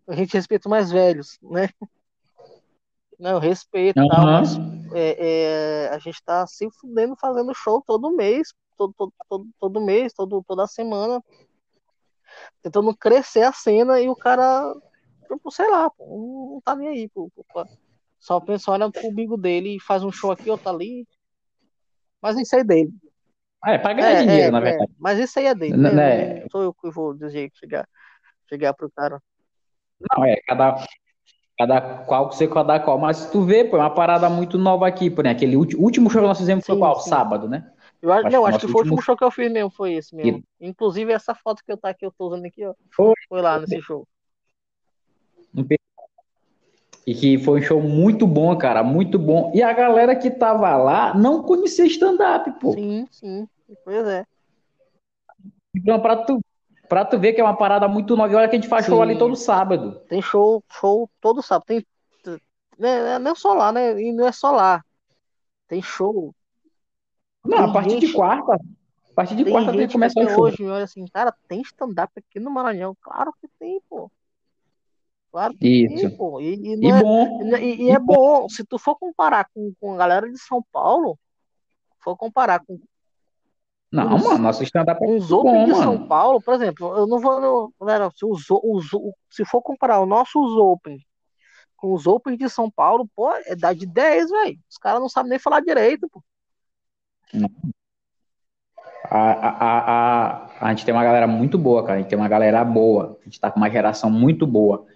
a 0.06 0.14
gente 0.14 0.32
respeita 0.32 0.66
os 0.66 0.70
mais 0.70 0.90
velhos, 0.90 1.38
né? 1.42 1.68
Não, 3.18 3.32
eu 3.32 3.38
respeito, 3.38 4.00
uhum. 4.00 4.08
tal, 4.08 4.24
mas 4.24 4.56
é, 4.94 5.16
é, 5.18 5.88
a 5.88 5.98
gente 5.98 6.22
tá 6.22 6.46
se 6.46 6.68
fudendo 6.80 7.16
fazendo 7.16 7.52
show 7.54 7.82
todo 7.84 8.14
mês, 8.14 8.54
todo, 8.76 8.94
todo, 8.96 9.12
todo, 9.28 9.48
todo 9.58 9.80
mês, 9.80 10.12
todo, 10.12 10.42
toda 10.46 10.66
semana, 10.66 11.22
tentando 12.62 12.96
crescer 12.96 13.42
a 13.42 13.52
cena 13.52 14.00
e 14.00 14.08
o 14.08 14.14
cara, 14.14 14.72
tipo, 15.26 15.50
sei 15.50 15.68
lá, 15.68 15.90
pô, 15.90 16.52
não 16.54 16.60
tá 16.64 16.76
nem 16.76 16.88
aí, 16.88 17.08
pô, 17.08 17.30
pô, 17.34 17.66
só 18.18 18.40
pensa, 18.40 18.70
olha 18.70 18.90
pro 18.90 19.12
bigo 19.12 19.36
dele 19.36 19.76
e 19.76 19.80
faz 19.80 20.04
um 20.04 20.12
show 20.12 20.30
aqui, 20.30 20.48
outro 20.48 20.68
ali, 20.68 21.06
mas 22.22 22.38
isso 22.38 22.54
aí 22.54 22.64
dele. 22.64 22.92
Ah, 23.62 23.72
é 23.72 23.78
pra 23.78 23.92
ganhar 23.92 24.10
é, 24.10 24.22
dinheiro, 24.22 24.48
é, 24.48 24.50
na 24.52 24.60
verdade. 24.60 24.90
É. 24.90 24.94
Mas 24.98 25.18
isso 25.18 25.38
aí 25.38 25.46
é 25.46 25.54
dele, 25.54 25.76
né? 25.76 25.90
né? 25.90 26.40
Não 26.42 26.50
sou 26.50 26.62
eu 26.62 26.74
que 26.74 26.90
vou 26.90 27.14
dizer 27.14 27.50
que 27.50 27.58
chegar, 27.58 27.88
chegar 28.48 28.72
pro 28.74 28.90
cara. 28.90 29.20
Não, 30.00 30.24
é, 30.24 30.36
cada, 30.46 30.76
cada 31.58 31.80
qual 31.80 32.28
que 32.28 32.36
você 32.36 32.46
cada 32.46 32.78
qual. 32.78 32.98
Mas 32.98 33.16
se 33.16 33.32
tu 33.32 33.42
vê, 33.42 33.64
pô, 33.64 33.76
é 33.76 33.80
uma 33.80 33.90
parada 33.90 34.30
muito 34.30 34.56
nova 34.56 34.86
aqui, 34.86 35.10
por 35.10 35.26
aquele 35.26 35.56
último 35.56 36.08
show 36.08 36.22
que 36.22 36.28
nós 36.28 36.38
fizemos 36.38 36.64
foi 36.64 36.76
sim, 36.76 36.80
qual? 36.80 37.00
Sim. 37.00 37.10
Sábado, 37.10 37.48
né? 37.48 37.70
Eu 38.00 38.12
acho, 38.12 38.30
não, 38.30 38.46
acho 38.46 38.60
que 38.60 38.68
foi 38.68 38.82
o 38.82 38.84
último 38.84 39.02
show 39.02 39.16
que 39.16 39.24
eu 39.24 39.30
fiz 39.30 39.50
mesmo, 39.50 39.70
foi 39.70 39.94
esse 39.94 40.14
mesmo. 40.14 40.42
Inclusive, 40.60 41.12
essa 41.12 41.34
foto 41.34 41.64
que 41.64 41.72
eu 41.72 41.76
tá 41.76 41.88
aqui, 41.88 42.06
eu 42.06 42.12
tô 42.16 42.28
usando 42.28 42.44
aqui, 42.44 42.64
ó. 42.64 42.72
Foi, 42.94 43.12
foi 43.28 43.42
lá 43.42 43.58
nesse 43.58 43.82
show. 43.82 44.06
E 47.04 47.14
que 47.14 47.38
foi 47.38 47.58
um 47.58 47.62
show 47.62 47.82
muito 47.82 48.24
bom, 48.24 48.56
cara, 48.56 48.84
muito 48.84 49.18
bom. 49.18 49.50
E 49.52 49.62
a 49.62 49.72
galera 49.72 50.14
que 50.14 50.30
tava 50.30 50.76
lá 50.76 51.12
não 51.14 51.42
conhecia 51.42 51.86
stand-up, 51.86 52.52
pô. 52.60 52.72
Sim, 52.72 53.08
sim, 53.10 53.48
pois 53.84 54.06
é. 54.06 54.24
Então, 55.74 55.98
pra 56.00 56.16
tu, 56.16 56.40
pra 56.88 57.04
tu 57.04 57.18
ver 57.18 57.32
que 57.32 57.40
é 57.40 57.44
uma 57.44 57.56
parada 57.56 57.86
muito 57.86 58.16
nova, 58.16 58.36
olha 58.36 58.48
que 58.48 58.56
a 58.56 58.58
gente 58.58 58.68
faz 58.68 58.84
sim. 58.84 58.92
show 58.92 59.02
ali 59.02 59.18
todo 59.18 59.36
sábado. 59.36 60.00
Tem 60.08 60.22
show, 60.22 60.62
show 60.70 61.08
todo 61.20 61.42
sábado. 61.42 61.66
Tem, 61.66 61.84
não 63.20 63.30
é 63.30 63.34
só 63.34 63.52
lá, 63.54 63.72
né? 63.72 64.00
E 64.00 64.12
não 64.12 64.26
é 64.26 64.32
só 64.32 64.50
lá. 64.50 64.82
Tem 65.66 65.82
show. 65.82 66.34
Não, 67.44 67.58
tem 67.58 67.66
a 67.66 67.72
partir 67.72 67.90
gente... 67.90 68.06
de 68.06 68.12
quarta. 68.12 68.54
A 68.54 69.14
partir 69.14 69.36
de 69.36 69.44
tem 69.44 69.52
quarta 69.52 69.72
tem 69.72 69.86
que 69.86 69.92
começar 69.92 70.20
o 70.20 70.28
show. 70.28 70.44
Hoje, 70.44 70.64
olha 70.64 70.84
assim, 70.84 71.04
cara, 71.12 71.34
tem 71.48 71.60
stand-up 71.62 72.12
aqui 72.16 72.38
no 72.38 72.50
Maranhão. 72.50 72.96
Claro 73.00 73.32
que 73.40 73.48
tem, 73.58 73.80
pô. 73.88 74.10
Claro 75.30 75.54
que 75.54 75.68
Isso. 75.84 76.08
Sim, 76.08 76.16
pô. 76.16 76.40
E, 76.40 76.54
e, 76.54 76.86
e 76.86 76.90
é, 76.90 77.02
bom. 77.02 77.42
E, 77.42 77.82
e, 77.84 77.90
é 77.90 77.98
bom. 77.98 78.48
Se 78.48 78.64
tu 78.64 78.78
for 78.78 78.96
comparar 78.96 79.48
com, 79.52 79.72
com 79.80 79.94
a 79.94 79.96
galera 79.96 80.30
de 80.30 80.38
São 80.38 80.64
Paulo, 80.72 81.18
for 82.00 82.16
comparar 82.16 82.60
com. 82.64 82.78
Não, 83.90 84.16
os, 84.16 84.22
mano, 84.22 84.38
nosso 84.38 84.62
stand-up 84.62 85.02
é 85.02 85.08
os 85.08 85.30
outros 85.32 85.64
de 85.64 85.70
mano. 85.72 85.82
São 85.82 86.06
Paulo, 86.06 86.40
por 86.42 86.54
exemplo, 86.54 86.96
eu 86.96 87.06
não 87.06 87.18
vou. 87.18 87.40
Não, 87.40 87.72
galera, 87.80 88.10
se, 88.14 88.24
os, 88.24 88.44
os, 88.50 88.90
se 89.30 89.44
for 89.44 89.62
comparar 89.62 90.00
os 90.00 90.08
nossos 90.08 90.52
Open 90.56 90.98
com 91.78 91.94
os 91.94 92.06
Open 92.06 92.36
de 92.36 92.48
São 92.50 92.70
Paulo, 92.70 93.08
pô, 93.14 93.32
é 93.46 93.54
dar 93.54 93.74
de 93.74 93.86
10, 93.86 94.30
velho. 94.30 94.58
Os 94.68 94.76
caras 94.76 95.00
não 95.00 95.08
sabem 95.08 95.30
nem 95.30 95.38
falar 95.38 95.60
direito, 95.60 96.08
pô. 96.12 96.22
A, 99.10 99.30
a, 99.30 99.58
a, 99.60 100.50
a, 100.60 100.70
gente 100.70 100.84
tem 100.84 100.92
uma 100.92 101.04
galera 101.04 101.26
muito 101.26 101.56
boa, 101.56 101.82
cara. 101.82 101.94
A 101.94 101.98
gente 102.02 102.08
tem 102.08 102.18
uma 102.18 102.28
galera 102.28 102.62
boa. 102.64 103.16
A 103.20 103.24
gente 103.24 103.40
tá 103.40 103.50
com 103.50 103.58
uma 103.58 103.70
geração 103.70 104.10
muito 104.10 104.46
boa. 104.46 104.86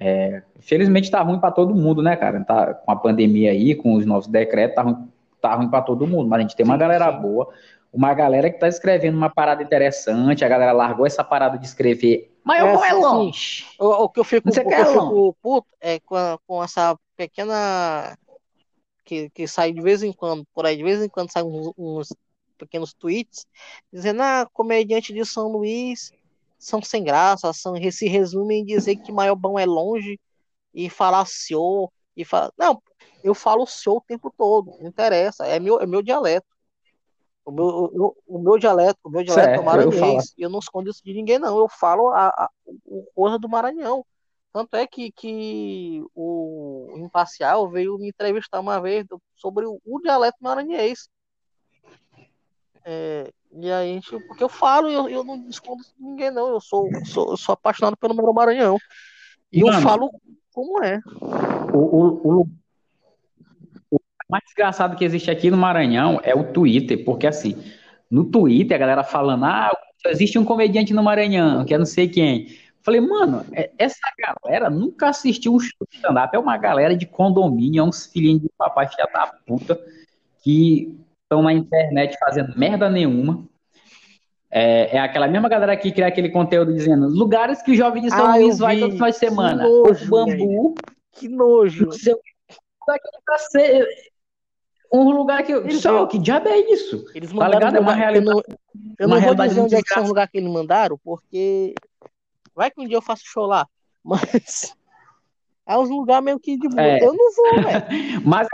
É, 0.00 0.42
infelizmente 0.58 1.10
tá 1.10 1.20
ruim 1.20 1.38
para 1.38 1.50
todo 1.50 1.74
mundo, 1.74 2.02
né, 2.02 2.16
cara? 2.16 2.42
Tá 2.42 2.72
com 2.74 2.90
a 2.90 2.96
pandemia 2.96 3.50
aí, 3.50 3.74
com 3.74 3.94
os 3.94 4.06
novos 4.06 4.28
decretos, 4.28 4.76
tá 4.76 4.82
ruim, 4.82 5.08
tá 5.40 5.54
ruim 5.54 5.68
para 5.68 5.82
todo 5.82 6.06
mundo. 6.06 6.28
Mas 6.28 6.38
a 6.38 6.42
gente 6.42 6.56
tem 6.56 6.64
uma 6.64 6.74
sim, 6.74 6.80
galera 6.80 7.12
sim. 7.12 7.20
boa, 7.20 7.52
uma 7.92 8.12
galera 8.14 8.50
que 8.50 8.58
tá 8.58 8.68
escrevendo 8.68 9.16
uma 9.16 9.30
parada 9.30 9.62
interessante, 9.62 10.44
a 10.44 10.48
galera 10.48 10.72
largou 10.72 11.06
essa 11.06 11.24
parada 11.24 11.58
de 11.58 11.66
escrever. 11.66 12.34
Mas 12.44 12.60
eu 12.60 12.72
vou 12.72 12.84
é 12.84 12.92
longe. 12.92 13.66
O, 13.78 13.86
o, 13.86 14.08
que 14.08 14.20
eu 14.20 14.24
fico, 14.24 14.48
o 14.48 14.52
que 14.52 14.60
eu 14.60 14.86
fico 14.86 15.36
puto 15.42 15.68
é 15.80 15.98
com, 16.00 16.16
a, 16.16 16.38
com 16.46 16.62
essa 16.62 16.96
pequena. 17.16 18.16
Que, 19.04 19.30
que 19.30 19.48
sai 19.48 19.72
de 19.72 19.80
vez 19.80 20.02
em 20.02 20.12
quando, 20.12 20.46
por 20.54 20.66
aí, 20.66 20.76
de 20.76 20.82
vez 20.82 21.02
em 21.02 21.08
quando 21.08 21.32
saem 21.32 21.46
uns, 21.46 21.72
uns 21.78 22.08
pequenos 22.58 22.92
tweets 22.92 23.46
dizendo: 23.92 24.22
ah, 24.22 24.46
comediante 24.52 25.14
de 25.14 25.24
São 25.24 25.48
Luís 25.48 26.12
são 26.58 26.82
sem 26.82 27.04
graça, 27.04 27.52
são, 27.52 27.74
se 27.90 28.08
resumem 28.08 28.60
em 28.60 28.64
dizer 28.64 28.96
que 28.96 29.12
Maiobão 29.12 29.58
é 29.58 29.64
longe 29.64 30.18
e 30.74 30.90
falar 30.90 31.24
senhor. 31.26 31.90
E 32.16 32.24
fala... 32.24 32.52
Não, 32.58 32.82
eu 33.22 33.34
falo 33.34 33.66
senhor 33.66 33.98
o 33.98 34.00
tempo 34.00 34.32
todo, 34.36 34.76
não 34.80 34.88
interessa, 34.88 35.46
é 35.46 35.60
meu, 35.60 35.80
é 35.80 35.86
meu 35.86 36.02
dialeto. 36.02 36.57
O 37.48 37.50
meu, 37.50 37.64
o, 37.64 38.16
o 38.26 38.38
meu 38.38 38.58
dialeto, 38.58 38.98
o 39.02 39.08
meu 39.08 39.24
dialeto 39.24 39.48
certo, 39.48 39.62
é 39.62 39.64
maranhês. 39.64 40.34
Eu, 40.36 40.44
eu, 40.44 40.50
não 40.50 40.58
escondo 40.58 40.90
isso 40.90 41.02
de 41.02 41.14
ninguém, 41.14 41.38
não. 41.38 41.56
Eu 41.56 41.66
falo 41.66 42.10
a, 42.10 42.28
a, 42.28 42.50
o 42.84 43.06
coisa 43.14 43.38
do 43.38 43.48
Maranhão. 43.48 44.04
Tanto 44.52 44.76
é 44.76 44.86
que, 44.86 45.10
que 45.10 46.04
o 46.14 46.92
Imparcial 46.98 47.66
veio 47.70 47.96
me 47.96 48.08
entrevistar 48.08 48.60
uma 48.60 48.78
vez 48.78 49.06
sobre 49.34 49.64
o, 49.64 49.80
o 49.82 49.98
dialeto 49.98 50.36
maranhês. 50.42 51.08
É, 52.84 53.32
e 53.52 53.72
aí, 53.72 53.92
a 53.92 53.94
gente, 53.94 54.10
porque 54.26 54.44
eu 54.44 54.48
falo, 54.50 54.90
eu, 54.90 55.08
eu 55.08 55.24
não 55.24 55.48
escondo 55.48 55.80
isso 55.80 55.94
de 55.96 56.04
ninguém, 56.04 56.30
não. 56.30 56.48
Eu 56.48 56.60
sou, 56.60 56.86
sou, 57.06 57.34
sou 57.34 57.54
apaixonado 57.54 57.96
pelo 57.96 58.14
meu 58.14 58.30
Maranhão. 58.34 58.76
E 59.50 59.64
Mano, 59.64 59.78
eu 59.78 59.82
falo 59.82 60.10
como 60.52 60.84
é. 60.84 61.00
O, 61.72 61.78
o, 61.78 62.40
o, 62.42 62.48
mais 64.28 64.44
engraçado 64.52 64.96
que 64.96 65.04
existe 65.04 65.30
aqui 65.30 65.50
no 65.50 65.56
Maranhão 65.56 66.20
é 66.22 66.34
o 66.34 66.52
Twitter, 66.52 67.04
porque 67.04 67.26
assim, 67.26 67.56
no 68.10 68.24
Twitter 68.24 68.76
a 68.76 68.80
galera 68.80 69.04
falando, 69.04 69.44
ah, 69.44 69.70
existe 70.06 70.38
um 70.38 70.44
comediante 70.44 70.92
no 70.92 71.02
Maranhão, 71.02 71.64
que 71.64 71.74
é 71.74 71.78
não 71.78 71.86
sei 71.86 72.08
quem. 72.08 72.48
Falei, 72.82 73.00
mano, 73.00 73.44
é, 73.52 73.70
essa 73.76 73.98
galera 74.18 74.70
nunca 74.70 75.08
assistiu 75.08 75.54
um 75.54 75.60
show 75.60 75.86
de 75.90 75.96
stand-up, 75.96 76.34
é 76.34 76.38
uma 76.38 76.56
galera 76.56 76.96
de 76.96 77.06
condomínio, 77.06 77.80
é 77.80 77.84
uns 77.84 78.06
filhinhos 78.06 78.42
de 78.42 78.50
papai 78.56 78.88
filha 78.88 79.08
da 79.12 79.26
puta, 79.46 79.78
que 80.42 80.96
estão 81.22 81.42
na 81.42 81.52
internet 81.52 82.16
fazendo 82.18 82.56
merda 82.58 82.88
nenhuma. 82.88 83.44
É, 84.50 84.96
é, 84.96 85.00
aquela 85.00 85.28
mesma 85.28 85.48
galera 85.48 85.76
que 85.76 85.92
cria 85.92 86.06
aquele 86.06 86.30
conteúdo 86.30 86.72
dizendo 86.72 87.06
lugares 87.06 87.60
que 87.60 87.72
o 87.72 87.74
jovem 87.74 88.02
de 88.02 88.08
São 88.08 88.24
ah, 88.24 88.36
Luís 88.36 88.58
vai 88.58 88.78
todo 88.80 88.92
final 88.92 89.10
de 89.10 89.16
semana. 89.18 89.62
Nojo, 89.64 90.06
o 90.06 90.08
bambu. 90.08 90.74
Que 91.12 91.28
nojo. 91.28 91.92
Seu... 91.92 92.18
Um 94.92 95.10
lugar 95.10 95.42
que. 95.42 95.52
Eles, 95.52 95.80
só, 95.80 96.06
que 96.06 96.18
diabo 96.18 96.48
é 96.48 96.58
isso? 96.58 97.04
Eles 97.14 97.30
tá 97.30 97.36
mandaram 97.36 97.60
tá 97.60 97.66
ligado? 97.68 97.76
É 97.76 97.80
uma 97.80 97.94
realidade. 97.94 98.26
Eu 98.26 98.34
não, 98.34 98.42
eu 98.98 99.08
não 99.08 99.20
vou 99.20 99.34
dizer 99.34 99.60
onde 99.60 99.74
é 99.74 99.82
que 99.82 99.92
são 99.92 100.02
os 100.02 100.08
lugares 100.08 100.30
que 100.30 100.38
eles 100.38 100.50
mandaram, 100.50 100.98
porque. 101.04 101.74
Vai 102.54 102.70
que 102.70 102.80
um 102.80 102.86
dia 102.86 102.96
eu 102.96 103.02
faço 103.02 103.22
show 103.24 103.46
lá. 103.46 103.66
Mas. 104.02 104.74
É 105.66 105.76
uns 105.76 105.90
lugares 105.90 106.24
meio 106.24 106.40
que 106.40 106.56
de 106.56 106.68
boa. 106.68 106.82
É. 106.82 107.04
Eu 107.04 107.12
não 107.12 107.34
vou, 107.34 107.62
velho. 107.62 108.22
Mas 108.24 108.48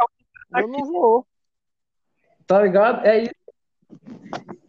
eu 0.56 0.68
não 0.68 0.84
vou. 0.84 1.26
Tá 2.46 2.60
ligado? 2.60 3.06
É 3.06 3.22
isso. 3.22 3.34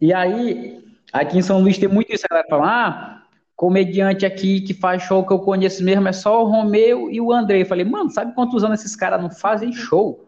E 0.00 0.14
aí, 0.14 0.84
aqui 1.12 1.38
em 1.38 1.42
São 1.42 1.60
Luís 1.60 1.78
tem 1.78 1.88
muito 1.88 2.12
isso. 2.12 2.24
A 2.24 2.34
galera 2.34 2.48
fala, 2.48 2.66
ah, 2.68 3.22
comediante 3.56 4.24
aqui 4.24 4.60
que 4.60 4.72
faz 4.72 5.02
show 5.02 5.26
que 5.26 5.32
eu 5.32 5.40
conheço 5.40 5.82
mesmo 5.82 6.06
é 6.06 6.12
só 6.12 6.42
o 6.42 6.48
Romeu 6.48 7.10
e 7.10 7.20
o 7.20 7.32
André. 7.32 7.62
Eu 7.62 7.66
falei, 7.66 7.84
mano, 7.84 8.10
sabe 8.10 8.34
quantos 8.34 8.62
anos 8.62 8.80
esses 8.80 8.94
caras 8.94 9.20
não 9.20 9.30
fazem 9.30 9.72
show? 9.72 10.25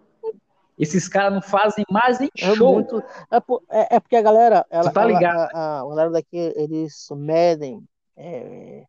Esses 0.78 1.08
caras 1.08 1.34
não 1.34 1.42
fazem 1.42 1.84
mais 1.90 2.20
nem 2.20 2.30
é 2.38 2.54
show. 2.54 2.74
Muito, 2.74 3.02
é, 3.30 3.36
é, 3.70 3.96
é, 3.96 4.00
porque 4.00 4.14
a 4.14 4.22
galera. 4.22 4.64
Ela, 4.70 4.92
tá 4.92 5.04
ligado? 5.04 5.50
a, 5.52 5.80
a, 5.80 5.88
galera 5.88 6.10
daqui, 6.10 6.36
eles 6.54 7.08
medem 7.10 7.82
é, 8.16 8.84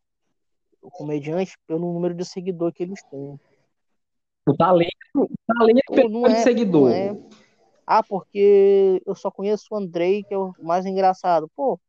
o 0.81 0.91
comediante 0.91 1.57
pelo 1.65 1.91
número 1.91 2.13
de 2.13 2.23
seguidor 2.23 2.71
que 2.71 2.83
eles 2.83 3.01
têm. 3.03 3.39
O 4.47 4.55
talento, 4.55 4.89
o 5.15 5.29
talento 5.47 5.93
pelo 5.93 6.09
número 6.09 6.33
de 6.33 6.39
é, 6.39 6.43
seguidor. 6.43 6.91
É. 6.91 7.17
Ah, 7.87 8.03
porque 8.03 9.01
eu 9.03 9.15
só 9.15 9.31
conheço 9.31 9.65
o 9.71 9.75
Andrei, 9.75 10.23
que 10.23 10.33
é 10.33 10.37
o 10.37 10.53
mais 10.61 10.85
engraçado. 10.85 11.49
Pô, 11.55 11.79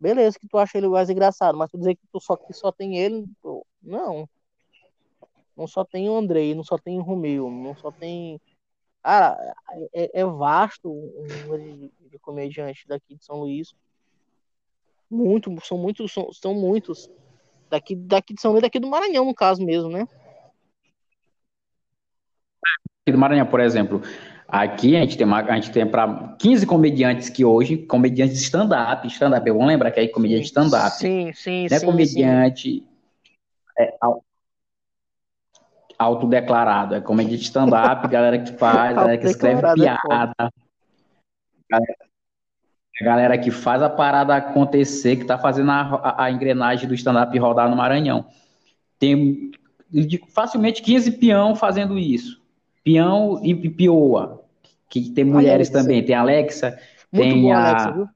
beleza 0.00 0.36
que 0.36 0.48
tu 0.48 0.58
acha 0.58 0.76
ele 0.76 0.88
mais 0.88 1.08
engraçado, 1.08 1.56
mas 1.56 1.70
tu 1.70 1.78
dizer 1.78 1.94
que 1.94 2.06
tu 2.12 2.20
só, 2.20 2.36
que 2.36 2.52
só 2.52 2.72
tem 2.72 2.98
ele, 2.98 3.24
pô, 3.40 3.64
não. 3.80 4.28
Não 5.56 5.68
só 5.68 5.84
tem 5.84 6.10
o 6.10 6.16
Andrei, 6.16 6.56
não 6.56 6.64
só 6.64 6.76
tem 6.76 6.98
o 6.98 7.02
Romeu, 7.02 7.48
não 7.48 7.76
só 7.76 7.92
tem 7.92 8.40
Cara, 9.04 9.54
é, 9.92 10.20
é 10.20 10.24
vasto 10.24 10.90
o 10.90 11.26
número 11.44 11.62
de, 11.62 11.92
de, 12.10 12.18
comediantes 12.18 12.86
daqui 12.86 13.14
de 13.14 13.22
São 13.22 13.36
Luís. 13.36 13.74
Muito, 15.10 15.54
são 15.62 15.76
muitos, 15.76 16.10
são, 16.10 16.32
são 16.32 16.54
muitos. 16.54 17.10
Daqui, 17.68 17.94
daqui 17.94 18.32
de 18.32 18.40
São 18.40 18.52
Luís, 18.52 18.62
daqui 18.62 18.80
do 18.80 18.88
Maranhão, 18.88 19.26
no 19.26 19.34
caso 19.34 19.62
mesmo, 19.62 19.90
né? 19.90 20.08
Aqui 23.02 23.12
do 23.12 23.18
Maranhão, 23.18 23.44
por 23.44 23.60
exemplo. 23.60 24.00
Aqui 24.48 24.96
a 24.96 25.00
gente 25.00 25.18
tem, 25.18 25.26
uma, 25.26 25.40
a 25.40 25.54
gente 25.56 25.70
tem 25.70 25.86
para 25.86 26.34
15 26.38 26.66
comediantes 26.66 27.28
que 27.28 27.44
hoje, 27.44 27.76
comediantes 27.76 28.40
stand-up, 28.40 29.06
stand-up, 29.08 29.50
vamos 29.50 29.66
lembrar 29.66 29.90
que 29.90 30.00
é 30.00 30.08
comediante 30.08 30.46
stand-up. 30.46 30.96
Sim, 30.96 31.30
sim, 31.34 31.66
Não 31.68 31.76
é 31.76 31.80
comediante 31.80 32.70
sim. 32.70 32.88
É, 33.78 33.98
autodeclarado. 35.98 36.94
É 36.94 37.00
comédia 37.00 37.36
de 37.36 37.44
stand-up, 37.44 38.06
galera 38.08 38.38
que 38.38 38.52
faz, 38.52 38.94
galera 38.94 39.18
que 39.18 39.26
escreve 39.26 39.66
é 39.66 39.74
piada. 39.74 40.52
A 41.72 43.04
galera 43.04 43.36
que 43.36 43.50
faz 43.50 43.82
a 43.82 43.90
parada 43.90 44.36
acontecer, 44.36 45.16
que 45.16 45.24
tá 45.24 45.36
fazendo 45.36 45.70
a, 45.70 45.80
a, 45.80 46.24
a 46.24 46.30
engrenagem 46.30 46.88
do 46.88 46.94
stand-up 46.94 47.36
rodar 47.38 47.68
no 47.68 47.76
Maranhão. 47.76 48.26
Tem 48.98 49.50
facilmente 50.28 50.82
15 50.82 51.12
peão 51.12 51.54
fazendo 51.54 51.98
isso. 51.98 52.40
Peão 52.84 53.40
e, 53.42 53.50
e 53.50 53.70
pioa. 53.70 54.44
Que 54.88 55.10
tem 55.10 55.24
mulheres 55.24 55.68
Alexa. 55.68 55.82
também. 55.82 56.04
Tem 56.04 56.14
a 56.14 56.20
Alexa, 56.20 56.78
Muito 57.12 57.32
tem 57.32 57.42
boa, 57.42 57.56
a. 57.56 57.68
Alexa? 57.68 58.10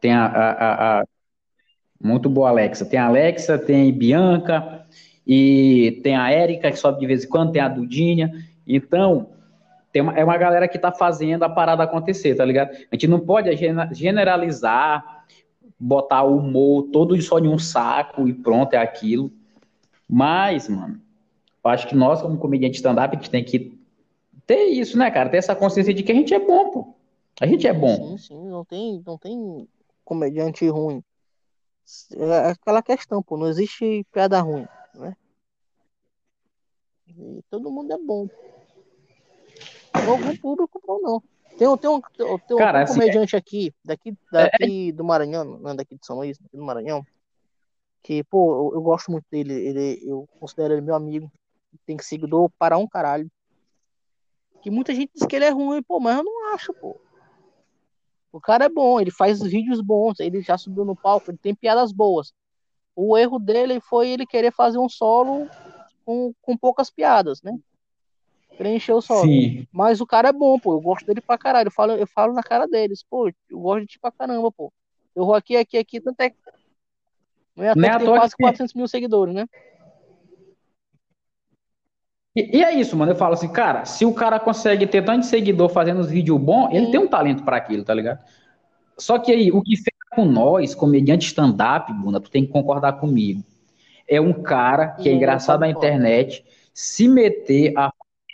Tem 0.00 0.12
a, 0.12 0.26
a, 0.26 1.00
a, 1.00 1.04
Muito 2.02 2.30
boa, 2.30 2.48
Alexa. 2.48 2.86
Tem 2.86 2.98
a 2.98 3.06
Alexa, 3.06 3.58
tem 3.58 3.92
Bianca, 3.92 4.81
e 5.26 6.00
tem 6.02 6.16
a 6.16 6.30
Érica, 6.30 6.70
que 6.70 6.78
sobe 6.78 7.00
de 7.00 7.06
vez 7.06 7.24
em 7.24 7.28
quando, 7.28 7.52
tem 7.52 7.62
a 7.62 7.68
Dudinha. 7.68 8.30
Então, 8.66 9.28
tem 9.92 10.02
uma, 10.02 10.12
é 10.14 10.24
uma 10.24 10.36
galera 10.36 10.66
que 10.66 10.78
tá 10.78 10.90
fazendo 10.90 11.44
a 11.44 11.48
parada 11.48 11.82
acontecer, 11.82 12.34
tá 12.34 12.44
ligado? 12.44 12.70
A 12.70 12.94
gente 12.94 13.06
não 13.06 13.20
pode 13.20 13.50
generalizar, 13.92 15.24
botar 15.78 16.22
o 16.22 16.38
humor 16.38 16.88
todo 16.92 17.20
só 17.22 17.38
em 17.38 17.48
um 17.48 17.58
saco 17.58 18.28
e 18.28 18.32
pronto, 18.32 18.74
é 18.74 18.78
aquilo. 18.78 19.30
Mas, 20.08 20.68
mano, 20.68 21.00
eu 21.64 21.70
acho 21.70 21.86
que 21.86 21.94
nós, 21.94 22.20
como 22.20 22.38
comediante 22.38 22.76
stand-up, 22.76 23.14
a 23.14 23.18
gente 23.18 23.30
tem 23.30 23.44
que 23.44 23.78
ter 24.46 24.64
isso, 24.66 24.98
né, 24.98 25.10
cara? 25.10 25.28
Ter 25.28 25.36
essa 25.36 25.54
consciência 25.54 25.94
de 25.94 26.02
que 26.02 26.10
a 26.10 26.14
gente 26.14 26.34
é 26.34 26.38
bom, 26.38 26.70
pô. 26.70 26.94
A 27.40 27.46
gente 27.46 27.66
é 27.66 27.72
bom. 27.72 28.16
Sim, 28.16 28.18
sim, 28.18 28.48
não 28.48 28.64
tem, 28.64 29.02
não 29.06 29.16
tem 29.16 29.68
comediante 30.04 30.66
ruim. 30.68 31.02
É 32.16 32.50
aquela 32.50 32.82
questão, 32.82 33.22
pô, 33.22 33.36
não 33.36 33.48
existe 33.48 34.04
piada 34.12 34.40
ruim 34.40 34.66
né? 34.94 35.16
E 37.08 37.42
todo 37.50 37.70
mundo 37.70 37.92
é 37.92 37.98
bom. 37.98 38.28
Algum 39.92 40.36
público 40.36 40.80
bom 40.86 41.00
não. 41.00 41.22
Tem, 41.58 41.76
tem 41.76 41.90
um, 41.90 42.00
tem 42.00 42.56
um, 42.56 42.58
Cara, 42.58 42.80
um 42.80 42.82
assim, 42.82 42.94
comediante 42.94 43.36
aqui, 43.36 43.74
daqui, 43.84 44.16
daqui 44.30 44.88
é... 44.88 44.92
do 44.92 45.04
Maranhão, 45.04 45.44
não 45.44 45.76
daqui 45.76 45.96
de 45.96 46.06
São 46.06 46.16
Luís, 46.16 46.38
daqui 46.38 46.56
do 46.56 46.64
Maranhão, 46.64 47.04
que, 48.02 48.24
pô, 48.24 48.70
eu, 48.70 48.76
eu, 48.76 48.82
gosto 48.82 49.12
muito 49.12 49.26
dele, 49.30 49.52
ele, 49.52 50.00
eu 50.02 50.26
considero 50.40 50.74
ele 50.74 50.80
meu 50.80 50.94
amigo, 50.94 51.30
tem 51.84 51.96
que 51.96 52.04
seguidor 52.04 52.50
para 52.58 52.78
um 52.78 52.88
caralho. 52.88 53.30
Que 54.62 54.70
muita 54.70 54.94
gente 54.94 55.12
diz 55.14 55.26
que 55.26 55.36
ele 55.36 55.44
é 55.44 55.50
ruim, 55.50 55.82
pô, 55.82 56.00
mas 56.00 56.16
eu 56.16 56.24
não 56.24 56.54
acho, 56.54 56.72
pô. 56.74 56.98
O 58.32 58.40
cara 58.40 58.64
é 58.64 58.68
bom, 58.68 58.98
ele 58.98 59.10
faz 59.10 59.42
vídeos 59.42 59.80
bons, 59.82 60.18
ele 60.18 60.40
já 60.40 60.56
subiu 60.56 60.84
no 60.84 60.96
palco, 60.96 61.30
ele 61.30 61.38
tem 61.38 61.54
piadas 61.54 61.92
boas. 61.92 62.32
O 62.94 63.16
erro 63.16 63.38
dele 63.38 63.80
foi 63.80 64.10
ele 64.10 64.26
querer 64.26 64.52
fazer 64.52 64.78
um 64.78 64.88
solo 64.88 65.48
com, 66.04 66.32
com 66.42 66.56
poucas 66.56 66.90
piadas, 66.90 67.42
né? 67.42 67.58
Preencher 68.56 68.92
o 68.92 69.00
solo. 69.00 69.22
Sim. 69.22 69.66
Mas 69.72 70.00
o 70.00 70.06
cara 70.06 70.28
é 70.28 70.32
bom, 70.32 70.58
pô. 70.58 70.74
Eu 70.74 70.80
gosto 70.80 71.06
dele 71.06 71.20
pra 71.20 71.38
caralho. 71.38 71.68
Eu 71.68 71.72
falo, 71.72 71.92
eu 71.92 72.06
falo 72.06 72.32
na 72.32 72.42
cara 72.42 72.66
deles, 72.66 73.02
pô. 73.02 73.28
Eu 73.28 73.58
gosto 73.58 73.80
de 73.80 73.86
ti 73.86 73.98
pra 73.98 74.12
caramba, 74.12 74.52
pô. 74.52 74.72
Eu 75.14 75.24
vou 75.24 75.34
aqui, 75.34 75.56
aqui, 75.56 75.78
aqui, 75.78 76.00
tanto 76.00 76.20
é 76.20 76.30
que. 76.30 76.36
Não 77.56 77.64
é 77.64 77.70
até 77.70 77.80
que 77.80 77.98
tem 77.98 78.06
quase 78.06 78.36
que... 78.36 78.42
400 78.42 78.74
mil 78.74 78.88
seguidores, 78.88 79.34
né? 79.34 79.46
E, 82.34 82.58
e, 82.58 82.64
é 82.64 82.74
isso, 82.74 82.96
mano. 82.96 83.12
Eu 83.12 83.16
falo 83.16 83.34
assim, 83.34 83.52
cara, 83.52 83.84
se 83.84 84.06
o 84.06 84.14
cara 84.14 84.40
consegue 84.40 84.86
ter 84.86 85.04
tanto 85.04 85.26
seguidor 85.26 85.68
fazendo 85.68 86.00
os 86.00 86.10
vídeos 86.10 86.40
bons, 86.40 86.72
ele 86.72 86.90
tem 86.90 86.98
um 86.98 87.08
talento 87.08 87.44
para 87.44 87.56
aquilo, 87.56 87.84
tá 87.84 87.92
ligado? 87.92 88.24
Só 88.98 89.18
que 89.18 89.32
aí, 89.32 89.50
o 89.50 89.62
que 89.62 89.76
fez 89.76 90.01
com 90.14 90.24
nós, 90.24 90.74
comediante 90.74 91.26
stand-up, 91.26 91.92
Bunda, 91.92 92.20
tu 92.20 92.30
tem 92.30 92.44
que 92.44 92.52
concordar 92.52 92.94
comigo. 92.94 93.42
É 94.08 94.20
um 94.20 94.32
cara 94.32 94.88
que 94.88 95.08
é 95.08 95.12
engraçado 95.12 95.60
na 95.60 95.68
internet 95.68 96.44
se 96.74 97.08
meter 97.08 97.72
a 97.76 97.92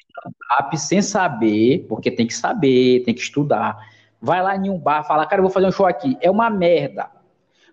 stand-up 0.09 0.79
sem 0.79 1.01
saber, 1.01 1.87
porque 1.89 2.11
tem 2.11 2.26
que 2.26 2.35
saber, 2.35 3.05
tem 3.05 3.14
que 3.14 3.20
estudar, 3.20 3.79
vai 4.20 4.43
lá 4.43 4.57
em 4.57 4.68
um 4.68 4.79
bar, 4.79 5.05
fala, 5.05 5.26
cara, 5.26 5.41
eu 5.41 5.45
vou 5.45 5.53
fazer 5.53 5.66
um 5.66 5.72
show 5.72 5.87
aqui. 5.87 6.16
É 6.20 6.31
uma 6.31 6.51
merda. 6.51 7.11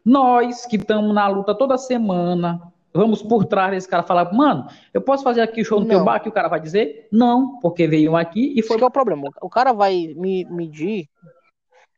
Nós 0.04 0.66
que 0.66 0.76
estamos 0.76 1.14
na 1.14 1.28
luta 1.28 1.56
toda 1.56 1.78
semana, 1.78 2.62
vamos 2.94 3.24
por 3.24 3.46
trás 3.46 3.72
desse 3.72 3.90
cara 3.90 4.04
falar, 4.04 4.32
mano, 4.32 4.68
eu 4.94 5.02
posso 5.02 5.24
fazer 5.24 5.42
aqui 5.42 5.62
o 5.62 5.66
show 5.66 5.80
no 5.80 5.86
não. 5.86 5.96
teu 5.96 6.04
bar? 6.04 6.20
Que 6.20 6.30
o 6.30 6.32
cara 6.32 6.48
vai 6.48 6.60
dizer, 6.60 7.08
não, 7.12 7.60
porque 7.60 7.88
veio 7.88 8.16
aqui 8.16 8.54
e 8.56 8.62
foi. 8.62 8.76
Esse 8.76 8.84
é 8.84 8.88
o 8.88 8.92
problema. 8.92 9.30
O 9.42 9.50
cara 9.50 9.74
vai 9.74 10.14
me 10.16 10.46
medir, 10.46 11.10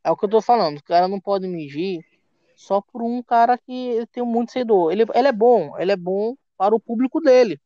é 0.08 0.12
o 0.12 0.16
que 0.16 0.24
eu 0.24 0.30
tô 0.30 0.42
falando, 0.42 0.78
o 0.78 0.84
cara 0.84 1.08
não 1.08 1.20
pode 1.20 1.46
medir 1.48 2.06
só 2.56 2.80
por 2.80 3.04
um 3.04 3.22
cara 3.22 3.58
que 3.58 4.08
tem 4.12 4.24
muito 4.24 4.54
seguidor. 4.54 4.92
Ele, 4.92 5.04
ele 5.14 5.28
é 5.28 5.32
bom, 5.34 5.78
ele 5.78 5.92
é 5.92 5.98
bom 5.98 6.36
para 6.58 6.74
o 6.74 6.80
público 6.80 7.20
dele, 7.20 7.60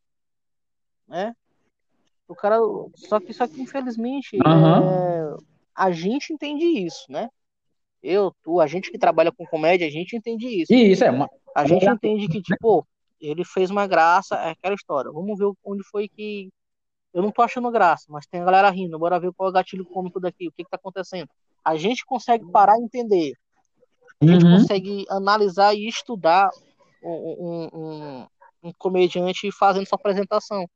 né? 1.08 1.36
O 2.28 2.36
cara, 2.36 2.58
só 2.96 3.20
que, 3.20 3.32
só 3.32 3.48
que 3.48 3.62
infelizmente, 3.62 4.38
uhum. 4.38 4.89
é, 4.89 5.38
a 5.76 5.92
gente 5.92 6.34
entende 6.34 6.66
isso, 6.66 7.06
né? 7.12 7.30
Eu, 8.02 8.34
tu, 8.42 8.60
a 8.60 8.66
gente 8.66 8.89
que 8.89 8.98
trabalha 8.98 9.32
com 9.32 9.46
comédia, 9.46 9.86
a 9.86 9.92
gente 9.92 10.16
entende 10.16 10.48
isso. 10.48 10.74
E 10.74 10.92
isso 10.92 11.04
é 11.04 11.12
uma... 11.12 11.30
A 11.56 11.68
gente 11.68 11.86
entende 11.86 12.28
que, 12.28 12.42
tipo, 12.42 12.88
ele 13.20 13.46
fez 13.46 13.70
uma 13.70 13.86
graça, 13.86 14.36
é 14.36 14.50
aquela 14.52 14.74
história. 14.74 15.12
Vamos 15.12 15.38
ver 15.38 15.52
onde 15.64 15.84
foi 15.84 16.08
que. 16.10 16.50
Eu 17.14 17.22
não 17.22 17.30
tô 17.30 17.42
achando 17.42 17.70
graça, 17.70 18.06
mas 18.10 18.26
tem 18.26 18.42
a 18.42 18.46
galera 18.46 18.70
rindo. 18.72 18.98
Bora 18.98 19.20
ver 19.20 19.32
qual 19.34 19.50
é 19.50 19.52
o 19.52 19.54
gatilho 19.54 19.86
cômico 19.86 20.20
daqui, 20.20 20.48
o 20.48 20.52
que, 20.52 20.64
que 20.64 20.70
tá 20.70 20.78
acontecendo. 20.78 21.30
A 21.64 21.76
gente 21.76 22.05
consegue 22.05 22.49
parar 22.51 22.78
e 22.78 22.84
entender. 22.84 23.34
A 24.22 24.26
gente 24.26 24.45
uhum. 24.45 24.57
consegue 24.57 25.05
analisar 25.09 25.74
e 25.74 25.88
estudar 25.88 26.49
um, 27.03 27.70
um, 27.74 28.28
um 28.64 28.74
comediante 28.78 29.51
fazendo 29.51 29.88
sua 29.88 29.97
apresentação. 29.97 30.68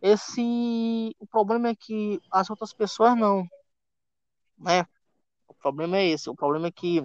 Esse. 0.00 1.14
O 1.18 1.26
problema 1.26 1.68
é 1.68 1.74
que 1.74 2.20
as 2.30 2.48
outras 2.50 2.72
pessoas 2.72 3.16
não. 3.16 3.46
Né? 4.58 4.84
O 5.46 5.54
problema 5.54 5.98
é 5.98 6.06
esse. 6.06 6.28
O 6.28 6.34
problema 6.34 6.68
é 6.68 6.72
que 6.72 7.04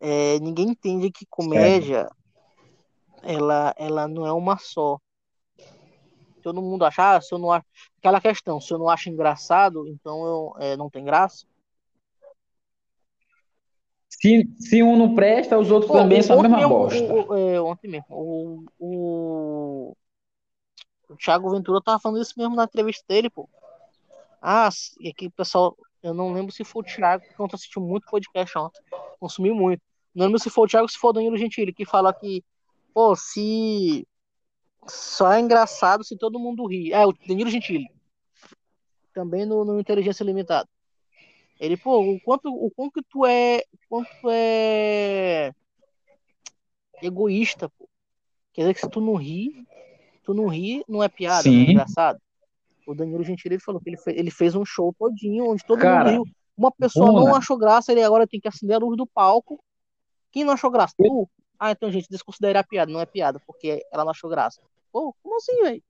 é, 0.00 0.38
ninguém 0.40 0.68
entende 0.68 1.10
que 1.10 1.26
comédia 1.26 2.08
ela, 3.22 3.74
ela 3.76 4.06
não 4.06 4.26
é 4.26 4.32
uma 4.32 4.58
só. 4.58 4.98
Todo 6.44 6.62
mundo 6.62 6.84
acha, 6.84 7.16
ah, 7.16 7.20
se 7.20 7.34
eu 7.34 7.38
não 7.38 7.50
acho. 7.50 7.64
Aquela 7.98 8.20
questão, 8.20 8.60
se 8.60 8.72
eu 8.72 8.78
não 8.78 8.88
acho 8.88 9.08
engraçado, 9.08 9.88
então 9.88 10.24
eu, 10.24 10.54
é, 10.58 10.76
não 10.76 10.90
tem 10.90 11.04
graça. 11.04 11.46
Se, 14.08 14.48
se 14.58 14.82
um 14.82 14.96
não 14.96 15.14
presta, 15.14 15.58
os 15.58 15.70
outros 15.70 15.90
Pô, 15.90 15.98
também 15.98 16.22
são 16.22 16.38
a 16.38 16.42
mesma 16.42 16.58
mesmo, 16.58 16.70
bosta. 16.70 17.02
O, 17.02 17.36
é, 17.36 17.60
ontem 17.60 17.88
mesmo, 17.88 18.06
o, 18.10 18.64
o, 18.78 19.96
o 21.08 21.16
Thiago 21.16 21.50
Ventura 21.50 21.80
tava 21.82 21.98
falando 21.98 22.20
isso 22.20 22.34
mesmo 22.36 22.54
na 22.54 22.64
entrevista 22.64 23.04
dele, 23.08 23.28
pô. 23.28 23.48
Ah, 24.40 24.68
e 25.00 25.08
aqui, 25.08 25.30
pessoal, 25.30 25.74
eu 26.02 26.12
não 26.12 26.32
lembro 26.32 26.52
se 26.52 26.62
foi 26.62 26.82
o 26.82 26.84
Thiago, 26.84 27.24
porque 27.24 27.42
ontem 27.42 27.56
assistiu 27.56 27.82
muito 27.82 28.06
podcast 28.06 28.56
ontem. 28.58 28.80
Consumi 29.18 29.50
muito. 29.50 29.82
Não 30.14 30.26
lembro 30.26 30.38
se 30.38 30.50
foi 30.50 30.64
o 30.64 30.68
Thiago 30.68 30.88
se 30.88 30.98
foi 30.98 31.10
o 31.10 31.12
Danilo 31.14 31.36
Gentili, 31.36 31.72
que 31.72 31.84
fala 31.84 32.12
que 32.12 32.44
Pô, 32.94 33.16
se. 33.16 34.06
Só 34.86 35.32
é 35.32 35.40
engraçado 35.40 36.04
se 36.04 36.16
todo 36.16 36.38
mundo 36.38 36.66
ri. 36.66 36.92
É, 36.92 37.06
o 37.06 37.12
Danilo 37.12 37.50
Gentili. 37.50 37.88
Também 39.12 39.46
no, 39.46 39.64
no 39.64 39.80
Inteligência 39.80 40.24
Limitada. 40.24 40.68
Ele, 41.58 41.76
pô, 41.76 42.00
o 42.00 42.20
quanto, 42.20 42.48
o 42.48 42.70
quanto 42.70 42.92
que 42.92 43.02
tu 43.08 43.24
é. 43.24 43.62
Quanto 43.88 44.08
tu 44.20 44.28
é. 44.30 45.52
Egoísta, 47.02 47.68
pô. 47.68 47.88
Quer 48.52 48.62
dizer 48.62 48.74
que 48.74 48.80
se 48.80 48.88
tu 48.88 49.00
não 49.00 49.14
ri, 49.14 49.66
tu 50.22 50.32
não 50.32 50.46
ri, 50.46 50.84
não 50.88 51.02
é 51.02 51.08
piada, 51.08 51.42
Sim. 51.42 51.50
não 51.50 51.68
é 51.68 51.70
engraçado. 51.72 52.20
O 52.86 52.94
Danilo 52.94 53.24
Gentili 53.24 53.58
falou 53.58 53.80
que 53.80 53.90
ele 53.90 53.96
fez, 53.96 54.16
ele 54.16 54.30
fez 54.30 54.54
um 54.54 54.64
show 54.64 54.94
todinho 54.98 55.50
onde 55.50 55.64
todo 55.64 55.80
Cara, 55.80 56.10
mundo 56.10 56.24
riu. 56.24 56.34
Uma 56.56 56.70
pessoa 56.70 57.12
não 57.12 57.34
achou 57.34 57.56
graça, 57.56 57.90
ele 57.90 58.02
agora 58.02 58.26
tem 58.26 58.38
que 58.38 58.46
acender 58.46 58.76
a 58.76 58.78
luz 58.78 58.96
do 58.96 59.06
palco. 59.06 59.62
Quem 60.30 60.44
não 60.44 60.52
achou 60.52 60.70
graça? 60.70 60.94
Tu? 60.96 61.28
Ah, 61.58 61.70
então, 61.70 61.90
gente, 61.90 62.08
desconsiderar 62.10 62.62
a 62.62 62.66
piada. 62.66 62.92
Não 62.92 63.00
é 63.00 63.06
piada, 63.06 63.40
porque 63.46 63.84
ela 63.92 64.04
não 64.04 64.10
achou 64.10 64.30
graça. 64.30 64.60
Pô, 64.92 65.14
como 65.22 65.36
assim, 65.36 65.62
velho? 65.62 65.82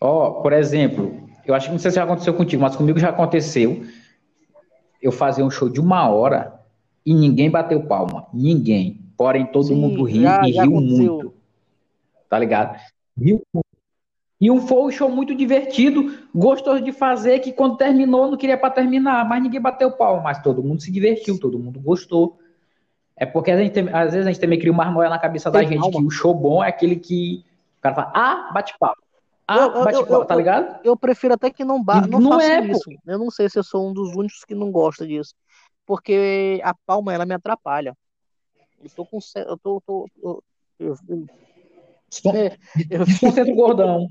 Ó, 0.00 0.28
oh, 0.28 0.42
por 0.42 0.52
exemplo, 0.52 1.28
eu 1.44 1.54
acho 1.54 1.66
que 1.66 1.72
não 1.72 1.78
sei 1.78 1.90
se 1.90 1.96
já 1.96 2.04
aconteceu 2.04 2.34
contigo, 2.34 2.62
mas 2.62 2.76
comigo 2.76 2.98
já 2.98 3.10
aconteceu. 3.10 3.86
Eu 5.00 5.12
fazer 5.12 5.42
um 5.42 5.50
show 5.50 5.68
de 5.68 5.80
uma 5.80 6.08
hora 6.08 6.60
e 7.04 7.14
ninguém 7.14 7.50
bateu 7.50 7.86
palma. 7.86 8.26
Ninguém. 8.32 9.00
Porém, 9.16 9.46
todo 9.46 9.68
Sim, 9.68 9.76
mundo 9.76 10.02
riu 10.04 10.28
e 10.44 10.50
riu 10.50 10.70
muito. 10.70 11.34
Tá 12.28 12.38
ligado? 12.38 12.78
Riu 13.16 13.42
muito. 13.52 13.65
E 14.40 14.50
um 14.50 14.60
foi 14.60 14.82
um 14.82 14.90
show 14.90 15.08
muito 15.08 15.34
divertido, 15.34 16.14
gostoso 16.34 16.82
de 16.82 16.92
fazer, 16.92 17.38
que 17.40 17.52
quando 17.52 17.76
terminou 17.76 18.30
não 18.30 18.36
queria 18.36 18.58
para 18.58 18.70
terminar, 18.70 19.26
mas 19.26 19.42
ninguém 19.42 19.60
bateu 19.60 19.90
pau, 19.90 20.20
mas 20.20 20.42
todo 20.42 20.62
mundo 20.62 20.82
se 20.82 20.92
divertiu, 20.92 21.40
todo 21.40 21.58
mundo 21.58 21.80
gostou. 21.80 22.38
É 23.16 23.24
porque 23.24 23.50
a 23.50 23.56
gente 23.56 23.72
tem, 23.72 23.88
às 23.88 24.12
vezes 24.12 24.26
a 24.26 24.30
gente 24.30 24.40
também 24.40 24.58
cria 24.58 24.70
uma 24.70 24.84
arnoia 24.84 25.08
na 25.08 25.18
cabeça 25.18 25.50
da 25.50 25.62
gente 25.62 25.90
que 25.90 26.02
o 26.02 26.10
show 26.10 26.34
bom 26.34 26.62
é 26.62 26.68
aquele 26.68 26.96
que 26.96 27.42
o 27.78 27.80
cara 27.80 27.94
fala, 27.94 28.12
ah, 28.14 28.50
bate 28.52 28.74
pau. 28.78 28.94
Ah, 29.48 29.58
eu, 29.58 29.84
bate 29.84 29.96
eu, 29.96 30.06
pau, 30.06 30.20
eu, 30.20 30.26
tá 30.26 30.36
ligado? 30.36 30.80
Eu, 30.84 30.96
prefiro 30.98 31.32
até 31.32 31.50
que 31.50 31.64
não 31.64 31.82
bata, 31.82 32.06
não, 32.06 32.18
não 32.18 32.40
é, 32.40 32.60
isso. 32.66 32.90
Pô. 32.90 32.96
Eu 33.06 33.18
não 33.18 33.30
sei 33.30 33.48
se 33.48 33.58
eu 33.58 33.64
sou 33.64 33.88
um 33.88 33.92
dos 33.94 34.14
únicos 34.14 34.44
que 34.44 34.54
não 34.54 34.70
gosta 34.70 35.06
disso. 35.06 35.34
Porque 35.86 36.60
a 36.62 36.74
palma, 36.74 37.14
ela 37.14 37.24
me 37.24 37.32
atrapalha. 37.32 37.96
Eu 38.82 38.90
tô 38.94 39.06
com... 39.06 39.18
Eu 39.36 39.56
tô, 39.56 39.80
tô, 39.86 40.06
eu, 40.22 40.42
eu, 40.78 40.96
é, 42.26 42.56
eu, 42.90 43.02
o 43.52 43.56
gordão. 43.56 44.08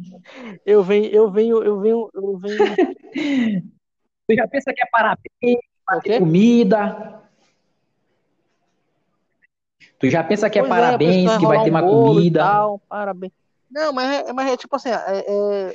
Eu 0.65 0.83
venho, 0.83 1.05
eu 1.05 1.31
venho, 1.31 1.63
eu 1.63 1.79
venho, 1.79 2.09
eu 2.13 2.37
venho. 2.37 2.57
Você 4.27 4.35
já 4.35 4.47
pensa 4.47 4.73
que 4.73 4.81
é 4.81 4.85
parabéns, 4.91 5.59
okay? 5.97 6.19
comida. 6.19 7.21
Tu 9.99 10.09
já 10.09 10.23
pensa 10.23 10.49
que 10.49 10.59
é 10.59 10.61
pois 10.61 10.71
é, 10.71 10.75
parabéns, 10.75 11.31
é, 11.31 11.37
que 11.37 11.45
vai 11.45 11.63
ter 11.63 11.69
uma 11.69 11.83
um 11.83 11.89
comida. 11.89 12.39
Tal, 12.39 12.79
parabéns. 12.89 13.33
Não, 13.69 13.93
mas 13.93 14.27
é, 14.27 14.33
mas 14.33 14.51
é 14.51 14.57
tipo 14.57 14.75
assim, 14.75 14.89
é, 14.89 15.25
é, 15.27 15.73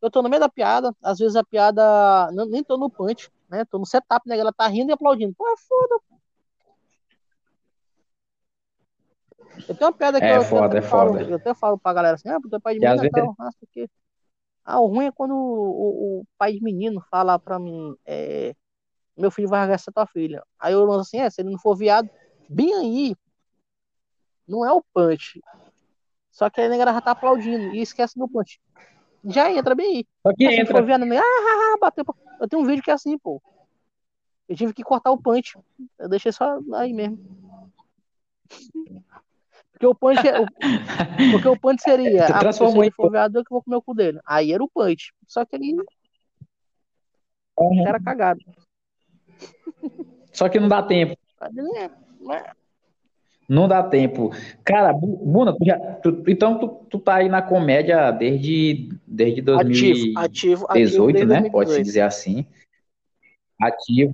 eu 0.00 0.10
tô 0.10 0.22
no 0.22 0.28
meio 0.28 0.40
da 0.40 0.48
piada, 0.48 0.94
às 1.02 1.18
vezes 1.18 1.34
a 1.36 1.44
piada, 1.44 2.30
não, 2.32 2.46
nem 2.46 2.62
tô 2.62 2.76
no 2.76 2.90
punch, 2.90 3.30
né? 3.48 3.64
Tô 3.64 3.78
no 3.78 3.86
setup, 3.86 4.28
né? 4.28 4.38
Ela 4.38 4.52
tá 4.52 4.66
rindo 4.68 4.90
e 4.90 4.92
aplaudindo. 4.92 5.34
Pô, 5.36 5.48
é 5.48 5.56
foda, 5.56 6.00
Eu 9.66 9.74
tenho 9.74 9.90
uma 9.90 9.96
piada 9.96 10.20
que 10.20 10.26
é 10.26 10.36
eu, 10.36 10.42
foda, 10.42 10.76
eu, 10.76 10.78
é 10.78 10.82
foda. 10.82 11.22
eu 11.22 11.36
até 11.36 11.54
falo 11.54 11.78
pra 11.78 11.92
galera 11.92 12.14
assim, 12.14 12.28
ah, 12.28 12.40
porque 12.40 12.60
pai 12.60 12.74
de 12.74 12.80
menino 12.80 13.04
é 13.04 13.10
tal, 13.10 13.34
ah, 13.38 13.50
porque... 13.58 13.88
ah, 14.64 14.80
o 14.80 14.86
ruim 14.86 15.06
é 15.06 15.12
quando 15.12 15.34
o, 15.34 16.20
o, 16.20 16.24
pai 16.36 16.52
de 16.52 16.62
menino 16.62 17.02
fala 17.10 17.38
pra 17.38 17.58
mim, 17.58 17.94
é, 18.04 18.54
meu 19.16 19.30
filho 19.30 19.48
vai 19.48 19.70
essa 19.72 19.90
tua 19.90 20.06
filha. 20.06 20.42
Aí 20.58 20.72
eu 20.72 20.84
lanço 20.84 21.08
assim, 21.08 21.18
é, 21.18 21.30
se 21.30 21.40
ele 21.40 21.50
não 21.50 21.58
for 21.58 21.76
viado, 21.76 22.08
bem 22.48 22.74
aí, 22.74 23.16
não 24.46 24.64
é 24.64 24.72
o 24.72 24.82
punch. 24.94 25.40
Só 26.30 26.48
que 26.48 26.60
a 26.60 26.68
negra 26.68 26.92
já 26.92 27.00
tá 27.00 27.10
aplaudindo 27.10 27.74
e 27.74 27.80
esquece 27.80 28.18
do 28.18 28.28
punch. 28.28 28.60
Já 29.24 29.50
entra 29.50 29.74
bem 29.74 29.96
aí. 29.96 30.06
Só 30.22 30.32
que 30.32 30.46
assim, 30.46 30.60
entra. 30.60 30.82
Viado, 30.82 31.02
ah, 31.02 31.18
ah, 31.18 31.74
ah, 31.74 31.78
bateu. 31.80 32.04
Eu 32.40 32.48
tenho 32.48 32.62
um 32.62 32.64
vídeo 32.64 32.82
que 32.82 32.90
é 32.90 32.94
assim, 32.94 33.18
pô. 33.18 33.42
Eu 34.48 34.56
tive 34.56 34.72
que 34.72 34.82
cortar 34.82 35.10
o 35.10 35.20
punch. 35.20 35.58
Eu 35.98 36.08
deixei 36.08 36.32
só 36.32 36.58
aí 36.74 36.92
mesmo. 36.92 37.18
Porque 39.78 39.86
o 39.86 39.94
punch, 39.94 40.26
é, 40.26 40.40
o, 40.40 40.46
porque 41.30 41.48
o 41.48 41.56
punch 41.56 41.80
seria, 41.80 42.26
a 42.26 42.40
pessoa 42.40 42.72
se 42.72 42.78
ele 42.78 42.90
for 42.90 43.12
viado, 43.12 43.36
eu 43.36 43.44
que 43.44 43.50
vou 43.50 43.62
comer 43.62 43.76
o 43.76 43.82
cu 43.82 43.94
dele. 43.94 44.18
Aí 44.26 44.52
era 44.52 44.62
o 44.62 44.68
punch. 44.68 45.12
Só 45.24 45.44
que 45.44 45.54
ele 45.54 45.76
uhum. 47.56 47.86
era 47.86 48.00
cagado. 48.02 48.40
Só 50.32 50.48
que 50.48 50.58
não 50.58 50.66
dá 50.66 50.82
tempo. 50.82 51.16
É, 51.40 51.90
não 53.48 53.68
dá 53.68 53.84
tempo. 53.84 54.32
Cara, 54.64 54.92
Buna, 54.92 55.56
tu 55.56 55.64
já, 55.64 55.78
tu, 55.78 56.24
então 56.26 56.58
tu, 56.58 56.68
tu 56.90 56.98
tá 56.98 57.14
aí 57.14 57.28
na 57.28 57.40
comédia 57.40 58.10
desde, 58.10 58.88
desde 59.06 59.40
2018, 59.42 60.18
ativo, 60.18 60.66
ativo, 60.68 61.08
ativo 61.08 61.24
né? 61.24 61.48
Pode 61.50 61.70
se 61.70 61.82
dizer 61.82 62.00
assim. 62.00 62.44
Ativo. 63.60 64.12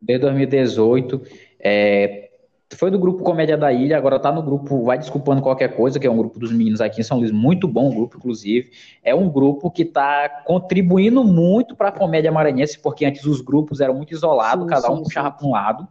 Desde 0.00 0.20
2018. 0.22 1.20
É, 1.58 2.31
foi 2.76 2.90
do 2.90 2.98
grupo 2.98 3.22
Comédia 3.22 3.56
da 3.56 3.72
Ilha, 3.72 3.96
agora 3.96 4.18
tá 4.18 4.30
no 4.30 4.42
grupo 4.42 4.84
Vai 4.84 4.98
Desculpando 4.98 5.42
Qualquer 5.42 5.74
Coisa, 5.74 5.98
que 5.98 6.06
é 6.06 6.10
um 6.10 6.16
grupo 6.16 6.38
dos 6.38 6.52
meninos 6.52 6.80
aqui 6.80 7.00
em 7.00 7.04
São 7.04 7.18
Luís, 7.18 7.30
muito 7.30 7.66
bom 7.66 7.90
grupo, 7.90 8.16
inclusive. 8.16 8.70
É 9.02 9.14
um 9.14 9.28
grupo 9.28 9.70
que 9.70 9.82
está 9.82 10.28
contribuindo 10.44 11.24
muito 11.24 11.74
para 11.74 11.88
a 11.88 11.92
comédia 11.92 12.30
maranhense, 12.30 12.78
porque 12.78 13.04
antes 13.04 13.24
os 13.24 13.40
grupos 13.40 13.80
eram 13.80 13.94
muito 13.94 14.12
isolados, 14.12 14.64
sim, 14.64 14.70
cada 14.70 14.90
um 14.90 14.96
sim, 14.96 15.02
puxava 15.04 15.30
para 15.30 15.46
um 15.46 15.50
lado. 15.50 15.88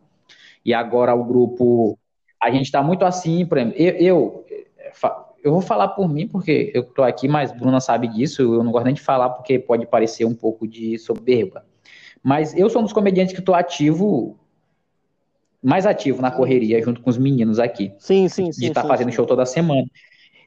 E 0.66 0.74
agora 0.74 1.14
o 1.16 1.24
grupo. 1.24 1.98
A 2.42 2.50
gente 2.50 2.66
está 2.66 2.82
muito 2.82 3.06
assim, 3.06 3.46
por 3.46 3.58
exemplo, 3.58 3.78
eu, 3.78 3.94
eu, 4.00 4.46
eu, 5.44 5.52
vou 5.52 5.62
falar 5.62 5.90
por 5.90 6.10
mim, 6.10 6.28
porque 6.28 6.72
eu 6.74 6.82
estou 6.82 7.06
aqui, 7.06 7.28
mas 7.28 7.52
Bruna 7.52 7.80
sabe 7.80 8.08
disso, 8.08 8.42
eu 8.42 8.64
não 8.64 8.72
gosto 8.72 8.86
nem 8.86 8.96
de 8.96 9.02
falar, 9.02 9.30
porque 9.30 9.60
pode 9.60 9.86
parecer 9.86 10.26
um 10.26 10.34
pouco 10.34 10.68
de 10.68 10.98
soberba. 10.98 11.64
Mas 12.24 12.56
eu 12.58 12.70
sou 12.70 12.82
um 12.82 12.84
dos 12.84 12.94
comediantes 12.94 13.34
que 13.34 13.40
estou 13.40 13.54
ativo 13.54 14.40
mais 15.62 15.86
ativo 15.86 16.22
na 16.22 16.32
correria 16.32 16.82
junto 16.82 17.02
com 17.02 17.10
os 17.10 17.18
meninos 17.18 17.60
aqui. 17.60 17.94
Sim, 18.00 18.28
sim, 18.28 18.52
sim. 18.52 18.62
De 18.62 18.68
estar 18.68 18.82
tá 18.82 18.88
fazendo 18.88 19.10
sim. 19.10 19.16
show 19.16 19.26
toda 19.26 19.46
semana. 19.46 19.86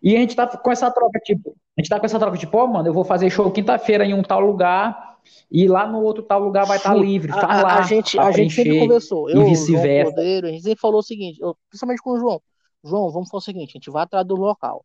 E 0.03 0.15
a 0.17 0.19
gente 0.19 0.37
tá 0.37 0.47
com 0.47 0.71
essa 0.71 0.91
troca, 0.91 1.19
tipo, 1.21 1.57
a 1.77 1.81
gente 1.81 1.89
tá 1.89 1.99
com 1.99 2.07
essa 2.07 2.19
troca, 2.19 2.37
tipo, 2.37 2.57
ó, 2.59 2.65
oh, 2.65 2.67
mano, 2.67 2.89
eu 2.89 2.93
vou 2.93 3.05
fazer 3.05 3.31
show 3.31 3.51
quinta-feira 3.51 4.05
em 4.05 4.12
um 4.12 4.23
tal 4.23 4.41
lugar 4.41 5.15
e 5.51 5.67
lá 5.67 5.87
no 5.87 6.03
outro 6.03 6.23
tal 6.23 6.41
lugar 6.41 6.67
vai 6.67 6.77
estar 6.77 6.93
tá 6.93 6.97
livre. 6.97 7.33
Faz 7.33 7.61
a, 7.61 7.62
lá. 7.62 7.79
A 7.79 7.83
gente, 7.83 8.19
a 8.19 8.31
gente 8.31 8.55
sempre 8.55 8.81
conversou. 8.81 9.31
Eu, 9.31 9.43
e 9.43 9.45
vice-versa. 9.51 10.21
A 10.21 10.51
gente 10.51 10.62
sempre 10.62 10.81
falou 10.81 10.99
o 10.99 11.03
seguinte, 11.03 11.41
eu, 11.41 11.57
principalmente 11.69 12.03
com 12.03 12.11
o 12.11 12.19
João. 12.19 12.43
João, 12.83 13.11
vamos 13.11 13.31
fazer 13.31 13.39
o 13.39 13.45
seguinte, 13.45 13.71
a 13.71 13.79
gente 13.79 13.91
vai 13.91 14.03
atrás 14.03 14.27
do 14.27 14.35
local. 14.35 14.85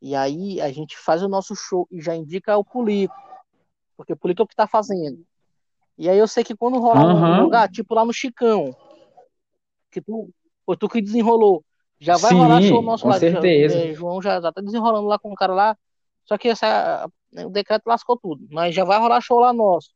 E 0.00 0.14
aí 0.14 0.60
a 0.60 0.70
gente 0.70 0.96
faz 0.96 1.22
o 1.22 1.28
nosso 1.28 1.56
show 1.56 1.88
e 1.90 2.00
já 2.00 2.14
indica 2.14 2.56
o 2.56 2.64
Pulico. 2.64 3.14
Porque 3.96 4.12
o 4.12 4.16
Pulico 4.16 4.42
é 4.42 4.44
o 4.44 4.46
que 4.46 4.54
tá 4.54 4.68
fazendo. 4.68 5.24
E 5.98 6.08
aí 6.08 6.16
eu 6.16 6.28
sei 6.28 6.44
que 6.44 6.54
quando 6.54 6.78
rolar 6.78 7.04
uhum. 7.04 7.40
um 7.40 7.42
lugar, 7.42 7.68
tipo 7.68 7.92
lá 7.92 8.04
no 8.04 8.12
Chicão, 8.12 8.72
que 9.90 10.00
tu, 10.00 10.30
tu 10.78 10.88
que 10.88 11.00
desenrolou, 11.00 11.64
já 12.00 12.16
vai 12.16 12.30
Sim, 12.30 12.38
rolar 12.38 12.62
show 12.62 12.82
nosso 12.82 13.02
com 13.02 13.10
lá. 13.10 13.18
certeza. 13.18 13.78
Já, 13.78 13.86
é, 13.86 13.94
João 13.94 14.22
já, 14.22 14.40
já 14.40 14.52
tá 14.52 14.60
desenrolando 14.60 15.06
lá 15.06 15.18
com 15.18 15.32
o 15.32 15.34
cara 15.34 15.52
lá. 15.52 15.76
Só 16.24 16.38
que 16.38 16.48
essa, 16.48 17.10
o 17.32 17.50
decreto 17.50 17.86
lascou 17.86 18.16
tudo. 18.16 18.46
Mas 18.50 18.74
já 18.74 18.84
vai 18.84 18.98
rolar 18.98 19.20
show 19.20 19.40
lá 19.40 19.52
nosso. 19.52 19.90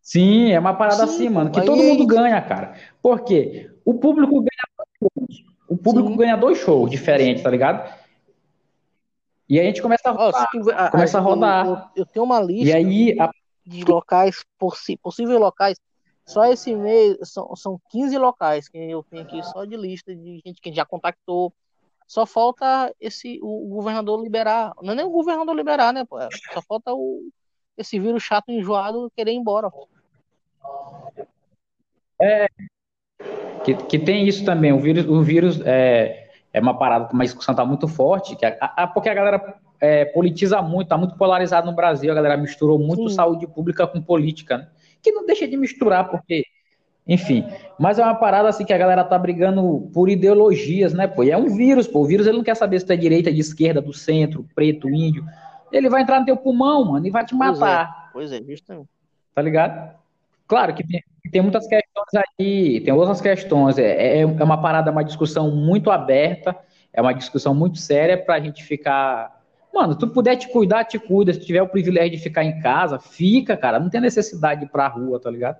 Sim, 0.00 0.52
é 0.52 0.58
uma 0.58 0.74
parada 0.74 1.06
Sim, 1.06 1.14
assim, 1.14 1.28
mano, 1.28 1.50
que 1.50 1.62
todo 1.62 1.82
mundo 1.82 2.06
ganha, 2.06 2.40
cara. 2.40 2.74
Por 3.02 3.24
quê? 3.24 3.70
O 3.84 3.94
público 3.94 4.40
ganha 4.40 5.28
o 5.68 5.76
público 5.76 6.08
Sim. 6.08 6.16
ganha 6.16 6.36
dois 6.36 6.58
shows 6.58 6.90
diferentes, 6.90 7.42
tá 7.42 7.50
ligado? 7.50 7.94
E 9.48 9.58
aí 9.60 9.66
a 9.66 9.68
gente 9.68 9.82
começa 9.82 10.08
a 10.08 10.12
rodar. 10.12 10.48
Oh, 10.54 10.90
começa 10.90 11.18
a, 11.18 11.20
rodar. 11.20 11.66
Eu, 11.66 11.78
eu, 11.96 12.06
tenho 12.06 12.24
uma 12.24 12.40
lista 12.40 12.68
e 12.68 12.72
aí, 12.72 13.20
a... 13.20 13.30
de 13.66 13.84
locais, 13.84 14.44
possi 14.58 14.96
possíveis 14.96 15.38
locais. 15.38 15.78
Só 16.28 16.44
esse 16.44 16.76
mês 16.76 17.16
são, 17.22 17.56
são 17.56 17.80
15 17.88 18.18
locais 18.18 18.68
que 18.68 18.76
eu 18.76 19.02
tenho 19.02 19.22
aqui 19.22 19.42
só 19.44 19.64
de 19.64 19.74
lista 19.78 20.14
de 20.14 20.42
gente 20.44 20.60
que 20.60 20.70
já 20.70 20.84
contactou. 20.84 21.54
Só 22.06 22.26
falta 22.26 22.94
esse 23.00 23.40
o, 23.42 23.64
o 23.64 23.68
governador 23.76 24.22
liberar. 24.22 24.74
Não 24.82 24.92
é 24.92 24.96
nem 24.96 25.06
o 25.06 25.10
governador 25.10 25.56
liberar, 25.56 25.90
né? 25.90 26.04
Pô? 26.04 26.18
Só 26.52 26.60
falta 26.60 26.92
o, 26.92 27.26
esse 27.78 27.98
vírus 27.98 28.22
chato 28.22 28.50
enjoado 28.50 29.10
querer 29.16 29.32
ir 29.32 29.36
embora. 29.36 29.70
É, 32.20 32.46
que, 33.64 33.74
que 33.74 33.98
tem 33.98 34.28
isso 34.28 34.44
também. 34.44 34.70
O 34.70 34.80
vírus, 34.80 35.06
o 35.06 35.22
vírus 35.22 35.62
é, 35.64 36.28
é 36.52 36.60
uma 36.60 36.76
parada, 36.76 37.08
uma 37.10 37.24
discussão 37.24 37.54
tá 37.54 37.64
muito 37.64 37.88
forte, 37.88 38.36
que 38.36 38.44
a, 38.44 38.54
a, 38.60 38.86
porque 38.86 39.08
a 39.08 39.14
galera 39.14 39.58
é, 39.80 40.04
politiza 40.04 40.60
muito, 40.60 40.88
tá 40.88 40.98
muito 40.98 41.16
polarizado 41.16 41.66
no 41.66 41.74
Brasil, 41.74 42.12
a 42.12 42.14
galera 42.14 42.36
misturou 42.36 42.78
muito 42.78 43.08
Sim. 43.08 43.14
saúde 43.14 43.46
pública 43.46 43.86
com 43.86 44.02
política, 44.02 44.58
né? 44.58 44.68
Que 45.02 45.12
não 45.12 45.26
deixa 45.26 45.46
de 45.46 45.56
misturar, 45.56 46.08
porque, 46.10 46.44
enfim. 47.06 47.44
Mas 47.78 47.98
é 47.98 48.04
uma 48.04 48.14
parada 48.14 48.48
assim 48.48 48.64
que 48.64 48.72
a 48.72 48.78
galera 48.78 49.04
tá 49.04 49.18
brigando 49.18 49.90
por 49.92 50.08
ideologias, 50.08 50.92
né, 50.92 51.06
pô? 51.06 51.24
E 51.24 51.30
é 51.30 51.36
um 51.36 51.54
vírus, 51.56 51.86
pô. 51.86 52.00
O 52.00 52.06
vírus 52.06 52.26
ele 52.26 52.38
não 52.38 52.44
quer 52.44 52.56
saber 52.56 52.80
se 52.80 52.86
tu 52.86 52.92
é 52.92 52.96
direita, 52.96 53.32
de 53.32 53.40
esquerda, 53.40 53.80
do 53.80 53.92
centro, 53.92 54.46
preto, 54.54 54.88
índio. 54.88 55.24
Ele 55.70 55.88
vai 55.88 56.02
entrar 56.02 56.20
no 56.20 56.26
teu 56.26 56.36
pulmão, 56.36 56.84
mano, 56.84 57.06
e 57.06 57.10
vai 57.10 57.24
te 57.24 57.34
matar. 57.34 58.10
Pois 58.12 58.32
é, 58.32 58.36
pois 58.36 58.42
é 58.42 58.52
justamente. 58.52 58.88
Tá 59.34 59.42
ligado? 59.42 59.94
Claro 60.48 60.74
que 60.74 60.82
tem, 60.84 61.04
tem 61.30 61.42
muitas 61.42 61.66
questões 61.66 62.24
aí, 62.38 62.80
tem 62.80 62.92
outras 62.92 63.20
questões. 63.20 63.78
É, 63.78 64.18
é, 64.18 64.20
é 64.22 64.24
uma 64.26 64.60
parada, 64.60 64.90
uma 64.90 65.04
discussão 65.04 65.50
muito 65.54 65.90
aberta, 65.90 66.56
é 66.92 67.02
uma 67.02 67.12
discussão 67.12 67.54
muito 67.54 67.78
séria 67.78 68.16
para 68.16 68.36
a 68.36 68.40
gente 68.40 68.64
ficar. 68.64 69.37
Mano, 69.78 69.92
se 69.92 70.00
tu 70.00 70.08
puder 70.08 70.34
te 70.34 70.48
cuidar, 70.48 70.84
te 70.84 70.98
cuida. 70.98 71.32
Se 71.32 71.38
tiver 71.38 71.62
o 71.62 71.68
privilégio 71.68 72.10
de 72.10 72.18
ficar 72.18 72.42
em 72.42 72.58
casa, 72.58 72.98
fica, 72.98 73.56
cara. 73.56 73.78
Não 73.78 73.88
tem 73.88 74.00
necessidade 74.00 74.60
de 74.60 74.66
ir 74.66 74.70
pra 74.70 74.88
rua, 74.88 75.20
tá 75.20 75.30
ligado? 75.30 75.58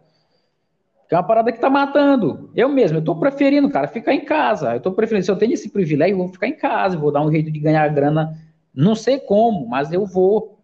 Que 1.08 1.14
é 1.14 1.18
uma 1.18 1.22
parada 1.22 1.52
que 1.52 1.60
tá 1.60 1.70
matando. 1.70 2.50
Eu 2.52 2.68
mesmo, 2.68 2.98
eu 2.98 3.04
tô 3.04 3.14
preferindo, 3.14 3.70
cara, 3.70 3.86
ficar 3.86 4.12
em 4.12 4.24
casa. 4.24 4.74
Eu 4.74 4.80
tô 4.80 4.90
preferindo, 4.90 5.24
se 5.24 5.30
eu 5.30 5.38
tenho 5.38 5.52
esse 5.52 5.70
privilégio, 5.70 6.14
eu 6.14 6.18
vou 6.18 6.28
ficar 6.28 6.48
em 6.48 6.56
casa, 6.56 6.98
vou 6.98 7.12
dar 7.12 7.22
um 7.22 7.30
jeito 7.30 7.48
de 7.48 7.60
ganhar 7.60 7.86
grana. 7.94 8.36
Não 8.74 8.96
sei 8.96 9.20
como, 9.20 9.68
mas 9.68 9.92
eu 9.92 10.04
vou, 10.04 10.58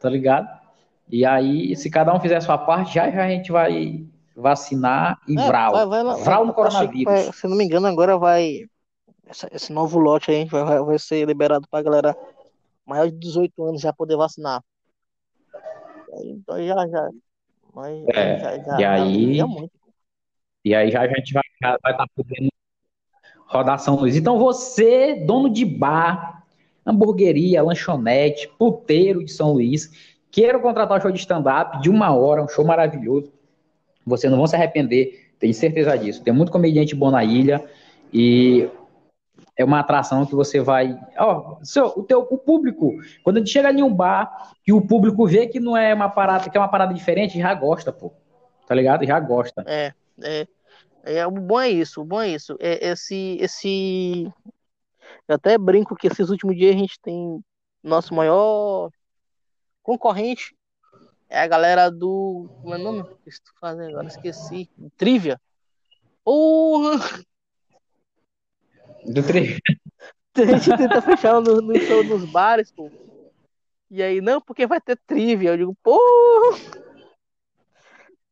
tá 0.00 0.08
ligado? 0.08 0.48
E 1.10 1.26
aí, 1.26 1.76
se 1.76 1.90
cada 1.90 2.14
um 2.14 2.18
fizer 2.18 2.36
a 2.36 2.40
sua 2.40 2.56
parte, 2.56 2.94
já, 2.94 3.10
já 3.10 3.22
a 3.22 3.28
gente 3.28 3.52
vai 3.52 4.02
vacinar 4.34 5.20
e 5.28 5.38
é, 5.38 5.46
vral. 5.46 5.72
Vai, 5.72 5.86
vai, 5.86 6.22
vral 6.22 6.46
no 6.46 6.54
coronavírus. 6.54 7.04
Vai, 7.04 7.32
se 7.34 7.46
não 7.46 7.56
me 7.56 7.64
engano, 7.64 7.86
agora 7.86 8.16
vai. 8.16 8.60
Essa, 9.26 9.46
esse 9.52 9.74
novo 9.74 9.98
lote 9.98 10.30
aí 10.30 10.46
vai, 10.46 10.80
vai 10.80 10.98
ser 10.98 11.26
liberado 11.26 11.68
pra 11.70 11.82
galera 11.82 12.16
maior 12.86 13.10
de 13.10 13.16
18 13.16 13.64
anos 13.64 13.80
já 13.80 13.92
poder 13.92 14.16
vacinar. 14.16 14.62
Então 16.22 16.64
já, 16.64 16.86
já. 16.88 17.10
Mas 17.74 18.04
é, 18.08 18.38
já, 18.38 18.58
já, 18.58 18.80
e 18.80 18.84
aí. 18.84 19.34
Já 19.34 19.46
e 20.64 20.74
aí 20.74 20.90
já 20.90 21.02
a 21.02 21.06
gente 21.08 21.32
vai 21.34 21.42
estar 21.52 21.78
vai 21.82 21.96
tá 21.96 22.06
podendo 22.14 22.48
rodar 23.46 23.78
São 23.78 23.96
Luís. 23.96 24.16
Então 24.16 24.38
você, 24.38 25.14
dono 25.14 25.50
de 25.50 25.64
bar, 25.64 26.42
hamburgueria, 26.86 27.62
lanchonete, 27.62 28.48
puteiro 28.58 29.24
de 29.24 29.30
São 29.30 29.52
Luís, 29.52 30.14
queira 30.30 30.58
contratar 30.58 30.98
um 30.98 31.00
show 31.02 31.12
de 31.12 31.18
stand-up 31.18 31.80
de 31.82 31.90
uma 31.90 32.14
hora, 32.14 32.42
um 32.42 32.48
show 32.48 32.64
maravilhoso. 32.64 33.32
Vocês 34.06 34.30
não 34.30 34.38
vão 34.38 34.46
se 34.46 34.56
arrepender, 34.56 35.32
tenho 35.38 35.52
certeza 35.52 35.96
disso. 35.96 36.22
Tem 36.22 36.32
muito 36.32 36.50
comediante 36.50 36.94
bom 36.94 37.10
na 37.10 37.22
ilha 37.22 37.64
e 38.12 38.68
é 39.56 39.64
uma 39.64 39.80
atração 39.80 40.26
que 40.26 40.34
você 40.34 40.60
vai. 40.60 40.98
Ó, 41.18 41.58
seu, 41.62 41.86
o, 41.96 42.02
teu, 42.02 42.20
o 42.20 42.38
público, 42.38 42.92
quando 43.22 43.36
a 43.36 43.40
gente 43.40 43.50
chega 43.50 43.70
em 43.70 43.82
um 43.82 43.94
bar 43.94 44.52
e 44.66 44.72
o 44.72 44.80
público 44.80 45.26
vê 45.26 45.46
que 45.46 45.60
não 45.60 45.76
é 45.76 45.94
uma 45.94 46.08
parada, 46.08 46.50
que 46.50 46.56
é 46.56 46.60
uma 46.60 46.68
parada 46.68 46.92
diferente, 46.92 47.38
já 47.38 47.54
gosta, 47.54 47.92
pô. 47.92 48.12
Tá 48.66 48.74
ligado? 48.74 49.04
Já 49.04 49.20
gosta. 49.20 49.64
É, 49.66 49.92
é. 50.22 50.46
é 51.04 51.26
o 51.26 51.30
bom 51.30 51.60
é 51.60 51.70
isso, 51.70 52.00
o 52.00 52.04
bom 52.04 52.20
é 52.20 52.30
isso. 52.30 52.56
É, 52.58 52.88
esse, 52.88 53.36
esse. 53.40 54.32
Eu 55.28 55.36
até 55.36 55.56
brinco 55.56 55.94
que 55.94 56.06
esses 56.06 56.30
últimos 56.30 56.56
dias 56.56 56.74
a 56.74 56.78
gente 56.78 56.98
tem 57.00 57.42
nosso 57.82 58.14
maior 58.14 58.90
concorrente 59.82 60.54
é 61.28 61.40
a 61.40 61.46
galera 61.46 61.90
do. 61.90 62.48
Como 62.62 62.74
é 62.74 62.78
o 62.78 62.82
nome? 62.82 63.00
O 63.00 63.16
que 63.16 63.28
estou 63.28 63.52
fazendo 63.60 63.90
agora? 63.90 64.06
Esqueci. 64.06 64.70
Trivia. 64.96 65.40
Porra! 66.22 66.98
Do 69.06 69.22
Trivia. 69.22 69.58
A 70.36 70.58
gente 70.58 70.76
tenta 70.76 71.00
fechar 71.00 71.40
no, 71.40 71.60
no 71.60 71.80
show 71.80 72.02
dos 72.02 72.24
bares, 72.32 72.72
pô. 72.72 72.90
E 73.90 74.02
aí, 74.02 74.20
não, 74.20 74.40
porque 74.40 74.66
vai 74.66 74.80
ter 74.80 74.98
trivia. 75.06 75.50
Eu 75.50 75.56
digo, 75.56 75.76
porra! 75.82 76.58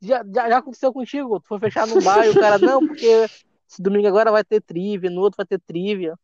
Já, 0.01 0.25
já, 0.35 0.49
já 0.49 0.59
aconteceu 0.59 0.93
contigo? 0.93 1.39
Tu 1.39 1.47
foi 1.47 1.61
fechar 1.61 1.87
no 1.87 2.03
bar 2.03 2.27
e 2.27 2.31
o 2.31 2.35
cara, 2.35 2.59
não, 2.59 2.85
porque 2.85 3.07
esse 3.69 3.81
domingo 3.81 4.09
agora 4.09 4.33
vai 4.33 4.43
ter 4.43 4.61
trivia, 4.61 5.09
no 5.09 5.21
outro 5.21 5.37
vai 5.37 5.47
ter 5.47 5.61
trivia. 5.61 6.19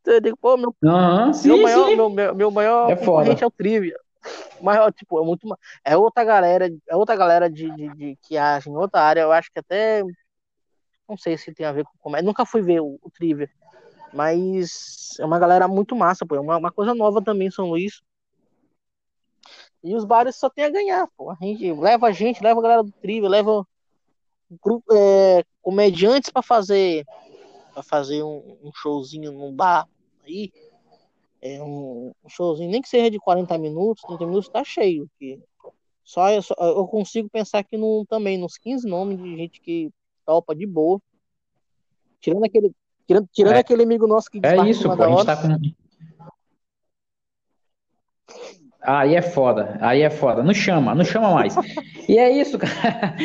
Então 0.00 0.14
eu 0.14 0.20
digo, 0.22 0.36
pô, 0.38 0.56
meu, 0.56 0.74
uhum, 0.82 1.32
sim, 1.34 1.48
meu 1.48 1.60
maior, 1.60 1.94
meu, 1.94 2.08
meu, 2.08 2.34
meu, 2.34 2.50
maior 2.50 2.90
é 2.90 2.96
concorrente 2.96 3.44
é 3.44 3.46
o 3.46 3.50
trivia. 3.50 3.98
Mas, 4.62 4.94
tipo, 4.94 5.22
é 5.22 5.24
muito. 5.24 5.46
É 5.84 5.96
outra 5.96 6.24
galera, 6.24 6.68
é 6.88 6.96
outra 6.96 7.14
galera 7.14 7.50
de, 7.50 7.70
de, 7.72 7.94
de, 7.94 8.18
que 8.22 8.36
age 8.36 8.70
em 8.70 8.76
outra 8.76 9.02
área. 9.02 9.20
Eu 9.20 9.32
acho 9.32 9.50
que 9.52 9.58
até. 9.58 10.02
Não 11.08 11.16
sei 11.16 11.38
se 11.38 11.52
tem 11.54 11.66
a 11.66 11.72
ver 11.72 11.84
com 11.84 11.92
comédia. 11.98 12.26
Nunca 12.26 12.44
fui 12.44 12.62
ver 12.62 12.80
o, 12.80 12.98
o 13.02 13.10
Trivia. 13.10 13.50
Mas 14.12 15.16
é 15.18 15.24
uma 15.24 15.38
galera 15.38 15.66
muito 15.66 15.96
massa, 15.96 16.26
pô. 16.26 16.34
É 16.34 16.40
uma, 16.40 16.56
uma 16.56 16.72
coisa 16.72 16.94
nova 16.94 17.22
também, 17.22 17.50
São 17.50 17.70
Luís. 17.70 18.02
E 19.82 19.94
os 19.94 20.04
bares 20.04 20.36
só 20.36 20.50
tem 20.50 20.64
a 20.64 20.70
ganhar, 20.70 21.06
pô. 21.16 21.30
A 21.30 21.36
gente 21.40 21.72
leva 21.72 22.08
a 22.08 22.12
gente, 22.12 22.42
leva 22.42 22.60
a 22.60 22.62
galera 22.62 22.82
do 22.82 22.92
Trivia, 22.92 23.28
leva 23.28 23.66
é, 24.92 25.44
comediantes 25.62 26.30
para 26.30 26.42
fazer 26.42 27.04
para 27.72 27.82
fazer 27.82 28.22
um, 28.22 28.58
um 28.62 28.72
showzinho 28.74 29.30
num 29.30 29.54
bar 29.54 29.86
aí 30.24 30.50
é 31.40 31.62
um 31.62 32.12
showzinho, 32.28 32.70
nem 32.70 32.82
que 32.82 32.88
seja 32.88 33.10
de 33.10 33.18
40 33.18 33.56
minutos, 33.58 34.02
30 34.04 34.26
minutos, 34.26 34.48
tá 34.48 34.64
cheio. 34.64 35.08
Que 35.18 35.40
só, 36.02 36.30
eu, 36.30 36.42
só, 36.42 36.54
eu 36.58 36.86
consigo 36.88 37.28
pensar 37.28 37.62
que 37.62 37.76
no, 37.76 38.04
também 38.06 38.36
nos 38.36 38.58
15 38.58 38.86
nomes 38.88 39.18
de 39.22 39.36
gente 39.36 39.60
que 39.60 39.90
topa 40.28 40.54
de 40.54 40.66
boa. 40.66 41.00
Tirando 42.20 42.44
aquele, 42.44 42.70
tirando, 43.06 43.26
tirando 43.32 43.54
é, 43.54 43.60
aquele 43.60 43.82
amigo 43.82 44.06
nosso 44.06 44.30
que 44.30 44.40
É 44.42 44.68
isso, 44.68 44.94
pô, 44.94 45.02
a 45.02 45.08
gente 45.08 45.24
tá 45.24 45.36
com. 45.36 45.58
Aí 48.82 49.14
é 49.14 49.22
foda, 49.22 49.78
aí 49.80 50.02
é 50.02 50.10
foda. 50.10 50.42
Não 50.42 50.52
chama, 50.52 50.94
não 50.94 51.04
chama 51.04 51.32
mais. 51.32 51.56
e 52.06 52.18
é 52.18 52.30
isso, 52.30 52.58
cara. 52.60 53.16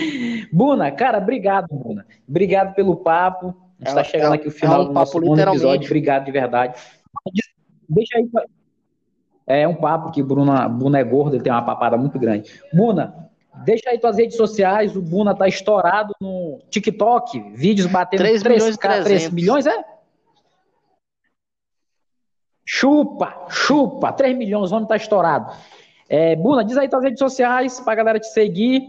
Buna, 0.51 0.91
cara, 0.91 1.18
obrigado, 1.18 1.68
Buna. 1.70 2.06
Obrigado 2.28 2.74
pelo 2.74 2.95
papo. 2.95 3.54
A 3.82 3.89
gente 3.89 3.91
é, 3.91 3.95
tá 3.95 4.04
chegando 4.06 4.34
aqui 4.34 4.47
o 4.47 4.51
final 4.51 4.82
é 4.82 4.84
um 4.84 4.88
do 4.88 4.93
nosso 4.93 5.12
segundo 5.12 5.39
episódio. 5.39 5.86
Obrigado 5.86 6.24
de 6.24 6.32
verdade. 6.32 6.82
Deixa 7.89 8.18
aí. 8.18 8.30
É 9.45 9.68
um 9.68 9.76
papo 9.76 10.10
que 10.10 10.24
Bruna, 10.24 10.70
Bruna 10.70 10.99
é 10.99 11.04
gordo, 11.04 11.36
ele 11.36 11.43
tem 11.43 11.51
uma 11.51 11.66
papada 11.66 11.97
muito 11.97 12.18
grande. 12.18 12.49
Buna, 12.74 13.30
deixa 13.64 13.89
aí 13.89 13.99
tuas 13.99 14.18
redes 14.18 14.38
sociais. 14.38 14.95
O 14.95 15.01
Buna 15.01 15.36
tá 15.36 15.47
estourado 15.47 16.14
no 16.20 16.62
TikTok, 16.70 17.39
vídeos 17.54 17.88
batendo 17.88 18.20
3 18.20 18.43
milhões, 18.43 18.78
3, 18.78 19.04
3 19.04 19.30
milhões, 19.32 19.66
é? 19.66 19.84
Chupa, 22.66 23.45
chupa, 23.49 24.12
3 24.12 24.36
milhões, 24.38 24.72
o 24.72 24.76
homem 24.76 24.88
tá 24.88 24.95
estourado. 24.95 25.54
É, 26.10 26.36
Buna, 26.36 26.64
diz 26.64 26.78
aí 26.78 26.89
tuas 26.89 27.04
redes 27.04 27.20
sociais 27.20 27.80
pra 27.80 27.95
galera 27.95 28.20
te 28.20 28.28
seguir. 28.28 28.82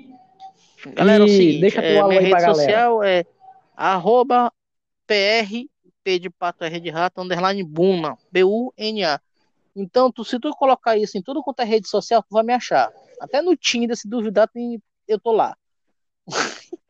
Galera, 0.95 1.25
e 1.25 1.27
é 1.27 1.31
o 1.31 1.37
seguinte, 1.37 1.61
deixa 1.61 1.81
tua 1.81 1.89
é, 1.89 2.09
minha 2.09 2.21
rede 2.21 2.41
social 2.43 3.03
é 3.03 3.25
arroba 3.77 4.53
PR, 5.07 5.67
P 6.03 6.19
de 6.19 6.31
pato, 6.31 6.65
R 6.65 6.81
de 6.81 6.91
rato, 6.91 7.21
underline 7.21 7.63
Buna, 7.63 8.17
B-U-N-A. 8.31 9.21
Então, 9.75 10.13
tu, 10.13 10.25
se 10.25 10.39
tu 10.39 10.51
colocar 10.53 10.97
isso 10.97 11.19
em 11.19 11.23
tudo 11.23 11.43
quanto 11.43 11.61
é 11.61 11.65
rede 11.65 11.89
social, 11.89 12.23
tu 12.23 12.29
vai 12.31 12.45
me 12.45 12.53
achar. 12.53 12.93
Até 13.21 13.43
no 13.43 13.57
Tinder, 13.57 13.97
se 13.97 14.09
duvidar, 14.09 14.49
tem, 14.49 14.83
eu 15.09 15.19
tô 15.19 15.33
lá. 15.33 15.57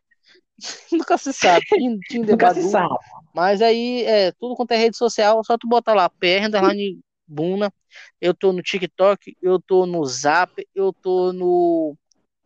Nunca 0.92 1.18
se 1.18 1.32
sabe. 1.32 1.64
Tinder, 1.66 2.32
Nunca 2.32 2.46
Badu, 2.46 2.62
se 2.62 2.70
sabe. 2.70 2.94
Mas 3.34 3.60
aí, 3.60 4.04
é, 4.04 4.32
tudo 4.32 4.54
quanto 4.54 4.72
é 4.72 4.76
rede 4.76 4.96
social, 4.96 5.42
só 5.44 5.58
tu 5.58 5.66
botar 5.66 5.94
lá, 5.94 6.08
PR, 6.08 6.46
underline 6.46 7.00
Buna. 7.26 7.72
Eu 8.20 8.34
tô 8.34 8.52
no 8.52 8.62
TikTok, 8.62 9.36
eu 9.42 9.60
tô 9.60 9.86
no 9.86 10.04
Zap, 10.04 10.52
eu 10.74 10.92
tô 10.92 11.32
no 11.32 11.96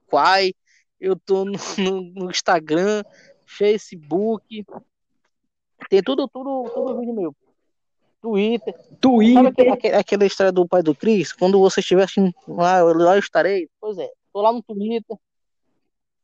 Quai, 0.07 0.55
eu 1.01 1.17
tô 1.17 1.45
no, 1.45 1.53
no, 1.79 2.03
no 2.03 2.31
Instagram, 2.31 3.03
Facebook. 3.47 4.65
Tem 5.89 6.03
tudo, 6.03 6.29
tudo, 6.29 6.71
tudo 6.75 6.99
vídeo 6.99 7.15
meu. 7.15 7.37
Twitter. 8.21 8.75
Sabe 8.75 8.97
Twitter. 9.01 9.47
aquele, 9.47 9.71
aquele- 9.71 9.97
aquela 9.97 10.27
história 10.27 10.53
do 10.53 10.67
pai 10.67 10.83
do 10.83 10.95
Cris? 10.95 11.33
Quando 11.33 11.59
você 11.61 11.81
estiver 11.81 12.03
assistindo 12.05 12.35
lá, 12.49 12.79
eu- 12.81 12.95
lá 12.97 13.15
eu 13.15 13.21
estarei. 13.21 13.69
Pois 13.81 13.97
é, 13.99 14.11
tô 14.33 14.41
lá 14.43 14.53
no 14.53 14.63
Twitter. 14.63 15.17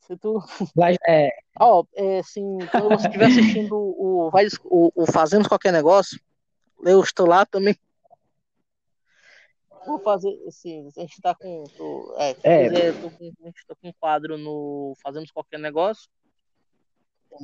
Se 0.01 0.17
tu. 0.17 0.35
lá- 0.77 0.91
é, 1.09 1.31
Ó, 1.59 1.85
é, 1.95 2.19
assim, 2.19 2.59
quando 2.71 2.89
você 2.91 3.07
estiver 3.07 3.27
assistindo 3.27 3.75
o, 3.77 4.31
vai- 4.31 4.47
o, 4.65 4.91
o 4.95 5.07
Fazemos 5.07 5.47
Qualquer 5.49 5.73
Negócio, 5.73 6.21
eu 6.83 7.01
estou 7.01 7.27
lá 7.27 7.47
também. 7.47 7.77
Vou 9.87 9.99
fazer, 10.01 10.31
assim, 10.49 10.89
a 10.97 11.01
gente 11.01 11.21
tá 11.21 11.35
com. 11.35 11.65
Tô, 11.77 12.15
é, 12.19 12.31
É. 12.43 12.69
quiser, 12.69 12.93
tô 13.03 13.11
com, 13.11 13.33
a 13.43 13.47
gente 13.47 13.67
tá 13.67 13.75
com 13.81 13.89
um 13.89 13.93
quadro 14.01 14.37
no 14.39 14.95
Fazemos 15.03 15.31
Qualquer 15.31 15.59
Negócio. 15.59 16.09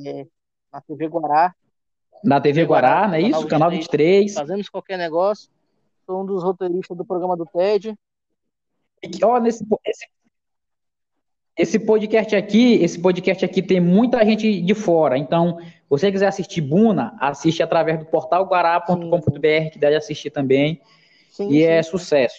é, 0.05 0.25
na 0.71 0.81
TV 0.81 1.07
Guará. 1.07 1.53
Na 2.23 2.39
TV 2.41 2.63
Guará, 2.63 3.07
não 3.07 3.15
é 3.15 3.21
isso? 3.21 3.47
Canal 3.47 3.69
23. 3.71 4.33
Fazemos 4.33 4.69
Qualquer 4.69 4.97
Negócio. 4.97 5.49
Sou 6.05 6.21
um 6.21 6.25
dos 6.25 6.43
roteiristas 6.43 6.97
do 6.97 7.05
programa 7.05 7.35
do 7.37 7.45
TED. 7.45 7.95
E, 9.03 9.23
Ó, 9.25 9.39
nesse, 9.39 9.65
esse, 9.85 10.05
esse 11.57 11.79
podcast 11.79 12.35
aqui, 12.35 12.75
esse 12.75 12.99
podcast 12.99 13.43
aqui 13.45 13.61
tem 13.61 13.79
muita 13.79 14.23
gente 14.25 14.61
de 14.61 14.73
fora. 14.75 15.17
Então, 15.17 15.59
se 15.59 15.73
você 15.89 16.11
quiser 16.11 16.27
assistir 16.27 16.61
Buna, 16.61 17.15
assiste 17.19 17.61
através 17.63 17.99
do 17.99 18.05
portal 18.05 18.45
guará.com.br, 18.45 19.69
que 19.71 19.79
deve 19.79 19.95
assistir 19.95 20.31
também. 20.31 20.81
Sim, 21.29 21.49
E 21.49 21.63
é 21.63 21.81
sim. 21.81 21.91
sucesso. 21.91 22.35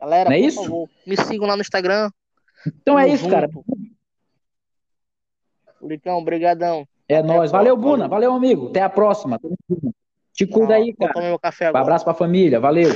Galera, 0.00 0.30
não 0.30 0.36
é 0.36 0.40
isso? 0.40 0.62
favor, 0.62 0.88
me 1.06 1.16
sigam 1.16 1.46
lá 1.46 1.56
no 1.56 1.62
Instagram. 1.62 2.10
Então 2.66 2.98
é 2.98 3.04
Tamo 3.04 3.14
isso, 3.14 3.28
cara. 3.28 3.48
junto. 3.52 3.64
Licão, 5.82 6.22
brigadão. 6.24 6.86
É 7.08 7.18
Até 7.18 7.26
nóis. 7.26 7.50
Valeu. 7.50 7.76
Buna. 7.76 8.08
Valeu, 8.08 8.32
amigo. 8.32 8.68
Até 8.68 8.82
a 8.82 8.88
próxima. 8.88 9.40
Te 10.32 10.46
cuida 10.46 10.74
aí, 10.74 10.92
cara. 10.94 11.12
Um 11.18 11.78
abraço 11.78 12.04
pra 12.04 12.14
família. 12.14 12.60
Valeu. 12.60 12.90